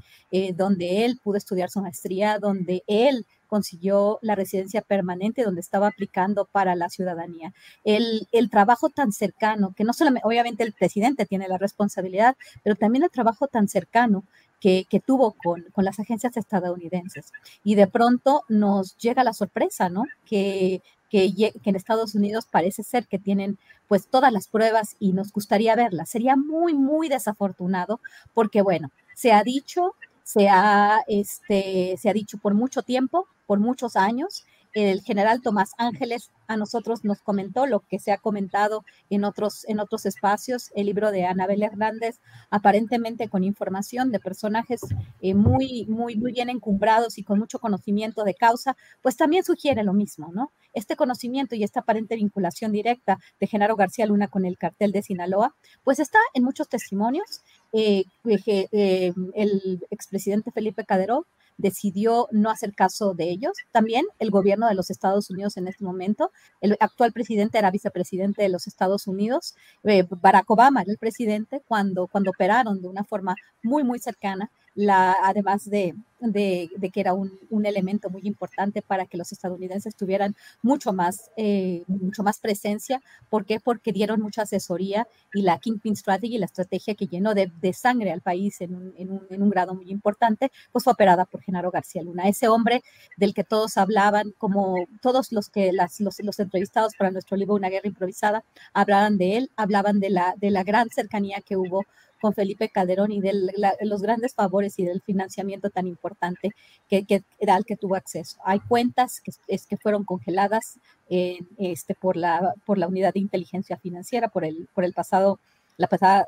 donde 0.56 1.04
él 1.04 1.20
pudo 1.22 1.36
estudiar 1.36 1.70
su 1.70 1.82
maestría, 1.82 2.40
donde 2.40 2.82
él 2.88 3.26
consiguió 3.52 4.18
la 4.22 4.34
residencia 4.34 4.82
permanente 4.82 5.44
donde 5.44 5.60
estaba 5.60 5.88
aplicando 5.88 6.46
para 6.46 6.74
la 6.74 6.90
ciudadanía. 6.90 7.52
El, 7.84 8.30
el 8.32 8.50
trabajo 8.50 8.88
tan 8.88 9.12
cercano, 9.12 9.74
que 9.76 9.84
no 9.84 9.92
solamente, 9.92 10.26
obviamente 10.26 10.64
el 10.64 10.72
presidente 10.72 11.26
tiene 11.26 11.50
la 11.50 11.58
responsabilidad, 11.58 12.38
pero 12.64 12.78
también 12.78 13.04
el 13.04 13.12
trabajo 13.12 13.48
tan 13.48 13.68
cercano 13.68 14.24
que, 14.62 14.86
que, 14.90 15.02
tuvo 15.02 15.34
con, 15.34 15.66
con, 15.74 15.84
las 15.84 16.00
agencias 16.00 16.38
estadounidenses. 16.38 17.34
Y 17.62 17.76
de 17.76 17.88
pronto 17.88 18.46
nos 18.48 18.96
llega 18.98 19.26
la 19.26 19.34
sorpresa, 19.34 19.90
¿no? 19.90 20.06
Que, 20.26 20.82
que, 21.10 21.34
que, 21.36 21.70
en 21.70 21.76
Estados 21.76 22.16
Unidos 22.16 22.48
parece 22.50 22.84
ser 22.84 23.06
que 23.06 23.20
tienen 23.20 23.58
pues 23.90 24.08
todas 24.08 24.32
las 24.32 24.48
pruebas 24.48 24.96
y 24.98 25.12
nos 25.12 25.34
gustaría 25.34 25.76
verlas. 25.76 26.08
Sería 26.10 26.38
muy, 26.38 26.74
muy 26.74 27.10
desafortunado 27.10 28.00
porque, 28.34 28.62
bueno, 28.62 28.92
se 29.14 29.34
ha 29.34 29.44
dicho 29.44 29.94
se 30.32 30.48
ha, 30.48 31.04
este, 31.08 31.98
se 31.98 32.10
ha 32.10 32.14
dicho 32.14 32.38
por 32.38 32.54
mucho 32.54 32.84
tiempo, 32.84 33.28
por 33.52 33.60
muchos 33.60 33.98
años, 33.98 34.46
el 34.74 35.02
general 35.02 35.42
Tomás 35.42 35.72
Ángeles 35.78 36.32
a 36.48 36.56
nosotros 36.56 37.04
nos 37.04 37.20
comentó 37.20 37.66
lo 37.66 37.82
que 37.82 38.00
se 38.00 38.14
ha 38.14 38.18
comentado 38.18 38.86
en 39.10 39.26
otros, 39.26 39.66
en 39.68 39.82
otros 39.82 40.06
espacios, 40.06 40.72
el 40.74 40.86
libro 40.86 41.12
de 41.12 41.26
Anabel 41.26 41.62
Hernández, 41.62 42.22
aparentemente 42.50 43.28
con 43.28 43.44
información 43.44 44.10
de 44.14 44.22
personajes 44.22 44.80
eh, 45.20 45.34
muy, 45.34 45.86
muy, 45.90 46.16
muy 46.16 46.32
bien 46.32 46.50
encumbrados 46.50 47.18
y 47.18 47.24
con 47.24 47.40
mucho 47.40 47.60
conocimiento 47.60 48.24
de 48.24 48.36
causa, 48.36 48.78
pues 49.02 49.18
también 49.18 49.44
sugiere 49.44 49.84
lo 49.84 49.92
mismo, 49.92 50.32
¿no? 50.32 50.54
Este 50.74 50.96
conocimiento 50.96 51.56
y 51.56 51.66
esta 51.66 51.82
aparente 51.82 52.16
vinculación 52.16 52.72
directa 52.72 53.20
de 53.42 53.48
Genaro 53.48 53.76
García 53.76 54.06
Luna 54.06 54.30
con 54.30 54.46
el 54.46 54.58
cartel 54.58 54.94
de 54.94 55.04
Sinaloa, 55.04 55.56
pues 55.84 56.00
está 56.00 56.20
en 56.34 56.46
muchos 56.46 56.70
testimonios. 56.70 57.42
Eh, 57.74 58.06
eh, 58.24 59.14
el 59.34 59.86
expresidente 59.90 60.52
Felipe 60.52 60.86
Calderón 60.86 61.26
decidió 61.62 62.28
no 62.32 62.50
hacer 62.50 62.74
caso 62.74 63.14
de 63.14 63.30
ellos. 63.30 63.54
También 63.72 64.06
el 64.20 64.32
gobierno 64.32 64.68
de 64.68 64.76
los 64.76 64.90
Estados 64.90 65.30
Unidos 65.30 65.58
en 65.58 65.68
este 65.68 65.84
momento, 65.84 66.32
el 66.60 66.76
actual 66.80 67.14
presidente 67.14 67.58
era 67.58 67.72
vicepresidente 67.72 68.42
de 68.42 68.50
los 68.50 68.68
Estados 68.68 69.08
Unidos, 69.08 69.56
eh, 69.84 70.06
Barack 70.10 70.50
Obama 70.50 70.82
era 70.82 70.92
el 70.92 70.98
presidente 70.98 71.62
cuando, 71.68 72.08
cuando 72.08 72.32
operaron 72.32 72.82
de 72.82 72.88
una 72.88 73.04
forma 73.04 73.36
muy, 73.64 73.84
muy 73.84 74.00
cercana 74.00 74.52
la, 74.76 75.16
además 75.24 75.70
de, 75.70 75.96
de, 76.22 76.70
que 76.94 77.00
era 77.00 77.14
un, 77.14 77.38
un, 77.50 77.66
elemento 77.66 78.10
muy 78.10 78.22
importante 78.24 78.82
para 78.82 79.06
que 79.06 79.18
los 79.18 79.32
estadounidenses 79.32 79.96
tuvieran 79.96 80.36
mucho 80.62 80.94
más, 80.94 81.32
eh, 81.36 81.84
mucho 81.88 82.24
más 82.24 82.40
presencia. 82.40 83.02
¿Por 83.30 83.46
qué? 83.46 83.60
Porque 83.60 83.92
dieron 83.92 84.22
mucha 84.22 84.44
asesoría 84.44 85.08
y 85.34 85.42
la 85.42 85.58
Kingpin 85.58 85.96
Strategy, 85.96 86.38
la 86.38 86.46
estrategia 86.46 86.96
que 86.96 87.08
llenó 87.08 87.34
de, 87.34 87.52
de 87.62 87.74
sangre 87.74 88.12
al 88.12 88.22
país 88.22 88.62
en 88.62 88.76
un, 88.76 88.94
en, 88.98 89.12
un, 89.12 89.28
en 89.30 89.42
un, 89.42 89.50
grado 89.50 89.74
muy 89.74 89.90
importante, 89.90 90.52
pues 90.72 90.84
fue 90.84 90.94
operada 90.94 91.26
por 91.26 91.42
Genaro 91.42 91.72
García 91.72 92.04
Luna, 92.04 92.28
ese 92.28 92.48
hombre 92.48 92.84
del 93.18 93.34
que 93.34 93.44
todos 93.44 93.78
hablaban, 93.78 94.34
como 94.38 94.76
todos 95.02 95.32
los 95.32 95.50
que 95.50 95.74
las, 95.74 96.00
los, 96.00 96.20
los 96.20 96.40
entrevistados 96.40 96.94
para 96.96 97.12
nuestro 97.12 97.36
libro 97.36 97.56
Una 97.56 97.70
guerra 97.70 97.88
improvisada, 97.88 98.44
hablaban 98.74 99.18
de 99.18 99.38
él, 99.38 99.52
hablaban 99.56 100.00
de 100.00 100.10
la, 100.10 100.36
de 100.38 100.52
la 100.52 100.64
gran 100.64 100.90
cercanía 100.90 101.42
que 101.42 101.58
hubo 101.58 101.86
con 102.22 102.34
Felipe 102.34 102.70
Calderón 102.70 103.12
y 103.12 103.20
de 103.20 103.34
los 103.82 104.02
grandes 104.02 104.34
favores 104.34 104.78
y 104.80 104.86
del 104.86 105.02
financiamiento 105.02 105.70
tan 105.70 105.88
importante 105.88 106.52
que, 106.88 107.24
era 107.40 107.56
al 107.56 107.66
que 107.66 107.76
tuvo 107.76 107.96
acceso. 107.96 108.38
Hay 108.46 108.60
cuentas 108.60 109.20
que, 109.22 109.32
es, 109.48 109.66
que 109.66 109.78
fueron 109.78 110.06
congeladas 110.06 110.80
este, 111.10 111.96
por, 111.96 112.16
la, 112.16 112.54
por 112.66 112.78
la 112.78 112.88
unidad 112.88 113.14
de 113.14 113.20
inteligencia 113.20 113.78
financiera, 113.78 114.30
por 114.30 114.46
el, 114.46 114.70
por 114.74 114.86
el 114.86 114.94
pasado 114.94 115.40
la 115.78 115.88
pasada, 115.88 116.28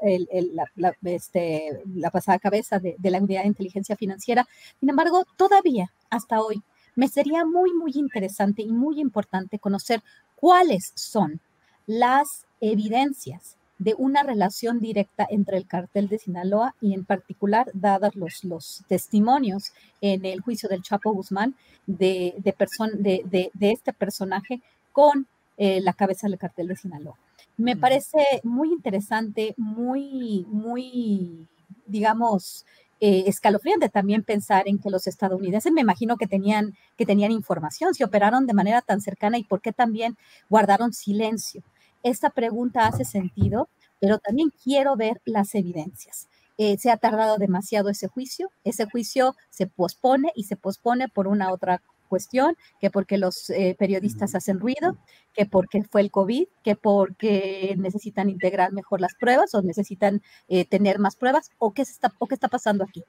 la, 0.75 0.95
este, 1.03 1.83
la, 1.93 2.09
pasada 2.09 2.39
cabeza 2.39 2.79
de, 2.79 2.95
de, 2.97 3.11
la 3.11 3.19
unidad 3.19 3.41
de 3.43 3.49
inteligencia 3.49 3.95
financiera. 3.95 4.47
Sin 4.79 4.89
embargo, 4.89 5.25
todavía 5.37 5.91
hasta 6.09 6.41
hoy 6.41 6.63
me 6.95 7.07
sería 7.07 7.45
muy, 7.45 7.71
muy 7.73 7.91
interesante 7.93 8.63
y 8.63 8.71
muy 8.71 8.99
importante 8.99 9.59
conocer 9.59 10.01
cuáles 10.35 10.91
son 10.95 11.39
las 11.85 12.45
evidencias 12.61 13.57
de 13.79 13.95
una 13.97 14.23
relación 14.23 14.79
directa 14.79 15.27
entre 15.29 15.57
el 15.57 15.67
cartel 15.67 16.07
de 16.07 16.19
Sinaloa 16.19 16.75
y 16.79 16.93
en 16.93 17.05
particular, 17.05 17.69
dadas 17.73 18.15
los, 18.15 18.43
los 18.43 18.83
testimonios 18.87 19.73
en 20.01 20.25
el 20.25 20.41
juicio 20.41 20.69
del 20.69 20.83
Chapo 20.83 21.11
Guzmán 21.11 21.55
de, 21.85 22.35
de, 22.37 23.51
de, 23.53 23.71
este 23.71 23.93
personaje 23.93 24.61
con 24.91 25.27
eh, 25.57 25.81
la 25.81 25.93
cabeza 25.93 26.27
del 26.27 26.37
cartel 26.37 26.67
de 26.67 26.75
Sinaloa. 26.75 27.15
Me 27.57 27.75
parece 27.75 28.41
muy 28.43 28.69
interesante, 28.69 29.53
muy, 29.57 30.45
muy, 30.49 31.47
digamos, 31.85 32.65
eh, 32.99 33.25
escalofriante 33.27 33.89
también 33.89 34.23
pensar 34.23 34.67
en 34.67 34.79
que 34.79 34.89
los 34.89 35.07
estadounidenses, 35.07 35.73
me 35.73 35.81
imagino 35.81 36.15
que 36.15 36.25
tenían, 36.25 36.73
que 36.97 37.05
tenían 37.05 37.31
información, 37.31 37.93
se 37.93 38.05
operaron 38.05 38.47
de 38.47 38.53
manera 38.53 38.81
tan 38.81 39.01
cercana 39.01 39.37
y 39.37 39.43
por 39.43 39.61
qué 39.61 39.73
también 39.73 40.15
guardaron 40.49 40.93
silencio 40.93 41.63
esta 42.03 42.29
pregunta 42.29 42.85
hace 42.85 43.05
sentido, 43.05 43.69
pero 43.99 44.19
también 44.19 44.51
quiero 44.63 44.95
ver 44.95 45.21
las 45.25 45.55
evidencias. 45.55 46.27
Eh, 46.57 46.77
se 46.77 46.91
ha 46.91 46.97
tardado 46.97 47.37
demasiado 47.37 47.89
ese 47.89 48.07
juicio, 48.07 48.51
ese 48.63 48.85
juicio 48.85 49.35
se 49.49 49.65
pospone 49.65 50.31
y 50.35 50.43
se 50.43 50.55
pospone 50.55 51.07
por 51.09 51.27
una 51.27 51.51
otra 51.51 51.81
cuestión, 52.09 52.55
que 52.79 52.91
porque 52.91 53.17
los 53.17 53.49
eh, 53.49 53.75
periodistas 53.79 54.35
hacen 54.35 54.59
ruido, 54.59 54.97
que 55.33 55.47
porque 55.47 55.83
fue 55.83 56.01
el 56.01 56.11
COVID, 56.11 56.45
que 56.63 56.75
porque 56.75 57.73
necesitan 57.79 58.29
integrar 58.29 58.71
mejor 58.71 59.01
las 59.01 59.15
pruebas 59.15 59.55
o 59.55 59.63
necesitan 59.63 60.21
eh, 60.47 60.65
tener 60.65 60.99
más 60.99 61.15
pruebas, 61.15 61.49
o 61.57 61.73
qué, 61.73 61.81
está, 61.81 62.13
o 62.19 62.27
qué 62.27 62.35
está 62.35 62.49
pasando 62.49 62.83
aquí. 62.83 63.03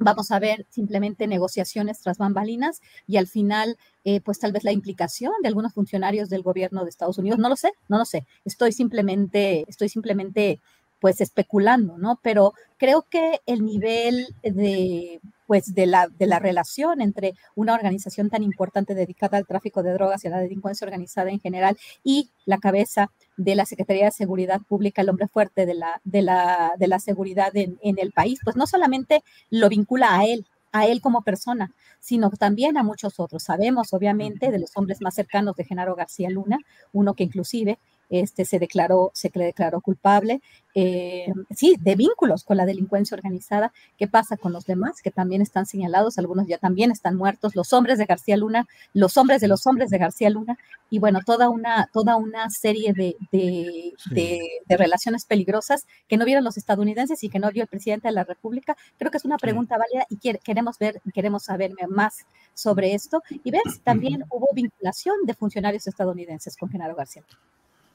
Vamos 0.00 0.30
a 0.30 0.38
ver 0.38 0.66
simplemente 0.70 1.26
negociaciones 1.26 2.00
tras 2.00 2.16
bambalinas 2.16 2.80
y 3.06 3.18
al 3.18 3.26
final, 3.26 3.76
eh, 4.04 4.22
pues 4.22 4.38
tal 4.38 4.50
vez 4.50 4.64
la 4.64 4.72
implicación 4.72 5.32
de 5.42 5.48
algunos 5.48 5.74
funcionarios 5.74 6.30
del 6.30 6.42
gobierno 6.42 6.84
de 6.84 6.90
Estados 6.90 7.18
Unidos. 7.18 7.38
No 7.38 7.50
lo 7.50 7.56
sé, 7.56 7.72
no 7.88 7.98
lo 7.98 8.06
sé. 8.06 8.26
Estoy 8.46 8.72
simplemente, 8.72 9.66
estoy 9.68 9.90
simplemente 9.90 10.60
pues 11.00 11.20
especulando, 11.20 11.98
¿no? 11.98 12.18
Pero 12.22 12.54
creo 12.78 13.06
que 13.10 13.40
el 13.46 13.64
nivel 13.64 14.26
de, 14.42 15.20
pues, 15.50 15.74
de 15.74 15.86
la, 15.86 16.06
de 16.06 16.28
la 16.28 16.38
relación 16.38 17.00
entre 17.00 17.34
una 17.56 17.74
organización 17.74 18.30
tan 18.30 18.44
importante 18.44 18.94
dedicada 18.94 19.36
al 19.36 19.48
tráfico 19.48 19.82
de 19.82 19.92
drogas 19.92 20.22
y 20.22 20.28
a 20.28 20.30
la 20.30 20.38
delincuencia 20.38 20.84
organizada 20.84 21.28
en 21.30 21.40
general 21.40 21.76
y 22.04 22.30
la 22.46 22.58
cabeza 22.58 23.10
de 23.36 23.56
la 23.56 23.66
Secretaría 23.66 24.04
de 24.04 24.12
Seguridad 24.12 24.60
Pública, 24.60 25.02
el 25.02 25.08
hombre 25.08 25.26
fuerte 25.26 25.66
de 25.66 25.74
la, 25.74 26.00
de 26.04 26.22
la, 26.22 26.74
de 26.78 26.86
la 26.86 27.00
seguridad 27.00 27.50
en, 27.56 27.80
en 27.82 27.98
el 27.98 28.12
país, 28.12 28.38
pues 28.44 28.54
no 28.54 28.68
solamente 28.68 29.24
lo 29.50 29.68
vincula 29.68 30.20
a 30.20 30.24
él, 30.24 30.46
a 30.70 30.86
él 30.86 31.00
como 31.00 31.22
persona, 31.22 31.72
sino 31.98 32.30
también 32.30 32.76
a 32.76 32.84
muchos 32.84 33.18
otros. 33.18 33.42
Sabemos, 33.42 33.92
obviamente, 33.92 34.52
de 34.52 34.60
los 34.60 34.70
hombres 34.76 35.00
más 35.00 35.16
cercanos 35.16 35.56
de 35.56 35.64
Genaro 35.64 35.96
García 35.96 36.30
Luna, 36.30 36.58
uno 36.92 37.14
que 37.14 37.24
inclusive 37.24 37.80
este, 38.10 38.44
se, 38.44 38.58
declaró, 38.58 39.12
se 39.14 39.30
declaró 39.32 39.80
culpable, 39.80 40.42
eh, 40.74 41.32
sí, 41.50 41.76
de 41.80 41.96
vínculos 41.96 42.44
con 42.44 42.56
la 42.56 42.66
delincuencia 42.66 43.14
organizada. 43.14 43.72
¿Qué 43.96 44.06
pasa 44.06 44.36
con 44.36 44.52
los 44.52 44.66
demás 44.66 45.00
que 45.02 45.10
también 45.10 45.42
están 45.42 45.66
señalados? 45.66 46.18
Algunos 46.18 46.46
ya 46.46 46.58
también 46.58 46.90
están 46.90 47.16
muertos, 47.16 47.56
los 47.56 47.72
hombres 47.72 47.98
de 47.98 48.06
García 48.06 48.36
Luna, 48.36 48.66
los 48.92 49.16
hombres 49.16 49.40
de 49.40 49.48
los 49.48 49.66
hombres 49.66 49.90
de 49.90 49.98
García 49.98 50.30
Luna, 50.30 50.58
y 50.90 50.98
bueno, 50.98 51.20
toda 51.24 51.48
una, 51.48 51.88
toda 51.92 52.16
una 52.16 52.50
serie 52.50 52.92
de, 52.92 53.16
de, 53.30 53.94
de, 54.10 54.76
relaciones 54.76 55.24
peligrosas 55.24 55.86
que 56.08 56.16
no 56.16 56.24
vieron 56.24 56.44
los 56.44 56.56
estadounidenses 56.56 57.22
y 57.22 57.28
que 57.28 57.38
no 57.38 57.50
vio 57.50 57.62
el 57.62 57.68
presidente 57.68 58.08
de 58.08 58.12
la 58.12 58.24
República. 58.24 58.76
Creo 58.98 59.10
que 59.10 59.18
es 59.18 59.24
una 59.24 59.38
pregunta 59.38 59.78
válida 59.78 60.06
y 60.08 60.16
queremos 60.16 60.78
ver, 60.78 61.00
queremos 61.14 61.44
saber 61.44 61.72
más 61.88 62.26
sobre 62.54 62.94
esto 62.94 63.22
y 63.44 63.50
ver 63.50 63.62
si 63.72 63.78
también 63.78 64.24
hubo 64.30 64.48
vinculación 64.52 65.14
de 65.24 65.34
funcionarios 65.34 65.86
estadounidenses 65.86 66.56
con 66.56 66.70
Genaro 66.70 66.96
García. 66.96 67.22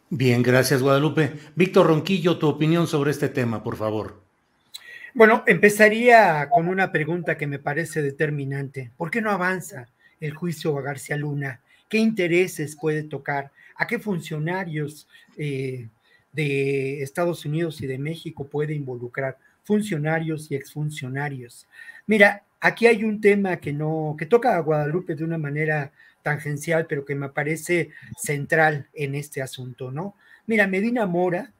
Bien, 0.09 0.43
gracias 0.43 0.83
Guadalupe. 0.83 1.33
Víctor 1.55 1.87
Ronquillo, 1.87 2.37
tu 2.37 2.47
opinión 2.47 2.85
sobre 2.85 3.11
este 3.11 3.27
tema, 3.27 3.63
por 3.63 3.75
favor. 3.75 4.21
Bueno, 5.15 5.43
empezaría 5.47 6.47
con 6.49 6.67
una 6.67 6.91
pregunta 6.91 7.37
que 7.37 7.47
me 7.47 7.57
parece 7.57 8.01
determinante. 8.01 8.91
¿Por 8.97 9.09
qué 9.09 9.21
no 9.21 9.31
avanza 9.31 9.87
el 10.19 10.33
juicio 10.33 10.77
a 10.77 10.81
García 10.81 11.17
Luna? 11.17 11.61
¿Qué 11.89 11.97
intereses 11.97 12.75
puede 12.75 13.03
tocar? 13.03 13.51
¿A 13.77 13.87
qué 13.87 13.97
funcionarios 13.97 15.07
eh, 15.37 15.87
de 16.33 17.01
Estados 17.01 17.45
Unidos 17.45 17.81
y 17.81 17.87
de 17.87 17.97
México 17.97 18.45
puede 18.45 18.73
involucrar? 18.73 19.37
Funcionarios 19.63 20.51
y 20.51 20.55
exfuncionarios. 20.55 21.65
Mira, 22.05 22.43
aquí 22.59 22.85
hay 22.85 23.03
un 23.03 23.21
tema 23.21 23.57
que 23.57 23.73
no, 23.73 24.15
que 24.19 24.27
toca 24.27 24.55
a 24.55 24.59
Guadalupe 24.59 25.15
de 25.15 25.23
una 25.23 25.37
manera 25.39 25.91
tangencial, 26.25 26.87
pero 26.87 27.05
que 27.05 27.13
me 27.13 27.29
parece 27.29 27.91
central 28.17 28.89
en 28.95 29.13
este 29.13 29.43
asunto, 29.43 29.91
¿no? 29.91 30.15
Mira, 30.47 30.65
Medina 30.65 31.05
Mora 31.05 31.53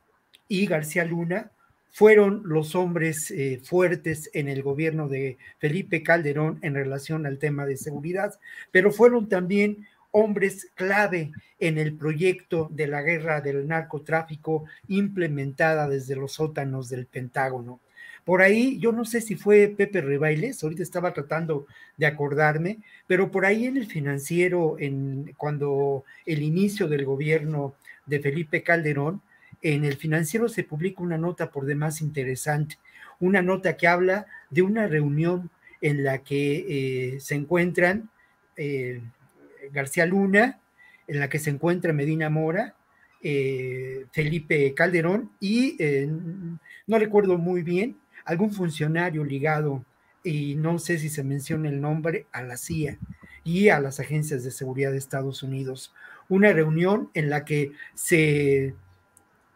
y 0.48 0.66
García 0.66 1.06
Luna 1.06 1.52
fueron 1.92 2.42
los 2.46 2.74
hombres 2.74 3.30
eh, 3.30 3.62
fuertes 3.64 4.32
en 4.34 4.50
el 4.50 4.64
gobierno 4.64 5.08
de 5.08 5.38
Felipe 5.60 6.02
Calderón 6.02 6.58
en 6.64 6.74
relación 6.74 7.28
al 7.28 7.38
tema 7.38 7.68
de 7.68 7.78
seguridad, 7.78 8.40
pero 8.72 8.92
fueron 8.92 9.30
también 9.30 9.86
hombres 10.10 10.72
clave 10.74 11.32
en 11.60 11.78
el 11.78 11.96
proyecto 11.96 12.68
de 12.72 12.88
la 12.88 13.04
guerra 13.04 13.42
del 13.42 13.68
narcotráfico 13.68 14.66
implementada 14.88 15.88
desde 15.88 16.16
los 16.16 16.34
sótanos 16.34 16.90
del 16.90 17.06
Pentágono. 17.06 17.80
Por 18.26 18.42
ahí, 18.42 18.80
yo 18.80 18.92
no 18.92 19.06
sé 19.06 19.22
si 19.22 19.36
fue 19.36 19.68
Pepe 19.68 20.02
Rebailes, 20.02 20.64
ahorita 20.64 20.82
estaba 20.82 21.14
tratando 21.14 21.68
de 21.96 22.08
acordarme, 22.08 22.80
pero 23.06 23.30
por 23.30 23.46
ahí 23.46 23.68
en 23.68 23.78
el 23.78 23.86
financiero, 23.86 24.78
en, 24.80 25.36
cuando 25.38 26.04
el 26.26 26.42
inicio 26.42 26.88
del 26.88 27.06
gobierno 27.06 27.76
de 28.08 28.20
Felipe 28.20 28.64
Calderón, 28.64 29.22
en 29.62 29.86
el 29.86 29.96
financiero 29.98 30.50
se 30.50 30.64
publica 30.64 31.04
una 31.04 31.20
nota 31.20 31.52
por 31.52 31.66
demás 31.66 32.02
interesante, 32.02 32.78
una 33.20 33.44
nota 33.44 33.78
que 33.78 33.88
habla 33.88 34.26
de 34.50 34.64
una 34.64 34.88
reunión 34.88 35.52
en 35.80 36.04
la 36.04 36.20
que 36.20 36.66
eh, 37.16 37.20
se 37.20 37.36
encuentran 37.36 38.10
eh, 38.58 39.02
García 39.72 40.08
Luna, 40.08 40.60
en 41.08 41.20
la 41.20 41.30
que 41.30 41.38
se 41.38 41.52
encuentra 41.52 41.94
Medina 41.94 42.32
Mora, 42.32 42.74
eh, 43.22 44.06
Felipe 44.12 44.74
Calderón 44.74 45.32
y 45.40 45.78
no 46.88 47.00
recuerdo 47.00 47.38
muy 47.38 47.64
bien, 47.64 47.98
algún 48.26 48.52
funcionario 48.52 49.24
ligado 49.24 49.86
y 50.24 50.56
no 50.56 50.80
sé 50.80 50.98
si 50.98 51.10
se 51.10 51.24
menciona 51.24 51.70
el 51.70 51.80
nombre, 51.80 52.26
a 52.32 52.42
la 52.42 52.58
CIA 52.58 52.98
y 53.44 53.70
a 53.70 53.80
las 53.80 54.00
agencias 54.00 54.44
de 54.44 54.52
seguridad 54.52 54.92
de 54.92 54.98
Estados 54.98 55.44
Unidos. 55.44 55.94
Una 56.28 56.52
reunión 56.52 57.12
en 57.14 57.30
la 57.30 57.46
que 57.46 57.72
se 57.94 58.74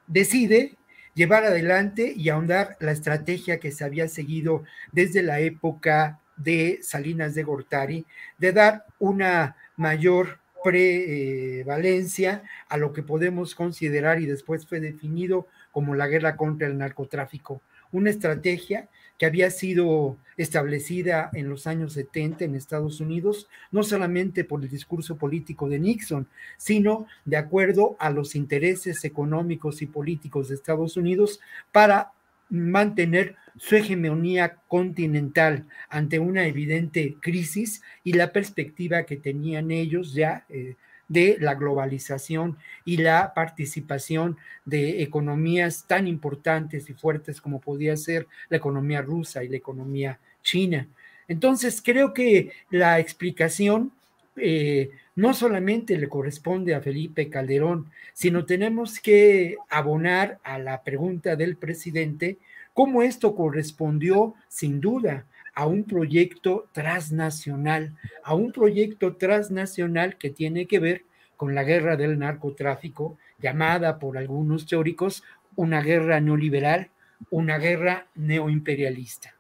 decide 0.08 0.78
llevar 1.16 1.44
adelante 1.44 2.14
y 2.16 2.30
ahondar 2.30 2.78
la 2.80 2.92
estrategia 2.92 3.60
que 3.60 3.72
se 3.72 3.84
había 3.84 4.08
seguido 4.08 4.64
desde 4.92 5.24
la 5.24 5.40
época 5.40 6.20
de 6.38 6.80
Salinas 6.82 7.36
de 7.36 7.44
Gortari, 7.44 8.06
de 8.38 8.54
dar 8.54 8.86
una 9.00 9.58
mayor 9.76 10.40
prevalencia 10.64 12.44
a 12.68 12.78
lo 12.78 12.94
que 12.94 13.04
podemos 13.04 13.56
considerar 13.56 14.22
y 14.22 14.26
después 14.26 14.66
fue 14.66 14.80
definido 14.80 15.48
como 15.72 15.96
la 15.96 16.08
guerra 16.08 16.36
contra 16.36 16.68
el 16.68 16.78
narcotráfico, 16.78 17.62
una 17.92 18.10
estrategia 18.10 18.90
que 19.18 19.26
había 19.26 19.52
sido 19.52 20.18
establecida 20.38 21.30
en 21.34 21.50
los 21.50 21.68
años 21.68 21.94
70 21.94 22.46
en 22.46 22.56
Estados 22.56 23.02
Unidos, 23.02 23.50
no 23.72 23.84
solamente 23.84 24.46
por 24.46 24.64
el 24.64 24.70
discurso 24.70 25.18
político 25.18 25.68
de 25.68 25.80
Nixon, 25.80 26.28
sino 26.58 27.06
de 27.26 27.36
acuerdo 27.36 27.98
a 28.00 28.10
los 28.10 28.36
intereses 28.36 29.04
económicos 29.04 29.82
y 29.82 29.88
políticos 29.88 30.48
de 30.48 30.56
Estados 30.56 30.96
Unidos 30.96 31.42
para 31.74 32.14
mantener 32.50 33.36
su 33.58 33.76
hegemonía 33.76 34.56
continental 34.68 35.68
ante 35.90 36.18
una 36.20 36.46
evidente 36.48 37.18
crisis 37.20 37.82
y 38.04 38.14
la 38.14 38.32
perspectiva 38.32 39.04
que 39.04 39.18
tenían 39.18 39.70
ellos 39.70 40.14
ya 40.14 40.46
eh, 40.50 40.76
de 41.10 41.38
la 41.40 41.56
globalización 41.56 42.58
y 42.86 42.98
la 42.98 43.34
participación 43.34 44.38
de 44.64 45.02
economías 45.02 45.86
tan 45.88 46.08
importantes 46.08 46.90
y 46.90 46.94
fuertes 46.94 47.42
como 47.42 47.60
podía 47.60 47.98
ser 47.98 48.28
la 48.48 48.58
economía 48.58 49.02
rusa 49.02 49.44
y 49.44 49.50
la 49.50 49.58
economía 49.58 50.20
china. 50.42 50.88
Entonces, 51.28 51.82
creo 51.84 52.14
que 52.14 52.52
la 52.70 53.00
explicación 53.00 53.92
eh, 54.38 54.92
no 55.16 55.34
solamente 55.34 55.98
le 55.98 56.08
corresponde 56.08 56.74
a 56.74 56.82
Felipe 56.82 57.30
Calderón, 57.30 57.92
sino 58.14 58.46
tenemos 58.46 59.00
que 59.00 59.58
abonar 59.70 60.40
a 60.44 60.60
la 60.60 60.82
pregunta 60.84 61.36
del 61.36 61.58
presidente 61.58 62.38
cómo 62.74 63.02
esto 63.04 63.36
correspondió 63.36 64.36
sin 64.48 64.80
duda 64.80 65.26
a 65.60 65.66
un 65.66 65.84
proyecto 65.84 66.70
transnacional, 66.72 67.98
a 68.24 68.34
un 68.34 68.54
proyecto 68.54 69.18
transnacional 69.18 70.18
que 70.18 70.30
tiene 70.30 70.68
que 70.68 70.80
ver 70.80 71.04
con 71.36 71.54
la 71.54 71.66
guerra 71.66 71.98
del 71.98 72.18
narcotráfico, 72.18 73.18
llamada 73.42 74.00
por 74.00 74.18
algunos 74.18 74.66
teóricos 74.66 75.22
una 75.58 75.82
guerra 75.82 76.22
neoliberal, 76.22 76.92
una 77.30 77.58
guerra 77.58 78.08
neoimperialista. 78.16 79.36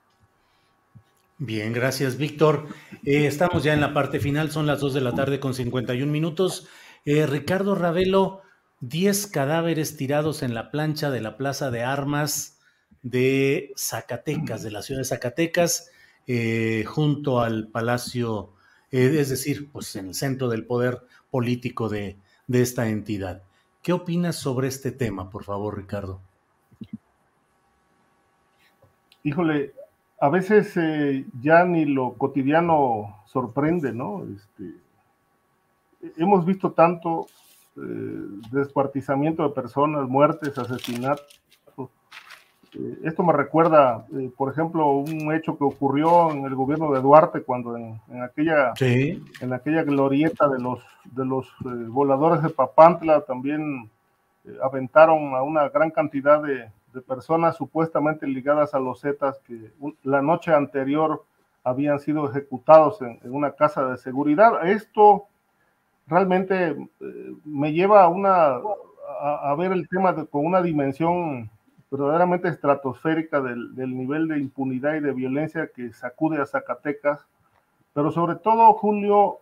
Bien, 1.38 1.72
gracias, 1.72 2.17
Víctor. 2.17 2.67
Eh, 3.05 3.26
estamos 3.26 3.63
ya 3.63 3.74
en 3.74 3.80
la 3.80 3.93
parte 3.93 4.20
final, 4.20 4.51
son 4.51 4.67
las 4.67 4.82
2 4.82 4.95
de 4.95 5.01
la 5.01 5.15
tarde 5.15 5.39
con 5.39 5.53
51 5.53 6.11
minutos. 6.11 6.67
Eh, 7.05 7.28
Ricardo 7.28 7.76
Ravelo, 7.76 8.41
10 8.82 9.28
cadáveres 9.28 9.95
tirados 9.95 10.43
en 10.43 10.53
la 10.53 10.70
plancha 10.70 11.11
de 11.11 11.22
la 11.22 11.38
Plaza 11.38 11.72
de 11.72 11.84
Armas 11.84 12.59
de 13.03 13.72
Zacatecas, 13.78 14.63
de 14.63 14.72
la 14.72 14.82
ciudad 14.82 14.99
de 14.99 15.05
Zacatecas. 15.05 15.91
Eh, 16.32 16.84
junto 16.86 17.39
al 17.39 17.69
Palacio, 17.69 18.51
eh, 18.91 19.17
es 19.19 19.30
decir, 19.30 19.67
pues 19.71 19.95
en 19.95 20.09
el 20.09 20.13
centro 20.13 20.47
del 20.47 20.63
poder 20.63 21.01
político 21.32 21.89
de, 21.89 22.17
esta 22.47 22.88
entidad. 22.88 23.41
¿Qué 23.82 23.93
opinas 23.93 24.36
sobre 24.36 24.67
este 24.67 24.91
tema, 24.91 25.32
por 25.32 25.43
favor, 25.43 25.75
Ricardo? 25.75 26.21
Híjole, 29.23 29.73
a 30.21 30.30
veces 30.30 30.77
eh, 30.77 31.25
ya 31.41 31.65
ni 31.65 31.86
lo 31.86 32.13
cotidiano 32.13 33.23
sorprende, 33.25 33.91
¿no? 33.91 34.23
Este, 34.23 34.75
hemos 36.15 36.45
visto 36.45 36.73
tanto 36.73 37.25
descuartizamiento 38.51 39.41
de 39.41 39.55
personas, 39.55 40.07
muertes, 40.07 40.55
asesinatos, 40.59 41.41
eh, 42.74 42.99
esto 43.03 43.24
me 43.24 43.34
recuerda, 43.34 44.05
eh, 44.15 44.30
por 44.36 44.51
ejemplo, 44.51 44.89
un 44.91 45.34
hecho 45.34 45.57
que 45.57 45.63
ocurrió 45.63 46.32
en 46.32 46.45
el 46.45 46.55
gobierno 46.55 46.91
de 46.91 47.01
Duarte 47.01 47.41
cuando 47.41 47.76
en, 47.76 47.99
aquella, 48.22 48.74
en 48.80 49.53
aquella 49.53 49.84
glorieta 49.84 50.47
de 50.47 50.59
los, 50.59 50.80
de 51.05 51.26
los 51.26 51.47
eh, 51.47 51.88
voladores 51.88 52.43
de 52.43 52.49
Papantla 52.49 53.22
también 53.22 53.89
aventaron 54.63 55.36
a 55.36 55.43
una 55.43 55.70
gran 55.70 55.91
cantidad 55.91 56.41
de, 56.41 56.70
personas 57.07 57.55
supuestamente 57.55 58.26
ligadas 58.26 58.74
a 58.74 58.80
los 58.80 59.01
Zetas 59.01 59.39
que 59.45 59.72
la 60.03 60.24
noche 60.24 60.51
anterior 60.51 61.24
habían 61.63 61.99
sido 61.99 62.28
ejecutados 62.28 62.99
en, 63.03 63.20
una 63.24 63.51
casa 63.51 63.86
de 63.86 63.97
seguridad. 63.97 64.67
Esto 64.67 65.26
realmente 66.07 66.76
me 67.45 67.72
lleva 67.72 68.03
a, 68.03 68.07
una, 68.07 68.57
a, 69.22 69.55
ver 69.55 69.72
el 69.72 69.88
tema 69.88 70.26
con 70.26 70.47
una 70.47 70.63
dimensión 70.63 71.51
verdaderamente 71.91 72.49
estratosférica 72.49 73.41
del, 73.41 73.75
nivel 73.75 74.27
de 74.27 74.39
impunidad 74.39 74.95
y 74.95 74.99
de 74.99 75.11
violencia 75.11 75.69
que 75.75 75.91
sacude 75.93 76.41
a 76.41 76.45
Zacatecas, 76.45 77.25
pero 77.93 78.11
sobre 78.11 78.35
todo, 78.35 78.71
Julio, 78.73 79.39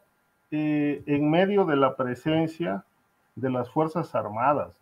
eh, 0.51 1.03
en 1.05 1.29
medio 1.29 1.65
de 1.65 1.75
la 1.75 1.95
presencia 1.95 2.83
de 3.35 3.49
las 3.49 3.69
Fuerzas 3.69 4.15
Armadas, 4.15 4.73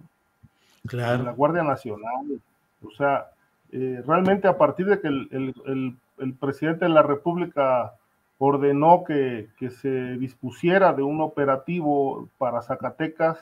de 0.83 0.97
la 0.97 1.31
Guardia 1.31 1.63
Nacional, 1.63 2.39
o 2.85 2.91
sea, 2.91 3.27
eh, 3.71 4.03
realmente 4.05 4.47
a 4.47 4.57
partir 4.57 4.85
de 4.85 5.01
que 5.01 5.07
el, 5.07 5.97
presidente 6.39 6.85
de 6.85 6.89
la 6.89 7.01
República 7.01 7.93
ordenó 8.37 9.03
que, 9.03 9.49
que 9.57 9.71
se 9.71 10.17
dispusiera 10.17 10.93
de 10.93 11.01
un 11.01 11.19
operativo 11.21 12.29
para 12.37 12.61
Zacatecas, 12.61 13.39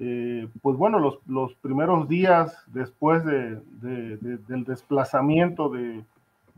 eh, 0.00 0.48
pues 0.62 0.76
bueno, 0.76 1.00
los, 1.26 1.54
primeros 1.56 2.08
días 2.08 2.56
después 2.68 3.24
de, 3.24 3.60
del 3.80 4.64
desplazamiento 4.64 5.68
de, 5.70 6.04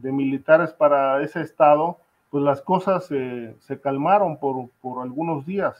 militares 0.03 0.73
para 0.73 1.23
ese 1.23 1.41
estado, 1.41 1.99
pues 2.31 2.45
las 2.45 2.61
cosas 2.61 3.07
se 3.07 3.81
calmaron 3.83 4.39
por, 4.39 4.69
algunos 5.03 5.47
días. 5.47 5.77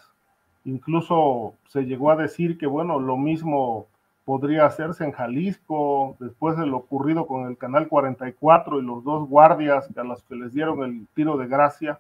Incluso 0.65 1.55
se 1.69 1.85
llegó 1.85 2.11
a 2.11 2.17
decir 2.17 2.57
que, 2.57 2.67
bueno, 2.67 2.99
lo 2.99 3.17
mismo 3.17 3.87
podría 4.25 4.65
hacerse 4.65 5.05
en 5.05 5.13
Jalisco, 5.13 6.17
después 6.19 6.57
de 6.57 6.67
lo 6.67 6.79
ocurrido 6.79 7.27
con 7.27 7.47
el 7.47 7.59
Canal 7.59 7.89
44 7.89 8.79
y 8.79 8.83
los 8.83 9.05
dos 9.05 9.29
guardias 9.29 9.89
a 9.97 10.05
los 10.05 10.23
que 10.23 10.37
les 10.37 10.53
dieron 10.53 10.83
el 10.83 11.07
tiro 11.15 11.37
de 11.37 11.47
gracia 11.49 11.99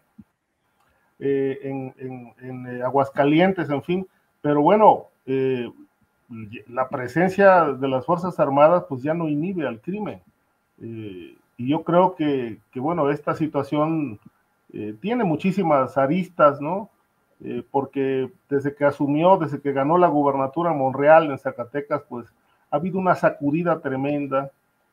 eh, 1.18 1.58
en 1.62 2.66
eh, 2.66 2.82
Aguascalientes, 2.82 3.68
en 3.68 3.82
fin. 3.82 4.06
Pero 4.42 4.62
bueno, 4.62 5.09
eh, 5.26 5.70
la 6.68 6.88
presencia 6.88 7.72
de 7.72 7.88
las 7.88 8.06
Fuerzas 8.06 8.38
Armadas 8.38 8.84
pues 8.88 9.02
ya 9.02 9.14
no 9.14 9.28
inhibe 9.28 9.66
al 9.66 9.80
crimen. 9.80 10.20
Eh, 10.80 11.36
y 11.56 11.68
yo 11.68 11.82
creo 11.82 12.14
que, 12.14 12.58
bueno, 12.76 13.10
esta 13.10 13.34
situación 13.34 14.18
eh, 14.72 14.94
tiene 15.00 15.24
muchísimas 15.24 15.96
aristas, 15.98 16.60
¿no? 16.60 16.90
porque 17.70 18.30
desde 18.50 18.74
que 18.74 18.84
asumió, 18.84 19.38
desde 19.38 19.62
que 19.62 19.72
ganó 19.72 19.96
la 19.96 20.08
gubernatura 20.08 20.74
Monreal 20.74 21.30
en 21.30 21.38
Zacatecas, 21.38 22.02
pues 22.06 22.26
ha 22.70 22.76
habido 22.76 22.98
una 22.98 23.14
sacudida 23.14 23.80
tremenda. 23.80 24.50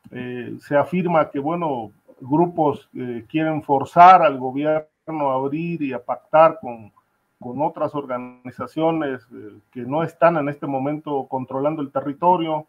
se 0.09 0.77
afirma 0.77 1.29
que, 1.29 1.39
bueno, 1.39 1.91
grupos 2.21 2.89
quieren 3.27 3.61
forzar 3.63 4.21
al 4.21 4.37
gobierno 4.37 5.29
a 5.29 5.33
abrir 5.33 5.81
y 5.81 5.91
a 5.91 6.01
pactar 6.01 6.57
con, 6.61 6.89
con 7.39 7.61
otras 7.61 7.93
organizaciones 7.93 9.21
eh, 9.33 9.59
que 9.71 9.81
no 9.81 10.03
están 10.03 10.37
en 10.37 10.49
este 10.49 10.65
momento 10.65 11.27
controlando 11.29 11.81
el 11.81 11.91
territorio. 11.91 12.65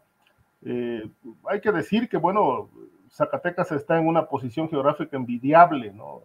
Eh, 0.63 1.09
hay 1.49 1.61
que 1.61 1.71
decir 1.71 2.07
que, 2.07 2.17
bueno, 2.17 2.69
Zacatecas 3.09 3.71
está 3.71 3.97
en 3.97 4.07
una 4.07 4.25
posición 4.25 4.69
geográfica 4.69 5.17
envidiable, 5.17 5.91
¿no? 5.91 6.21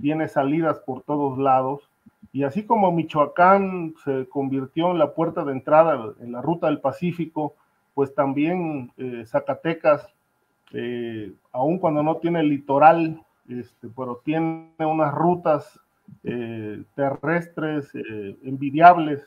Tiene 0.00 0.28
salidas 0.28 0.80
por 0.80 1.02
todos 1.02 1.38
lados. 1.38 1.88
Y 2.32 2.42
así 2.42 2.64
como 2.64 2.90
Michoacán 2.90 3.94
se 4.02 4.28
convirtió 4.28 4.90
en 4.90 4.98
la 4.98 5.14
puerta 5.14 5.44
de 5.44 5.52
entrada 5.52 6.14
en 6.20 6.32
la 6.32 6.42
ruta 6.42 6.66
del 6.66 6.80
Pacífico, 6.80 7.54
pues 7.94 8.12
también 8.14 8.92
eh, 8.96 9.24
Zacatecas, 9.26 10.08
aun 11.52 11.78
cuando 11.78 12.02
no 12.02 12.16
tiene 12.16 12.42
litoral, 12.42 13.22
este, 13.48 13.86
pero 13.94 14.20
tiene 14.24 14.72
unas 14.80 15.14
rutas 15.14 15.78
eh, 16.22 16.82
terrestres 16.94 17.94
eh, 17.94 18.36
envidiables 18.44 19.26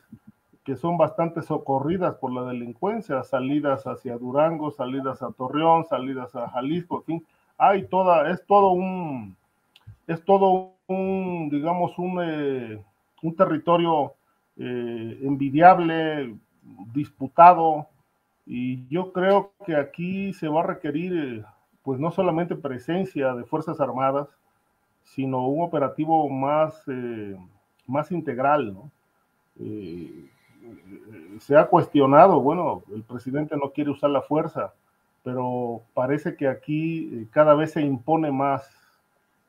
que 0.64 0.76
son 0.76 0.98
bastante 0.98 1.42
socorridas 1.42 2.16
por 2.16 2.32
la 2.32 2.42
delincuencia, 2.42 3.22
salidas 3.22 3.86
hacia 3.86 4.18
Durango, 4.18 4.70
salidas 4.70 5.22
a 5.22 5.30
Torreón, 5.32 5.86
salidas 5.86 6.34
a 6.36 6.48
Jalisco, 6.50 6.98
en 6.98 7.04
fin, 7.04 7.26
hay 7.56 7.86
toda, 7.86 8.30
es 8.30 8.44
todo 8.46 8.72
un, 8.72 9.34
es 10.06 10.22
todo 10.24 10.72
un, 10.88 11.48
digamos, 11.50 11.98
un, 11.98 12.20
eh, 12.22 12.82
un 13.22 13.34
territorio 13.34 14.12
envidiable, 14.56 16.34
disputado, 16.92 17.86
y 18.44 18.88
yo 18.88 19.12
creo 19.12 19.52
que 19.66 19.76
aquí 19.76 20.32
se 20.32 20.48
va 20.48 20.60
a 20.60 20.66
requerir, 20.66 21.44
pues 21.82 22.00
no 22.00 22.10
solamente 22.10 22.56
presencia 22.56 23.34
de 23.34 23.44
Fuerzas 23.44 23.78
Armadas, 23.78 24.28
sino 25.14 25.46
un 25.46 25.64
operativo 25.64 26.28
más, 26.28 26.82
eh, 26.88 27.36
más 27.86 28.10
integral. 28.12 28.74
¿no? 28.74 28.90
Eh, 29.60 30.30
se 31.40 31.56
ha 31.56 31.66
cuestionado, 31.66 32.40
bueno, 32.40 32.82
el 32.94 33.02
presidente 33.02 33.56
no 33.56 33.70
quiere 33.70 33.90
usar 33.90 34.10
la 34.10 34.22
fuerza, 34.22 34.74
pero 35.22 35.82
parece 35.94 36.36
que 36.36 36.48
aquí 36.48 37.10
eh, 37.12 37.26
cada 37.30 37.54
vez 37.54 37.72
se 37.72 37.80
impone 37.80 38.30
más 38.30 38.68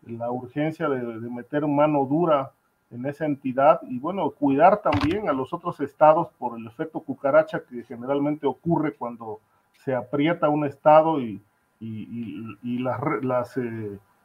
la 0.03 0.31
urgencia 0.31 0.87
de, 0.87 1.01
meter 1.29 1.67
mano 1.67 2.05
dura 2.05 2.51
en 2.89 3.05
esa 3.05 3.25
entidad 3.25 3.81
y 3.83 3.99
bueno, 3.99 4.31
cuidar 4.31 4.81
también 4.81 5.29
a 5.29 5.33
los 5.33 5.53
otros 5.53 5.79
estados 5.81 6.29
por 6.39 6.57
el 6.57 6.65
efecto 6.65 7.01
cucaracha 7.01 7.61
que 7.69 7.83
generalmente 7.83 8.47
ocurre 8.47 8.93
cuando 8.93 9.39
se 9.73 9.93
aprieta 9.93 10.49
un 10.49 10.65
estado 10.65 11.21
y, 11.21 11.41
y, 11.79 12.57
y, 12.63 12.79
las, 12.79 13.57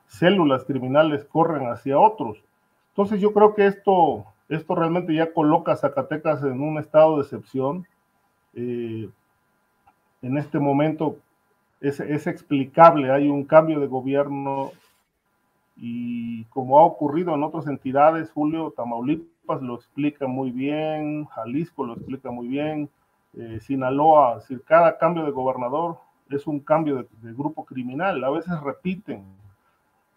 células 0.07 0.65
criminales 0.65 1.25
corren 1.25 1.69
hacia 1.69 1.99
otros. 1.99 2.43
Entonces 2.91 3.21
yo 3.21 3.33
creo 3.33 3.55
que 3.55 3.67
esto, 3.67 4.25
esto 4.49 4.75
realmente 4.75 5.15
ya 5.15 5.33
coloca 5.33 5.73
a 5.73 5.77
Zacatecas 5.77 6.43
en 6.45 6.61
un 6.61 6.79
estado 6.79 7.17
de 7.17 7.23
excepción. 7.23 7.87
Eh, 8.55 9.09
en 10.23 10.39
este 10.39 10.59
momento 10.59 11.17
es, 11.81 12.01
es, 12.01 12.27
explicable, 12.27 13.11
hay 13.11 13.29
un 13.29 13.45
cambio 13.45 13.81
de 13.81 13.89
gobierno 13.89 14.71
y 15.77 16.45
como 16.45 16.79
ha 16.79 16.85
ocurrido 16.85 17.35
en 17.35 17.43
otras 17.43 17.67
entidades, 17.67 18.31
Julio, 18.31 18.73
Tamaulipas 18.77 19.61
lo 19.61 19.75
explica 19.75 20.27
muy 20.29 20.53
bien, 20.53 21.25
Jalisco 21.27 21.85
lo 21.85 21.95
explica 21.95 22.31
muy 22.31 22.47
bien, 22.47 22.89
eh, 23.37 23.59
Sinaloa, 23.61 24.37
es 24.37 24.49
decir, 24.49 24.63
cada 24.65 24.97
cambio 24.97 25.25
de 25.25 25.33
gobernador 25.33 25.99
es 26.31 26.47
un 26.47 26.61
cambio 26.61 26.97
de, 26.97 27.09
de 27.23 27.35
grupo 27.35 27.65
criminal, 27.65 28.23
a 28.23 28.31
veces 28.31 28.59
repiten 28.61 29.25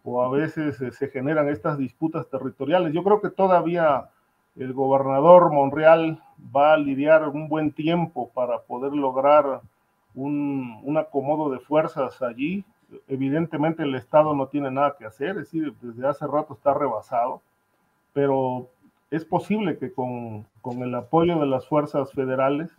o 0.10 0.24
a 0.24 0.30
veces 0.30 0.80
eh, 0.80 0.94
se 0.94 1.10
generan 1.10 1.50
estas 1.50 1.78
disputas 1.78 2.30
territoriales. 2.30 2.94
Yo 2.94 3.04
creo 3.04 3.20
que 3.20 3.30
todavía 3.30 4.10
el 4.56 4.72
gobernador 4.72 5.52
Monreal 5.52 6.24
va 6.56 6.74
a 6.74 6.78
lidiar 6.78 7.28
un 7.28 7.50
buen 7.50 7.74
tiempo 7.74 8.32
para 8.34 8.60
poder 8.62 8.94
lograr 8.94 9.60
un, 10.16 10.80
un, 10.84 10.98
acomodo 10.98 11.50
de 11.50 11.60
fuerzas 11.60 12.22
allí. 12.22 12.64
Evidentemente 13.10 13.84
el 13.84 13.96
Estado 13.96 14.34
no 14.34 14.48
tiene 14.48 14.72
nada 14.72 14.96
que 14.98 15.06
hacer, 15.06 15.32
es 15.32 15.52
decir, 15.52 15.74
desde 15.82 16.08
hace 16.08 16.26
rato 16.26 16.54
está 16.54 16.74
rebasado, 16.74 17.42
pero 18.14 18.70
es 19.12 19.26
posible 19.26 19.78
que 19.78 19.92
con, 19.92 20.46
con 20.62 20.84
el 20.84 20.96
apoyo 20.96 21.38
de 21.38 21.48
las 21.48 21.68
fuerzas 21.68 22.14
federales 22.14 22.72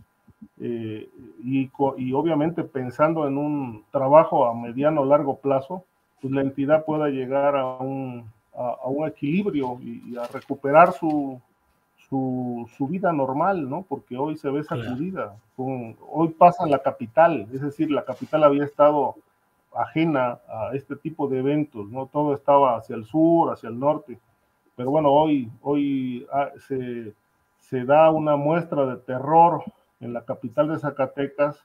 eh, 0.60 1.06
y, 1.44 1.70
y, 1.98 2.12
obviamente 2.14 2.64
pensando 2.64 3.28
en 3.28 3.36
un 3.36 3.84
trabajo 3.90 4.46
a 4.46 4.54
mediano 4.54 5.02
o 5.02 5.04
largo 5.04 5.36
plazo, 5.36 5.84
pues 6.20 6.32
la 6.32 6.40
entidad 6.40 6.84
pueda 6.84 7.08
llegar 7.08 7.56
a 7.56 7.66
un, 7.78 8.30
a, 8.54 8.76
a 8.82 8.88
un 8.88 9.06
equilibrio 9.06 9.78
y, 9.80 10.12
y, 10.12 10.16
a 10.16 10.26
recuperar 10.26 10.92
su, 10.92 11.40
su, 12.08 12.68
su, 12.76 12.86
vida 12.86 13.12
normal, 13.12 13.68
¿no? 13.68 13.82
Porque 13.88 14.16
hoy 14.16 14.36
se 14.36 14.50
ve 14.50 14.64
sacudida. 14.64 15.36
Con, 15.56 15.96
hoy 16.10 16.28
pasa 16.28 16.66
la 16.66 16.80
capital, 16.80 17.48
es 17.52 17.60
decir, 17.60 17.90
la 17.90 18.04
capital 18.04 18.44
había 18.44 18.64
estado 18.64 19.16
ajena 19.74 20.38
a 20.48 20.70
este 20.74 20.96
tipo 20.96 21.28
de 21.28 21.38
eventos, 21.38 21.88
¿no? 21.88 22.06
Todo 22.06 22.34
estaba 22.34 22.76
hacia 22.76 22.96
el 22.96 23.04
sur, 23.04 23.52
hacia 23.52 23.68
el 23.68 23.78
norte. 23.78 24.18
Pero 24.76 24.90
bueno, 24.90 25.10
hoy, 25.10 25.50
hoy 25.62 26.26
ah, 26.32 26.50
se, 26.66 27.12
se 27.58 27.84
da 27.84 28.10
una 28.10 28.36
muestra 28.36 28.86
de 28.86 28.96
terror 28.96 29.62
en 30.00 30.12
la 30.12 30.24
capital 30.24 30.68
de 30.68 30.78
Zacatecas 30.78 31.64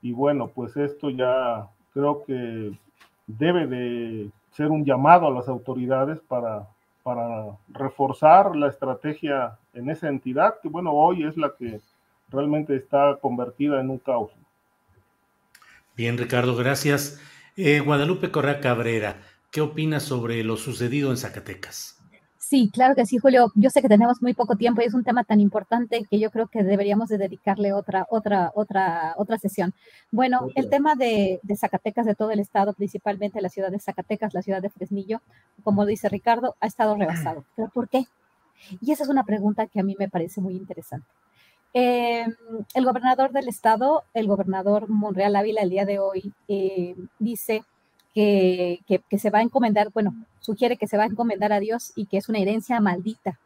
y 0.00 0.12
bueno, 0.12 0.48
pues 0.48 0.76
esto 0.76 1.10
ya 1.10 1.68
creo 1.92 2.24
que 2.24 2.72
debe 3.26 3.66
de 3.66 4.30
ser 4.52 4.68
un 4.68 4.84
llamado 4.84 5.26
a 5.26 5.30
las 5.30 5.48
autoridades 5.48 6.20
para, 6.20 6.68
para 7.02 7.56
reforzar 7.68 8.54
la 8.54 8.68
estrategia 8.68 9.58
en 9.74 9.90
esa 9.90 10.08
entidad, 10.08 10.54
que 10.62 10.68
bueno, 10.68 10.92
hoy 10.92 11.24
es 11.24 11.36
la 11.36 11.52
que 11.58 11.80
realmente 12.28 12.76
está 12.76 13.18
convertida 13.20 13.80
en 13.80 13.90
un 13.90 13.98
caos. 13.98 14.30
Bien, 15.96 16.16
Ricardo, 16.16 16.56
gracias. 16.56 17.20
Eh, 17.56 17.80
Guadalupe 17.80 18.30
Correa 18.30 18.60
Cabrera, 18.60 19.20
¿qué 19.50 19.60
opinas 19.60 20.02
sobre 20.02 20.42
lo 20.42 20.56
sucedido 20.56 21.10
en 21.10 21.18
Zacatecas? 21.18 22.01
Sí, 22.52 22.68
claro 22.70 22.94
que 22.94 23.06
sí, 23.06 23.16
Julio. 23.16 23.50
Yo 23.54 23.70
sé 23.70 23.80
que 23.80 23.88
tenemos 23.88 24.20
muy 24.20 24.34
poco 24.34 24.56
tiempo 24.56 24.82
y 24.82 24.84
es 24.84 24.92
un 24.92 25.04
tema 25.04 25.24
tan 25.24 25.40
importante 25.40 26.04
que 26.10 26.18
yo 26.18 26.30
creo 26.30 26.48
que 26.48 26.62
deberíamos 26.62 27.08
de 27.08 27.16
dedicarle 27.16 27.72
otra, 27.72 28.06
otra, 28.10 28.52
otra, 28.54 29.14
otra 29.16 29.38
sesión. 29.38 29.72
Bueno, 30.10 30.48
el 30.54 30.68
tema 30.68 30.94
de, 30.94 31.40
de, 31.42 31.56
Zacatecas, 31.56 32.04
de 32.04 32.14
todo 32.14 32.30
el 32.30 32.40
estado, 32.40 32.74
principalmente 32.74 33.40
la 33.40 33.48
ciudad 33.48 33.70
de 33.70 33.78
Zacatecas, 33.78 34.34
la 34.34 34.42
ciudad 34.42 34.60
de 34.60 34.68
Fresnillo, 34.68 35.22
como 35.64 35.86
dice 35.86 36.10
Ricardo, 36.10 36.54
ha 36.60 36.66
estado 36.66 36.94
rebasado. 36.94 37.46
¿Pero 37.56 37.70
por 37.70 37.88
qué? 37.88 38.04
Y 38.82 38.92
esa 38.92 39.04
es 39.04 39.08
una 39.08 39.24
pregunta 39.24 39.66
que 39.66 39.80
a 39.80 39.82
mí 39.82 39.96
me 39.98 40.10
parece 40.10 40.42
muy 40.42 40.54
interesante. 40.54 41.06
Eh, 41.72 42.26
el 42.74 42.84
gobernador 42.84 43.32
del 43.32 43.48
estado, 43.48 44.02
el 44.12 44.26
gobernador 44.26 44.90
Monreal 44.90 45.36
Ávila, 45.36 45.62
el 45.62 45.70
día 45.70 45.86
de 45.86 46.00
hoy, 46.00 46.34
eh, 46.48 46.96
dice 47.18 47.64
que, 48.14 48.80
que, 48.86 49.00
que, 49.08 49.18
se 49.18 49.30
va 49.30 49.38
a 49.38 49.42
encomendar, 49.42 49.90
bueno, 49.92 50.14
sugiere 50.40 50.76
que 50.76 50.86
se 50.86 50.96
va 50.96 51.04
a 51.04 51.06
encomendar 51.06 51.52
a 51.52 51.60
Dios 51.60 51.92
y 51.96 52.06
que 52.06 52.18
es 52.18 52.28
una 52.28 52.38
herencia 52.38 52.80
maldita. 52.80 53.38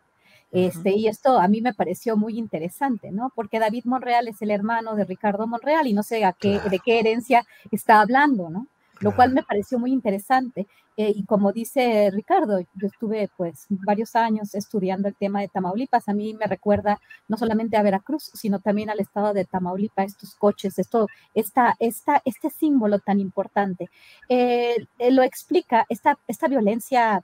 Este, 0.52 0.92
y 0.92 1.08
esto 1.08 1.38
a 1.38 1.48
mí 1.48 1.60
me 1.60 1.74
pareció 1.74 2.16
muy 2.16 2.38
interesante, 2.38 3.10
¿no? 3.10 3.30
Porque 3.34 3.58
David 3.58 3.84
Monreal 3.84 4.28
es 4.28 4.40
el 4.42 4.50
hermano 4.50 4.94
de 4.94 5.04
Ricardo 5.04 5.46
Monreal 5.46 5.86
y 5.86 5.92
no 5.92 6.02
sé 6.02 6.24
a 6.24 6.32
qué, 6.32 6.52
claro. 6.52 6.70
de 6.70 6.78
qué 6.78 6.98
herencia 7.00 7.44
está 7.70 8.00
hablando, 8.00 8.48
¿no? 8.48 8.66
Lo 9.00 9.14
cual 9.14 9.32
me 9.32 9.42
pareció 9.42 9.78
muy 9.78 9.92
interesante. 9.92 10.66
Eh, 10.96 11.12
y 11.14 11.24
como 11.24 11.52
dice 11.52 12.10
Ricardo, 12.12 12.60
yo 12.60 12.86
estuve 12.86 13.28
pues 13.36 13.66
varios 13.68 14.16
años 14.16 14.54
estudiando 14.54 15.08
el 15.08 15.14
tema 15.14 15.40
de 15.40 15.48
Tamaulipas. 15.48 16.08
A 16.08 16.14
mí 16.14 16.34
me 16.34 16.46
recuerda 16.46 17.00
no 17.28 17.36
solamente 17.36 17.76
a 17.76 17.82
Veracruz, 17.82 18.30
sino 18.34 18.60
también 18.60 18.88
al 18.88 19.00
estado 19.00 19.34
de 19.34 19.44
Tamaulipas, 19.44 20.06
estos 20.06 20.34
coches, 20.34 20.78
esto, 20.78 21.06
esta, 21.34 21.76
esta, 21.80 22.22
este 22.24 22.50
símbolo 22.50 22.98
tan 22.98 23.20
importante. 23.20 23.90
Eh, 24.28 24.86
eh, 24.98 25.10
lo 25.10 25.22
explica 25.22 25.84
esta, 25.88 26.18
esta 26.26 26.48
violencia 26.48 27.22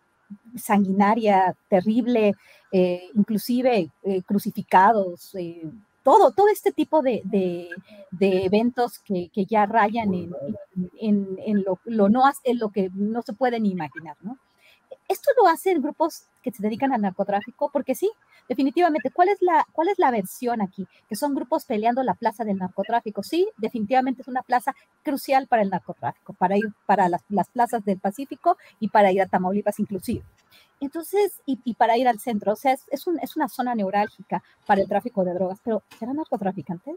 sanguinaria, 0.56 1.54
terrible, 1.68 2.34
inclusive 3.14 3.90
crucificados 4.24 5.36
todo, 6.02 6.32
todo 6.32 6.48
este 6.48 6.72
tipo 6.72 7.02
de, 7.02 7.22
de, 7.24 8.44
eventos 8.44 8.98
que, 9.00 9.30
que, 9.32 9.44
ya 9.44 9.66
rayan 9.66 10.14
en, 10.14 10.34
en, 11.00 11.38
en, 11.44 11.62
lo, 11.62 11.78
lo, 11.84 12.08
no, 12.08 12.22
en 12.44 12.58
lo 12.58 12.70
que 12.70 12.90
no 12.94 13.22
se 13.22 13.32
pueden 13.32 13.66
imaginar, 13.66 14.16
¿no? 14.22 14.38
Esto 15.08 15.30
lo 15.40 15.48
hacen 15.48 15.82
grupos 15.82 16.24
que 16.42 16.52
se 16.52 16.62
dedican 16.62 16.92
al 16.92 17.02
narcotráfico, 17.02 17.70
porque 17.72 17.94
sí, 17.94 18.10
definitivamente, 18.48 19.10
¿cuál 19.10 19.28
es 19.28 19.38
la, 19.40 19.66
cuál 19.72 19.88
es 19.88 19.98
la 19.98 20.10
versión 20.10 20.62
aquí? 20.62 20.86
Que 21.08 21.16
son 21.16 21.34
grupos 21.34 21.64
peleando 21.64 22.02
la 22.02 22.14
plaza 22.14 22.44
del 22.44 22.58
narcotráfico. 22.58 23.22
Sí, 23.22 23.48
definitivamente 23.58 24.22
es 24.22 24.28
una 24.28 24.42
plaza 24.42 24.74
crucial 25.02 25.46
para 25.48 25.62
el 25.62 25.70
narcotráfico, 25.70 26.32
para 26.34 26.56
ir 26.56 26.72
para 26.86 27.08
las, 27.08 27.22
las 27.28 27.48
plazas 27.48 27.84
del 27.84 27.98
Pacífico 27.98 28.56
y 28.80 28.88
para 28.88 29.12
ir 29.12 29.22
a 29.22 29.26
Tamaulipas 29.26 29.78
inclusive. 29.78 30.22
Entonces, 30.82 31.40
y, 31.46 31.60
y, 31.62 31.74
para 31.74 31.96
ir 31.96 32.08
al 32.08 32.18
centro, 32.18 32.54
o 32.54 32.56
sea, 32.56 32.72
es, 32.72 32.84
es, 32.90 33.06
un, 33.06 33.16
es, 33.20 33.36
una 33.36 33.48
zona 33.48 33.72
neurálgica 33.76 34.42
para 34.66 34.80
el 34.80 34.88
tráfico 34.88 35.24
de 35.24 35.32
drogas, 35.32 35.60
pero 35.62 35.84
¿serán 35.96 36.16
narcotraficantes? 36.16 36.96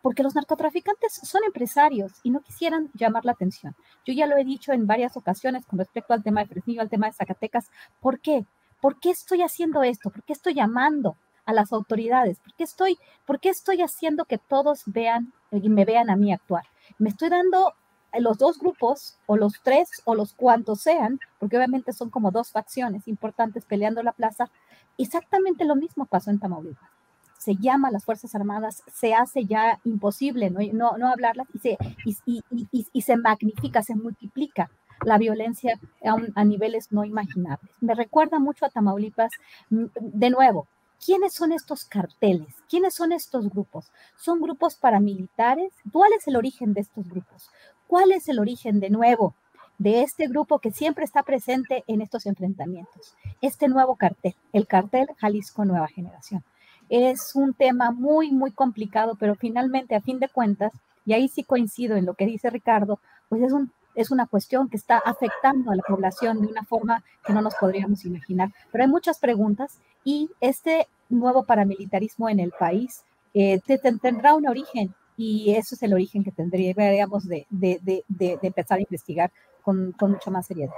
Porque 0.00 0.22
los 0.22 0.36
narcotraficantes 0.36 1.14
son 1.24 1.42
empresarios 1.44 2.12
y 2.22 2.30
no 2.30 2.40
quisieran 2.40 2.88
llamar 2.94 3.24
la 3.24 3.32
atención. 3.32 3.74
Yo 4.06 4.14
ya 4.14 4.28
lo 4.28 4.36
he 4.36 4.44
dicho 4.44 4.72
en 4.72 4.86
varias 4.86 5.16
ocasiones 5.16 5.66
con 5.66 5.80
respecto 5.80 6.14
al 6.14 6.22
tema 6.22 6.40
de 6.40 6.46
Fresnillo, 6.46 6.82
al 6.82 6.88
tema 6.88 7.08
de 7.08 7.12
Zacatecas. 7.12 7.72
¿Por 8.00 8.20
qué? 8.20 8.46
¿Por 8.80 9.00
qué 9.00 9.10
estoy 9.10 9.42
haciendo 9.42 9.82
esto? 9.82 10.10
¿Por 10.10 10.22
qué 10.22 10.32
estoy 10.32 10.54
llamando 10.54 11.16
a 11.46 11.52
las 11.52 11.72
autoridades? 11.72 12.38
¿Por 12.38 12.54
qué 12.54 12.62
estoy, 12.62 12.96
por 13.26 13.40
qué 13.40 13.48
estoy 13.48 13.82
haciendo 13.82 14.24
que 14.24 14.38
todos 14.38 14.84
vean 14.86 15.32
y 15.50 15.68
me 15.68 15.84
vean 15.84 16.10
a 16.10 16.16
mí 16.16 16.32
actuar? 16.32 16.62
Me 16.98 17.08
estoy 17.08 17.28
dando 17.28 17.74
los 18.18 18.38
dos 18.38 18.58
grupos, 18.58 19.16
o 19.26 19.36
los 19.36 19.54
tres, 19.62 19.88
o 20.04 20.14
los 20.14 20.32
cuantos 20.34 20.80
sean, 20.80 21.20
porque 21.38 21.56
obviamente 21.56 21.92
son 21.92 22.10
como 22.10 22.30
dos 22.30 22.50
facciones 22.50 23.06
importantes 23.06 23.64
peleando 23.64 24.02
la 24.02 24.12
plaza, 24.12 24.50
exactamente 24.98 25.64
lo 25.64 25.76
mismo 25.76 26.06
pasó 26.06 26.30
en 26.30 26.40
Tamaulipas. 26.40 26.90
Se 27.38 27.56
llama 27.56 27.88
a 27.88 27.90
las 27.90 28.04
Fuerzas 28.04 28.34
Armadas, 28.34 28.82
se 28.92 29.14
hace 29.14 29.46
ya 29.46 29.80
imposible 29.84 30.50
no, 30.50 30.60
no, 30.72 30.98
no 30.98 31.08
hablarlas 31.08 31.46
y 31.54 31.58
se, 31.58 31.78
y, 32.04 32.42
y, 32.50 32.86
y, 32.92 33.02
se 33.02 33.16
magnifica, 33.16 33.82
se 33.82 33.94
multiplica 33.94 34.70
la 35.06 35.16
violencia 35.16 35.80
a, 36.04 36.14
un, 36.14 36.32
a 36.34 36.44
niveles 36.44 36.92
no 36.92 37.04
imaginables. 37.04 37.70
Me 37.80 37.94
recuerda 37.94 38.38
mucho 38.38 38.66
a 38.66 38.70
Tamaulipas, 38.70 39.32
de 39.70 40.30
nuevo, 40.30 40.66
¿Quiénes 41.04 41.32
son 41.32 41.52
estos 41.52 41.86
carteles? 41.86 42.54
¿Quiénes 42.68 42.94
son 42.94 43.12
estos 43.12 43.48
grupos? 43.48 43.90
¿Son 44.16 44.38
grupos 44.38 44.74
paramilitares? 44.74 45.72
¿Cuál 45.90 46.12
es 46.12 46.28
el 46.28 46.36
origen 46.36 46.74
de 46.74 46.82
estos 46.82 47.08
grupos? 47.08 47.48
¿Cuál 47.90 48.12
es 48.12 48.28
el 48.28 48.38
origen 48.38 48.78
de 48.78 48.88
nuevo 48.88 49.34
de 49.78 50.02
este 50.02 50.28
grupo 50.28 50.60
que 50.60 50.70
siempre 50.70 51.04
está 51.04 51.24
presente 51.24 51.82
en 51.88 52.02
estos 52.02 52.24
enfrentamientos? 52.24 53.16
Este 53.40 53.66
nuevo 53.66 53.96
cartel, 53.96 54.36
el 54.52 54.68
cartel 54.68 55.08
Jalisco 55.18 55.64
Nueva 55.64 55.88
Generación. 55.88 56.44
Es 56.88 57.32
un 57.34 57.52
tema 57.52 57.90
muy, 57.90 58.30
muy 58.30 58.52
complicado, 58.52 59.16
pero 59.18 59.34
finalmente, 59.34 59.96
a 59.96 60.00
fin 60.00 60.20
de 60.20 60.28
cuentas, 60.28 60.70
y 61.04 61.14
ahí 61.14 61.26
sí 61.26 61.42
coincido 61.42 61.96
en 61.96 62.06
lo 62.06 62.14
que 62.14 62.26
dice 62.26 62.48
Ricardo, 62.48 63.00
pues 63.28 63.42
es 63.42 63.52
un 63.52 63.72
es 63.96 64.12
una 64.12 64.28
cuestión 64.28 64.68
que 64.68 64.76
está 64.76 64.98
afectando 64.98 65.72
a 65.72 65.74
la 65.74 65.82
población 65.82 66.40
de 66.42 66.46
una 66.46 66.62
forma 66.62 67.02
que 67.26 67.32
no 67.32 67.42
nos 67.42 67.56
podríamos 67.56 68.04
imaginar. 68.04 68.52
Pero 68.70 68.84
hay 68.84 68.88
muchas 68.88 69.18
preguntas 69.18 69.80
y 70.04 70.30
este 70.40 70.86
nuevo 71.08 71.42
paramilitarismo 71.42 72.28
en 72.28 72.38
el 72.38 72.52
país 72.52 73.02
eh, 73.34 73.60
tendrá 74.00 74.34
un 74.34 74.46
origen 74.46 74.94
y 75.16 75.54
eso 75.54 75.74
es 75.74 75.82
el 75.82 75.92
origen 75.92 76.24
que 76.24 76.32
tendríamos 76.32 77.26
de, 77.28 77.46
de, 77.50 77.80
de, 78.08 78.38
empezar 78.42 78.78
a 78.78 78.82
investigar 78.82 79.30
con, 79.62 79.92
con 79.92 80.12
mucha 80.12 80.30
más 80.30 80.46
seriedad. 80.46 80.72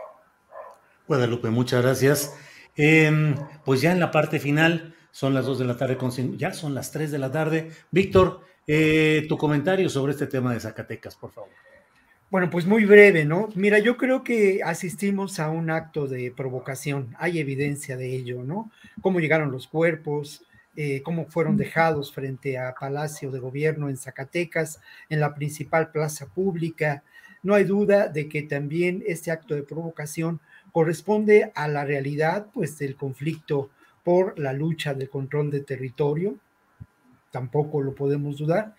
Guadalupe, 1.07 1.51
muchas 1.51 1.83
gracias. 1.83 2.37
Em, 2.77 3.35
pues 3.65 3.81
ya 3.81 3.93
en 3.93 4.01
la 4.01 4.11
parte 4.11 4.39
final, 4.39 4.95
son 5.11 5.35
las 5.35 5.45
dos 5.45 5.59
de 5.59 5.67
la 5.67 5.77
tarde, 5.77 5.97
con, 5.97 6.11
ya 6.39 6.53
son 6.53 6.75
las 6.75 6.91
tres 6.91 7.11
de 7.11 7.19
la 7.19 7.31
tarde. 7.31 7.71
Víctor, 7.91 8.41
eh, 8.67 9.27
tu 9.29 9.37
comentario 9.37 9.89
sobre 9.89 10.13
este 10.13 10.27
tema 10.27 10.53
de 10.53 10.61
Zacatecas, 10.61 11.17
por 11.17 11.33
favor. 11.33 11.51
Bueno, 12.31 12.49
pues 12.49 12.65
muy 12.65 12.87
breve, 12.87 13.27
¿no? 13.27 13.51
Mira, 13.55 13.79
yo 13.79 13.99
creo 13.99 14.25
que 14.25 14.63
asistimos 14.65 15.39
a 15.39 15.51
un 15.51 15.69
acto 15.69 16.07
de 16.07 16.33
provocación, 16.35 17.15
hay 17.19 17.39
evidencia 17.39 17.99
de 17.99 18.17
ello, 18.17 18.43
¿no? 18.43 18.71
Cómo 19.03 19.21
llegaron 19.21 19.53
los 19.53 19.67
cuerpos, 19.67 20.43
eh, 20.77 21.03
cómo 21.03 21.27
fueron 21.27 21.57
dejados 21.57 22.13
frente 22.13 22.59
a 22.59 22.75
Palacio 22.75 23.31
de 23.31 23.39
Gobierno 23.39 23.89
en 23.89 23.97
Zacatecas, 23.97 24.81
en 25.09 25.21
la 25.21 25.35
principal 25.35 25.91
plaza 25.91 26.27
pública. 26.27 27.03
No 27.43 27.55
hay 27.55 27.65
duda 27.65 28.09
de 28.09 28.29
que 28.29 28.43
también 28.43 29.03
este 29.07 29.31
acto 29.31 29.55
de 29.55 29.63
provocación 29.63 30.41
corresponde 30.73 31.53
a 31.55 31.69
la 31.69 31.85
realidad, 31.85 32.47
pues, 32.55 32.79
del 32.79 32.97
conflicto 32.97 33.71
por 34.03 34.39
la 34.39 34.53
lucha 34.53 34.95
del 34.95 35.11
control 35.11 35.51
de 35.51 35.61
territorio, 35.61 36.37
tampoco 37.31 37.83
lo 37.83 37.95
podemos 37.95 38.39
dudar. 38.39 38.75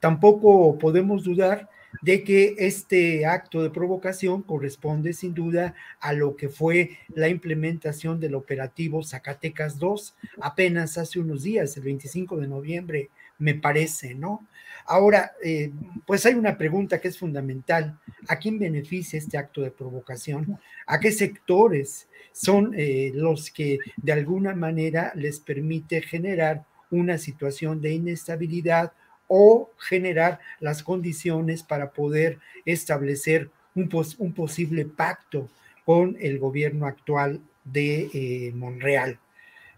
Tampoco 0.00 0.76
podemos 0.78 1.22
dudar 1.22 1.68
de 2.02 2.24
que 2.24 2.54
este 2.58 3.26
acto 3.26 3.62
de 3.62 3.70
provocación 3.70 4.42
corresponde 4.42 5.12
sin 5.12 5.34
duda 5.34 5.74
a 6.00 6.12
lo 6.12 6.36
que 6.36 6.48
fue 6.48 6.98
la 7.08 7.28
implementación 7.28 8.20
del 8.20 8.34
operativo 8.34 9.02
Zacatecas 9.02 9.78
2 9.78 10.14
apenas 10.40 10.98
hace 10.98 11.18
unos 11.18 11.42
días, 11.42 11.76
el 11.76 11.84
25 11.84 12.36
de 12.36 12.48
noviembre, 12.48 13.10
me 13.38 13.54
parece, 13.54 14.14
¿no? 14.14 14.46
Ahora, 14.84 15.32
eh, 15.44 15.70
pues 16.06 16.24
hay 16.24 16.34
una 16.34 16.56
pregunta 16.56 16.98
que 16.98 17.08
es 17.08 17.18
fundamental. 17.18 17.98
¿A 18.26 18.38
quién 18.38 18.58
beneficia 18.58 19.18
este 19.18 19.36
acto 19.36 19.60
de 19.60 19.70
provocación? 19.70 20.58
¿A 20.86 20.98
qué 20.98 21.12
sectores 21.12 22.08
son 22.32 22.72
eh, 22.74 23.12
los 23.14 23.50
que 23.50 23.78
de 23.96 24.12
alguna 24.12 24.54
manera 24.54 25.12
les 25.14 25.40
permite 25.40 26.00
generar 26.00 26.64
una 26.90 27.18
situación 27.18 27.82
de 27.82 27.92
inestabilidad 27.92 28.92
o 29.28 29.70
generar 29.78 30.40
las 30.58 30.82
condiciones 30.82 31.62
para 31.62 31.92
poder 31.92 32.38
establecer 32.64 33.50
un, 33.74 33.88
un 34.18 34.32
posible 34.32 34.84
pacto 34.84 35.48
con 35.84 36.16
el 36.20 36.38
gobierno 36.38 36.86
actual 36.86 37.40
de 37.64 38.10
eh, 38.12 38.52
Monreal. 38.54 39.18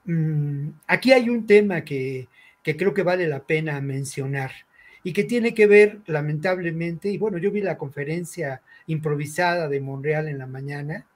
Mm, 0.04 0.68
aquí 0.86 1.12
hay 1.12 1.28
un 1.28 1.46
tema 1.46 1.82
que, 1.82 2.28
que 2.62 2.76
creo 2.76 2.94
que 2.94 3.02
vale 3.02 3.28
la 3.28 3.40
pena 3.40 3.80
mencionar 3.80 4.52
y 5.02 5.12
que 5.12 5.24
tiene 5.24 5.54
que 5.54 5.66
ver, 5.66 6.00
lamentablemente, 6.06 7.10
y 7.10 7.18
bueno, 7.18 7.38
yo 7.38 7.50
vi 7.50 7.60
la 7.62 7.78
conferencia 7.78 8.60
improvisada 8.86 9.68
de 9.68 9.80
Monreal 9.80 10.28
en 10.28 10.38
la 10.38 10.46
mañana, 10.46 11.06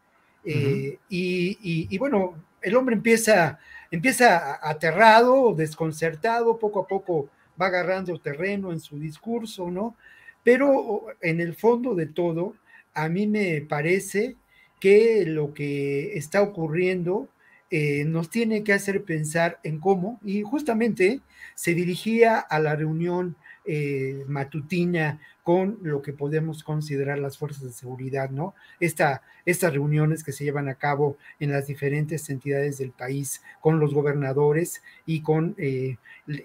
eh, 0.45 0.99
y, 1.09 1.87
y, 1.91 1.99
bueno, 1.99 2.35
el 2.61 2.77
hombre 2.77 2.95
empieza, 2.95 3.59
empieza 3.91 4.59
aterrado, 4.63 5.55
desconcertado, 5.55 6.59
poco 6.59 6.81
a 6.81 6.87
poco 6.87 7.31
va 7.61 7.67
agarrando 7.67 8.19
terreno 8.19 8.73
en 8.73 8.81
su 8.81 8.99
discurso, 8.99 9.71
¿no? 9.71 9.97
Pero 10.43 11.07
en 11.21 11.41
el 11.41 11.55
fondo 11.55 11.95
de 11.95 12.07
todo, 12.07 12.55
a 12.93 13.09
mí 13.09 13.27
me 13.27 13.61
parece 13.63 14.37
que 14.81 15.25
lo 15.27 15.55
que 15.55 16.17
está 16.17 16.43
ocurriendo 16.43 17.29
eh, 17.71 18.05
nos 18.05 18.31
tiene 18.31 18.63
que 18.63 18.73
hacer 18.73 19.05
pensar 19.05 19.59
en 19.65 19.81
cómo, 19.81 20.21
y 20.25 20.43
justamente 20.43 21.21
se 21.55 21.75
dirigía 21.75 22.39
a 22.39 22.61
la 22.61 22.77
reunión 22.77 23.37
eh, 23.67 24.25
matutina 24.29 25.21
con 25.43 25.79
lo 25.83 26.03
que 26.03 26.13
podemos 26.13 26.63
considerar 26.63 27.19
las 27.19 27.39
fuerzas 27.39 27.65
de 27.65 27.73
seguridad, 27.73 28.31
¿no? 28.31 28.55
Esta, 28.81 29.23
estas 29.45 29.73
reuniones 29.73 30.25
que 30.25 30.33
se 30.33 30.45
llevan 30.45 30.69
a 30.69 30.75
cabo 30.75 31.19
en 31.39 31.53
las 31.53 31.67
diferentes 31.67 32.31
entidades 32.31 32.79
del 32.79 32.93
país 32.93 33.43
con 33.61 33.81
los 33.81 33.93
gobernadores 33.93 34.83
y 35.07 35.21
con 35.21 35.55
eh, 35.59 35.97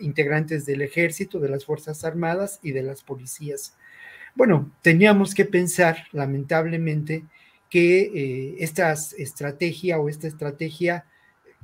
integrantes 0.02 0.66
del 0.66 0.82
ejército, 0.82 1.40
de 1.40 1.50
las 1.50 1.66
Fuerzas 1.66 2.04
Armadas 2.04 2.60
y 2.62 2.72
de 2.72 2.84
las 2.84 3.04
policías. 3.04 3.78
Bueno, 4.36 4.72
teníamos 4.82 5.34
que 5.34 5.46
pensar, 5.46 6.08
lamentablemente, 6.12 7.26
que 7.70 8.02
eh, 8.02 8.56
esta 8.60 8.94
estrategia 8.94 10.00
o 10.00 10.10
esta 10.10 10.28
estrategia 10.28 11.06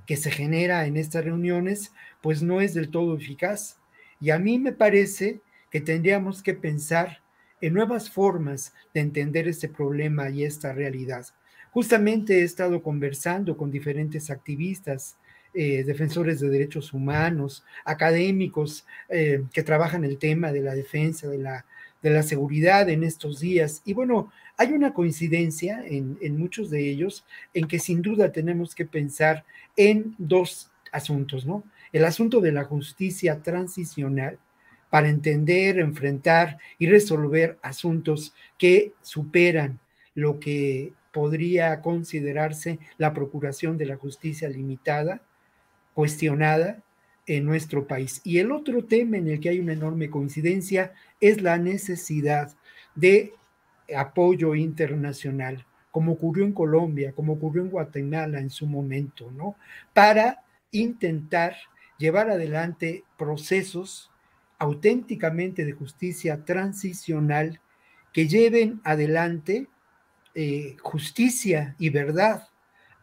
que 0.05 0.17
se 0.17 0.31
genera 0.31 0.85
en 0.85 0.97
estas 0.97 1.25
reuniones, 1.25 1.91
pues 2.21 2.41
no 2.41 2.61
es 2.61 2.73
del 2.73 2.89
todo 2.89 3.15
eficaz. 3.15 3.77
Y 4.21 4.29
a 4.29 4.39
mí 4.39 4.59
me 4.59 4.71
parece 4.71 5.41
que 5.69 5.81
tendríamos 5.81 6.41
que 6.41 6.53
pensar 6.53 7.21
en 7.61 7.73
nuevas 7.73 8.09
formas 8.09 8.73
de 8.93 9.01
entender 9.01 9.47
este 9.47 9.69
problema 9.69 10.29
y 10.29 10.43
esta 10.43 10.73
realidad. 10.73 11.25
Justamente 11.71 12.39
he 12.39 12.43
estado 12.43 12.81
conversando 12.81 13.57
con 13.57 13.71
diferentes 13.71 14.29
activistas, 14.29 15.17
eh, 15.53 15.83
defensores 15.83 16.39
de 16.39 16.49
derechos 16.49 16.93
humanos, 16.93 17.63
académicos 17.85 18.85
eh, 19.09 19.43
que 19.53 19.63
trabajan 19.63 20.03
el 20.03 20.17
tema 20.17 20.51
de 20.51 20.61
la 20.61 20.75
defensa, 20.75 21.27
de 21.27 21.37
la, 21.37 21.65
de 22.01 22.09
la 22.11 22.23
seguridad 22.23 22.89
en 22.89 23.03
estos 23.03 23.39
días. 23.39 23.81
Y 23.85 23.93
bueno, 23.93 24.31
hay 24.57 24.73
una 24.73 24.93
coincidencia 24.93 25.83
en, 25.85 26.17
en 26.21 26.37
muchos 26.37 26.69
de 26.69 26.89
ellos 26.89 27.25
en 27.53 27.67
que 27.67 27.79
sin 27.79 28.01
duda 28.01 28.31
tenemos 28.31 28.75
que 28.75 28.85
pensar 28.85 29.43
en 29.75 30.15
dos 30.17 30.71
asuntos, 30.91 31.45
¿no? 31.45 31.63
El 31.91 32.05
asunto 32.05 32.41
de 32.41 32.51
la 32.51 32.65
justicia 32.65 33.41
transicional 33.41 34.37
para 34.95 35.09
entender, 35.09 35.77
enfrentar 35.79 36.57
y 36.79 36.87
resolver 36.87 37.59
asuntos 37.61 38.33
que 38.57 38.93
superan 39.01 39.77
lo 40.13 40.39
que 40.39 40.93
podría 41.11 41.81
considerarse 41.81 42.79
la 42.97 43.13
procuración 43.13 43.77
de 43.77 43.87
la 43.87 43.97
justicia 43.97 44.47
limitada, 44.47 45.21
cuestionada 45.93 46.81
en 47.27 47.43
nuestro 47.43 47.85
país. 47.85 48.21
Y 48.23 48.37
el 48.37 48.53
otro 48.53 48.85
tema 48.85 49.17
en 49.17 49.27
el 49.27 49.41
que 49.41 49.49
hay 49.49 49.59
una 49.59 49.73
enorme 49.73 50.09
coincidencia 50.09 50.93
es 51.19 51.41
la 51.41 51.57
necesidad 51.57 52.55
de 52.95 53.33
apoyo 53.93 54.55
internacional, 54.55 55.65
como 55.91 56.13
ocurrió 56.13 56.45
en 56.45 56.53
Colombia, 56.53 57.11
como 57.11 57.33
ocurrió 57.33 57.63
en 57.63 57.69
Guatemala 57.69 58.39
en 58.39 58.49
su 58.49 58.65
momento, 58.65 59.29
¿no? 59.29 59.57
Para 59.93 60.45
intentar 60.71 61.57
llevar 61.97 62.29
adelante 62.29 63.03
procesos 63.17 64.09
auténticamente 64.57 65.65
de 65.65 65.73
justicia 65.73 66.45
transicional 66.45 67.59
que 68.13 68.27
lleven 68.27 68.79
adelante 68.83 69.67
eh, 70.33 70.75
justicia 70.81 71.75
y 71.79 71.89
verdad 71.89 72.47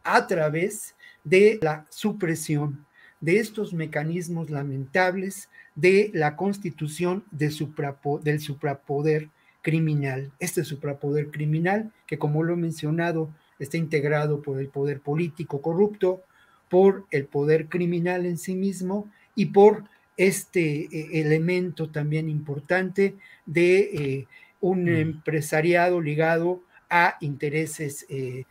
a 0.04 0.26
través 0.26 0.94
de 1.24 1.58
la 1.62 1.86
supresión 1.90 2.86
de 3.20 3.38
estos 3.38 3.72
mecanismos 3.72 4.50
lamentables 4.50 5.48
de 5.74 6.10
la 6.12 6.36
constitución 6.36 7.24
de 7.30 7.50
del 8.22 8.40
suprapoder 8.40 9.30
criminal. 9.62 10.32
Este 10.40 10.64
suprapoder 10.64 11.30
criminal 11.30 11.92
que, 12.06 12.18
como 12.18 12.42
lo 12.42 12.54
he 12.54 12.56
mencionado, 12.56 13.32
está 13.58 13.76
integrado 13.76 14.42
por 14.42 14.58
el 14.58 14.68
poder 14.68 15.00
político 15.00 15.62
corrupto, 15.62 16.22
por 16.68 17.06
el 17.10 17.26
poder 17.26 17.68
criminal 17.68 18.26
en 18.26 18.38
sí 18.38 18.54
mismo 18.54 19.08
y 19.34 19.46
por 19.46 19.84
este 20.16 20.82
eh, 20.84 21.20
elemento 21.20 21.88
también 21.88 22.28
importante 22.28 23.14
de 23.46 23.78
eh, 23.80 24.26
un 24.60 24.88
empresariado 24.88 26.00
ligado 26.00 26.62
a 26.88 27.16
intereses 27.20 28.06
eh, 28.08 28.44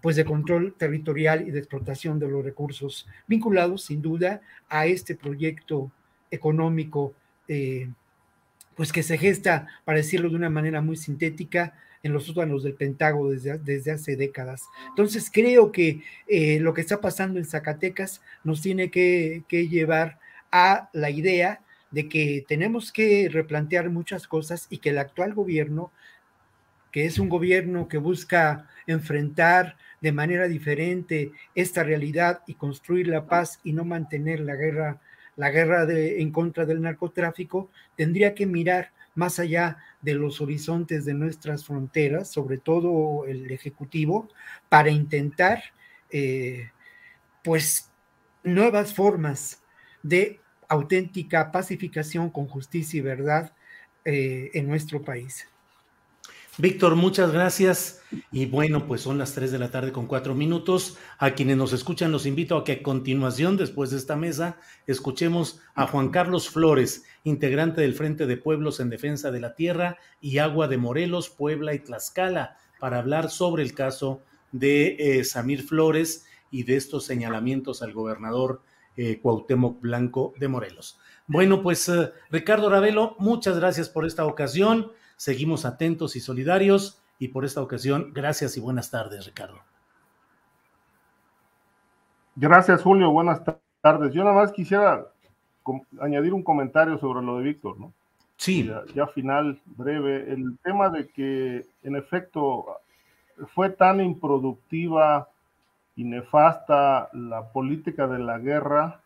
pues 0.00 0.16
de 0.16 0.24
control 0.24 0.74
territorial 0.74 1.48
y 1.48 1.50
de 1.50 1.58
explotación 1.58 2.18
de 2.18 2.28
los 2.28 2.44
recursos 2.44 3.06
vinculados 3.26 3.84
sin 3.84 4.02
duda 4.02 4.42
a 4.68 4.86
este 4.86 5.14
proyecto 5.14 5.90
económico 6.30 7.14
pues 8.74 8.92
que 8.92 9.02
se 9.02 9.16
gesta, 9.16 9.68
para 9.84 9.98
decirlo 9.98 10.28
de 10.28 10.36
una 10.36 10.50
manera 10.50 10.82
muy 10.82 10.96
sintética, 10.96 11.74
en 12.02 12.12
los 12.12 12.24
sótanos 12.24 12.62
del 12.62 12.74
Pentágono 12.74 13.30
desde, 13.30 13.58
desde 13.58 13.90
hace 13.92 14.16
décadas. 14.16 14.64
Entonces 14.90 15.30
creo 15.32 15.72
que 15.72 16.02
lo 16.60 16.74
que 16.74 16.82
está 16.82 17.00
pasando 17.00 17.38
en 17.38 17.46
Zacatecas 17.46 18.20
nos 18.44 18.60
tiene 18.60 18.90
que, 18.90 19.44
que 19.48 19.68
llevar 19.68 20.18
a 20.56 20.88
la 20.94 21.10
idea 21.10 21.60
de 21.90 22.08
que 22.08 22.46
tenemos 22.48 22.90
que 22.90 23.28
replantear 23.30 23.90
muchas 23.90 24.26
cosas 24.26 24.66
y 24.70 24.78
que 24.78 24.88
el 24.88 24.98
actual 24.98 25.34
gobierno, 25.34 25.92
que 26.90 27.04
es 27.04 27.18
un 27.18 27.28
gobierno 27.28 27.88
que 27.88 27.98
busca 27.98 28.66
enfrentar 28.86 29.76
de 30.00 30.12
manera 30.12 30.48
diferente 30.48 31.32
esta 31.54 31.82
realidad 31.84 32.42
y 32.46 32.54
construir 32.54 33.08
la 33.08 33.26
paz 33.26 33.60
y 33.64 33.74
no 33.74 33.84
mantener 33.84 34.40
la 34.40 34.56
guerra, 34.56 34.98
la 35.36 35.50
guerra 35.50 35.84
de, 35.84 36.22
en 36.22 36.32
contra 36.32 36.64
del 36.64 36.80
narcotráfico, 36.80 37.70
tendría 37.94 38.34
que 38.34 38.46
mirar 38.46 38.92
más 39.14 39.38
allá 39.38 39.76
de 40.00 40.14
los 40.14 40.40
horizontes 40.40 41.04
de 41.04 41.12
nuestras 41.12 41.66
fronteras, 41.66 42.30
sobre 42.30 42.56
todo 42.56 43.26
el 43.26 43.50
Ejecutivo, 43.50 44.30
para 44.70 44.88
intentar, 44.88 45.62
eh, 46.10 46.70
pues, 47.44 47.90
nuevas 48.42 48.94
formas 48.94 49.62
de 50.02 50.40
auténtica 50.68 51.52
pacificación 51.52 52.30
con 52.30 52.46
justicia 52.46 52.98
y 52.98 53.02
verdad 53.02 53.52
eh, 54.04 54.50
en 54.54 54.68
nuestro 54.68 55.02
país. 55.02 55.46
Víctor, 56.58 56.96
muchas 56.96 57.32
gracias. 57.32 58.00
Y 58.32 58.46
bueno, 58.46 58.86
pues 58.86 59.02
son 59.02 59.18
las 59.18 59.34
3 59.34 59.52
de 59.52 59.58
la 59.58 59.70
tarde 59.70 59.92
con 59.92 60.06
cuatro 60.06 60.34
minutos. 60.34 60.96
A 61.18 61.32
quienes 61.32 61.58
nos 61.58 61.74
escuchan, 61.74 62.12
los 62.12 62.24
invito 62.24 62.56
a 62.56 62.64
que 62.64 62.72
a 62.72 62.82
continuación, 62.82 63.58
después 63.58 63.90
de 63.90 63.98
esta 63.98 64.16
mesa, 64.16 64.56
escuchemos 64.86 65.60
a 65.74 65.86
Juan 65.86 66.08
Carlos 66.08 66.48
Flores, 66.48 67.04
integrante 67.24 67.82
del 67.82 67.92
Frente 67.92 68.26
de 68.26 68.38
Pueblos 68.38 68.80
en 68.80 68.88
Defensa 68.88 69.30
de 69.30 69.40
la 69.40 69.54
Tierra 69.54 69.98
y 70.18 70.38
Agua 70.38 70.66
de 70.66 70.78
Morelos, 70.78 71.28
Puebla 71.28 71.74
y 71.74 71.80
Tlaxcala, 71.80 72.56
para 72.80 73.00
hablar 73.00 73.28
sobre 73.28 73.62
el 73.62 73.74
caso 73.74 74.22
de 74.50 74.96
eh, 74.98 75.24
Samir 75.24 75.62
Flores 75.62 76.24
y 76.50 76.62
de 76.62 76.76
estos 76.76 77.04
señalamientos 77.04 77.82
al 77.82 77.92
gobernador 77.92 78.62
eh, 78.96 79.20
Cuauhtémoc 79.20 79.80
Blanco 79.80 80.32
de 80.38 80.48
Morelos. 80.48 80.98
Bueno, 81.26 81.62
pues 81.62 81.88
eh, 81.88 82.12
Ricardo 82.30 82.70
Ravelo, 82.70 83.16
muchas 83.18 83.58
gracias 83.58 83.88
por 83.88 84.06
esta 84.06 84.26
ocasión. 84.26 84.92
Seguimos 85.16 85.64
atentos 85.64 86.16
y 86.16 86.20
solidarios 86.20 87.02
y 87.18 87.28
por 87.28 87.44
esta 87.44 87.62
ocasión, 87.62 88.12
gracias 88.12 88.56
y 88.56 88.60
buenas 88.60 88.90
tardes, 88.90 89.26
Ricardo. 89.26 89.58
Gracias, 92.36 92.82
Julio. 92.82 93.10
Buenas 93.10 93.40
tardes. 93.80 94.12
Yo 94.12 94.22
nada 94.22 94.36
más 94.36 94.52
quisiera 94.52 95.06
añadir 96.00 96.34
un 96.34 96.42
comentario 96.42 96.98
sobre 96.98 97.24
lo 97.24 97.38
de 97.38 97.44
Víctor, 97.44 97.80
¿no? 97.80 97.92
Sí. 98.36 98.66
Ya, 98.66 98.82
ya, 98.94 99.06
final, 99.06 99.58
breve. 99.64 100.30
El 100.30 100.58
tema 100.62 100.90
de 100.90 101.08
que, 101.08 101.66
en 101.82 101.96
efecto, 101.96 102.66
fue 103.54 103.70
tan 103.70 104.00
improductiva 104.00 105.30
y 105.96 106.04
nefasta 106.04 107.08
la 107.12 107.50
política 107.52 108.06
de 108.06 108.18
la 108.18 108.38
guerra 108.38 109.00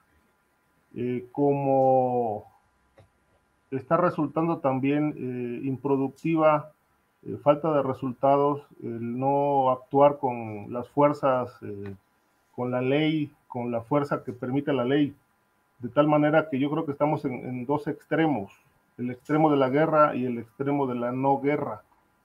eh, 0.95 1.29
como 1.31 2.45
está 3.71 3.97
resultando 3.97 4.59
también 4.59 5.15
eh, 5.17 5.67
improductiva, 5.67 6.73
eh, 7.23 7.37
falta 7.43 7.73
de 7.73 7.83
resultados, 7.83 8.63
el 8.83 9.19
no 9.19 9.71
actuar 9.71 10.19
con 10.19 10.73
las 10.73 10.89
fuerzas, 10.89 11.57
con 12.57 12.73
la 12.73 12.81
ley, 12.81 13.31
con 13.47 13.71
la 13.71 13.83
fuerza 13.83 14.25
que 14.25 14.33
permite 14.33 14.73
la 14.73 14.85
ley, 14.85 15.15
de 15.79 15.89
tal 15.91 16.09
manera 16.09 16.49
que 16.51 16.59
yo 16.59 16.71
creo 16.71 16.85
que 16.85 16.93
estamos 16.93 17.25
en, 17.25 17.65
dos 17.67 17.87
extremos, 17.87 18.53
el 18.99 19.11
extremo 19.11 19.51
de 19.51 19.57
la 19.57 19.71
guerra 19.71 20.17
y 20.17 20.27
el 20.27 20.39
extremo 20.39 20.87
de 20.89 20.97
la 20.97 21.13
no 21.13 21.41
guerra. 21.41 21.83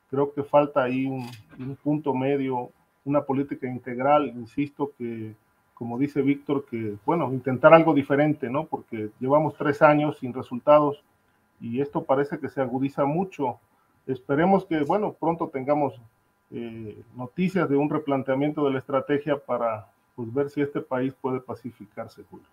Creo 0.10 0.34
que 0.34 0.44
falta 0.44 0.84
ahí 0.84 1.06
un 1.06 1.76
punto 1.84 2.14
medio, 2.14 2.72
una 3.06 3.22
política 3.22 3.68
integral, 3.68 4.28
insisto, 4.28 4.92
que 4.98 5.34
como 5.76 5.98
dice 5.98 6.22
Víctor, 6.22 6.66
que, 6.70 6.96
bueno, 7.06 7.32
intentar 7.32 7.74
algo 7.74 7.94
diferente, 7.94 8.50
¿no? 8.50 8.66
Porque 8.66 9.10
llevamos 9.20 9.56
tres 9.58 9.82
años 9.82 10.18
sin 10.20 10.34
resultados 10.34 11.04
y 11.60 11.82
esto 11.82 12.04
parece 12.04 12.40
que 12.40 12.50
se 12.50 12.62
agudiza 12.62 13.06
mucho. 13.06 13.60
Esperemos 14.08 14.66
que, 14.66 14.80
bueno, 14.82 15.16
pronto 15.20 15.50
tengamos 15.50 15.94
eh, 16.52 16.98
noticias 17.16 17.70
de 17.70 17.76
un 17.76 17.90
replanteamiento 17.90 18.66
de 18.66 18.72
la 18.72 18.80
estrategia 18.80 19.38
para 19.38 19.88
pues, 20.16 20.34
ver 20.34 20.50
si 20.50 20.62
este 20.62 20.80
país 20.80 21.14
puede 21.20 21.42
pacificarse, 21.42 22.24
Julio. 22.30 22.48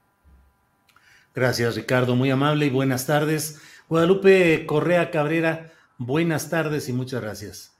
Gracias, 1.34 1.76
Ricardo. 1.76 2.16
Muy 2.16 2.30
amable 2.30 2.66
y 2.66 2.70
buenas 2.70 3.06
tardes. 3.06 3.62
Guadalupe 3.88 4.66
Correa 4.66 5.10
Cabrera, 5.10 5.70
buenas 5.96 6.50
tardes 6.50 6.88
y 6.88 6.92
muchas 6.92 7.22
gracias. 7.22 7.71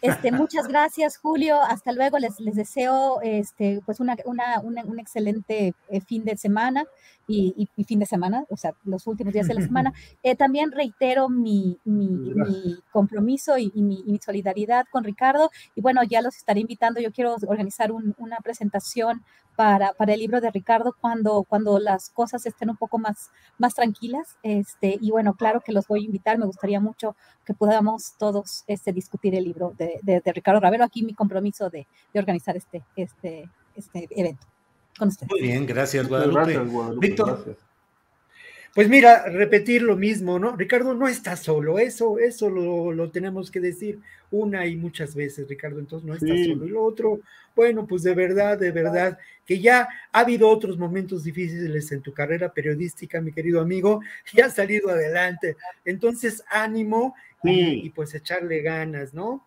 Este, 0.00 0.32
muchas 0.32 0.68
gracias, 0.68 1.16
Julio. 1.16 1.60
Hasta 1.60 1.92
luego. 1.92 2.18
Les, 2.18 2.40
les 2.40 2.54
deseo 2.54 3.20
este, 3.22 3.80
pues 3.84 4.00
una, 4.00 4.16
una, 4.24 4.60
una, 4.60 4.84
un 4.84 4.98
excelente 4.98 5.74
eh, 5.88 6.00
fin 6.00 6.24
de 6.24 6.36
semana 6.36 6.84
y, 7.26 7.68
y, 7.76 7.84
fin 7.84 7.98
de 7.98 8.06
semana, 8.06 8.44
o 8.50 8.56
sea, 8.56 8.74
los 8.84 9.06
últimos 9.06 9.32
días 9.32 9.48
de 9.48 9.54
la 9.54 9.62
semana. 9.62 9.92
Eh, 10.22 10.36
también 10.36 10.72
reitero 10.72 11.28
mi, 11.28 11.78
mi, 11.84 12.08
mi 12.08 12.78
compromiso 12.92 13.58
y, 13.58 13.70
y, 13.74 13.82
mi, 13.82 14.02
mi, 14.06 14.18
solidaridad 14.18 14.86
con 14.90 15.04
Ricardo. 15.04 15.50
Y 15.74 15.80
bueno, 15.80 16.02
ya 16.02 16.22
los 16.22 16.36
estaré 16.36 16.60
invitando. 16.60 17.00
Yo 17.00 17.12
quiero 17.12 17.36
organizar 17.46 17.92
un, 17.92 18.14
una 18.18 18.38
presentación 18.38 19.22
para, 19.56 19.92
para, 19.92 20.14
el 20.14 20.20
libro 20.20 20.40
de 20.40 20.50
Ricardo 20.50 20.94
cuando, 21.00 21.44
cuando 21.44 21.78
las 21.78 22.10
cosas 22.10 22.44
estén 22.46 22.70
un 22.70 22.76
poco 22.76 22.98
más, 22.98 23.30
más 23.58 23.74
tranquilas. 23.74 24.36
Este, 24.42 24.98
y 25.00 25.10
bueno, 25.10 25.34
claro 25.34 25.60
que 25.60 25.72
los 25.72 25.86
voy 25.86 26.02
a 26.02 26.06
invitar. 26.06 26.38
Me 26.38 26.46
gustaría 26.46 26.80
mucho 26.80 27.16
que 27.44 27.54
podamos 27.54 28.14
todos 28.18 28.64
este, 28.66 28.92
discutir 28.92 29.34
el 29.34 29.44
libro 29.44 29.74
de, 29.76 30.00
de, 30.02 30.20
de 30.20 30.32
Ricardo 30.32 30.60
Ravelo. 30.60 30.84
Aquí 30.84 31.02
mi 31.02 31.14
compromiso 31.14 31.70
de, 31.70 31.86
de 32.12 32.20
organizar 32.20 32.56
este, 32.56 32.82
este, 32.96 33.48
este 33.76 34.08
evento. 34.10 34.46
Con 34.98 35.08
ustedes. 35.08 35.30
Muy 35.30 35.42
bien, 35.42 35.66
gracias 35.66 36.08
Guadalupe. 36.08 36.52
Gracias, 36.52 36.72
Guadalupe 36.72 37.06
Víctor. 37.06 37.26
Gracias. 37.34 37.73
Pues 38.74 38.88
mira, 38.88 39.28
repetir 39.28 39.82
lo 39.82 39.96
mismo, 39.96 40.40
¿no? 40.40 40.56
Ricardo 40.56 40.94
no 40.94 41.06
está 41.06 41.36
solo, 41.36 41.78
eso, 41.78 42.18
eso 42.18 42.50
lo, 42.50 42.90
lo, 42.90 43.10
tenemos 43.10 43.52
que 43.52 43.60
decir 43.60 44.00
una 44.32 44.66
y 44.66 44.74
muchas 44.74 45.14
veces, 45.14 45.48
Ricardo, 45.48 45.78
entonces 45.78 46.04
no 46.04 46.14
está 46.14 46.34
sí. 46.34 46.46
solo. 46.46 46.66
Y 46.66 46.70
lo 46.70 46.82
otro, 46.82 47.20
bueno, 47.54 47.86
pues 47.86 48.02
de 48.02 48.14
verdad, 48.14 48.58
de 48.58 48.72
verdad, 48.72 49.16
que 49.46 49.60
ya 49.60 49.88
ha 50.10 50.20
habido 50.20 50.48
otros 50.48 50.76
momentos 50.76 51.22
difíciles 51.22 51.92
en 51.92 52.02
tu 52.02 52.12
carrera 52.12 52.52
periodística, 52.52 53.20
mi 53.20 53.32
querido 53.32 53.60
amigo, 53.60 54.00
y 54.32 54.40
has 54.40 54.56
salido 54.56 54.90
adelante. 54.90 55.56
Entonces, 55.84 56.42
ánimo 56.50 57.14
sí. 57.44 57.50
y, 57.50 57.86
y 57.86 57.90
pues 57.90 58.12
echarle 58.14 58.60
ganas, 58.60 59.14
¿no? 59.14 59.46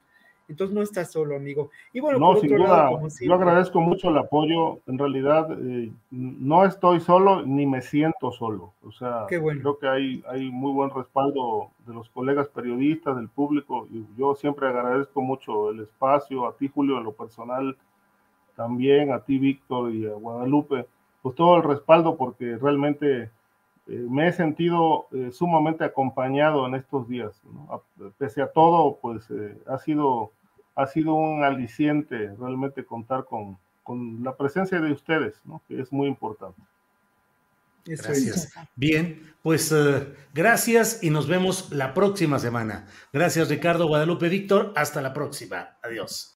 Entonces 0.50 0.74
no 0.74 0.82
estás 0.82 1.12
solo, 1.12 1.36
amigo. 1.36 1.70
Y 1.92 2.00
bueno, 2.00 2.20
no, 2.20 2.36
sin 2.38 2.56
duda, 2.56 2.90
lado, 2.90 3.08
yo 3.20 3.34
agradezco 3.34 3.82
mucho 3.82 4.10
el 4.10 4.18
apoyo. 4.18 4.80
En 4.88 4.98
realidad, 4.98 5.50
eh, 5.60 5.92
no 6.12 6.64
estoy 6.64 7.02
solo 7.02 7.46
ni 7.46 7.66
me 7.66 7.82
siento 7.82 8.32
solo. 8.32 8.74
O 8.84 8.92
sea, 8.92 9.26
bueno. 9.42 9.62
creo 9.62 9.78
que 9.78 9.88
hay, 9.88 10.24
hay 10.30 10.50
muy 10.50 10.72
buen 10.72 10.90
respaldo 10.90 11.72
de 11.86 11.94
los 11.94 12.10
colegas 12.10 12.48
periodistas, 12.48 13.18
del 13.18 13.28
público. 13.28 13.88
Y 13.92 14.06
yo 14.18 14.36
siempre 14.36 14.68
agradezco 14.68 15.22
mucho 15.22 15.70
el 15.70 15.82
espacio, 15.82 16.48
a 16.48 16.56
ti, 16.56 16.70
Julio, 16.74 16.98
en 16.98 17.04
lo 17.04 17.12
personal, 17.12 17.76
también 18.56 19.12
a 19.12 19.20
ti, 19.20 19.38
Víctor, 19.38 19.94
y 19.94 20.06
a 20.06 20.14
Guadalupe, 20.14 20.88
pues 21.22 21.36
todo 21.36 21.58
el 21.58 21.64
respaldo, 21.64 22.16
porque 22.16 22.58
realmente 22.58 23.32
eh, 23.88 24.06
me 24.10 24.28
he 24.28 24.34
sentido 24.34 25.08
eh, 25.12 25.32
sumamente 25.32 25.86
acompañado 25.86 26.68
en 26.68 26.76
estos 26.76 27.08
días. 27.08 27.42
pese 28.18 28.42
a 28.42 28.52
todo, 28.52 28.98
pues 29.02 29.30
eh, 29.32 29.58
ha 29.68 29.78
sido 29.78 30.32
ha 30.78 30.86
sido 30.86 31.16
un 31.16 31.44
aliciente 31.44 32.32
realmente 32.40 32.86
contar 32.86 33.26
con, 33.26 33.58
con 33.82 34.24
la 34.24 34.36
presencia 34.36 34.80
de 34.80 34.92
ustedes, 34.92 35.42
¿no? 35.44 35.62
que 35.68 35.82
es 35.82 35.92
muy 35.92 36.08
importante. 36.08 36.62
Gracias. 37.84 38.54
Bien, 38.76 39.34
pues 39.42 39.72
uh, 39.72 40.14
gracias 40.34 41.04
y 41.04 41.10
nos 41.10 41.28
vemos 41.28 41.72
la 41.72 41.94
próxima 41.94 42.38
semana. 42.38 42.86
Gracias 43.12 43.50
Ricardo, 43.50 43.88
Guadalupe, 43.88 44.30
Víctor. 44.30 44.74
Hasta 44.76 45.02
la 45.02 45.14
próxima. 45.14 45.78
Adiós. 45.82 46.37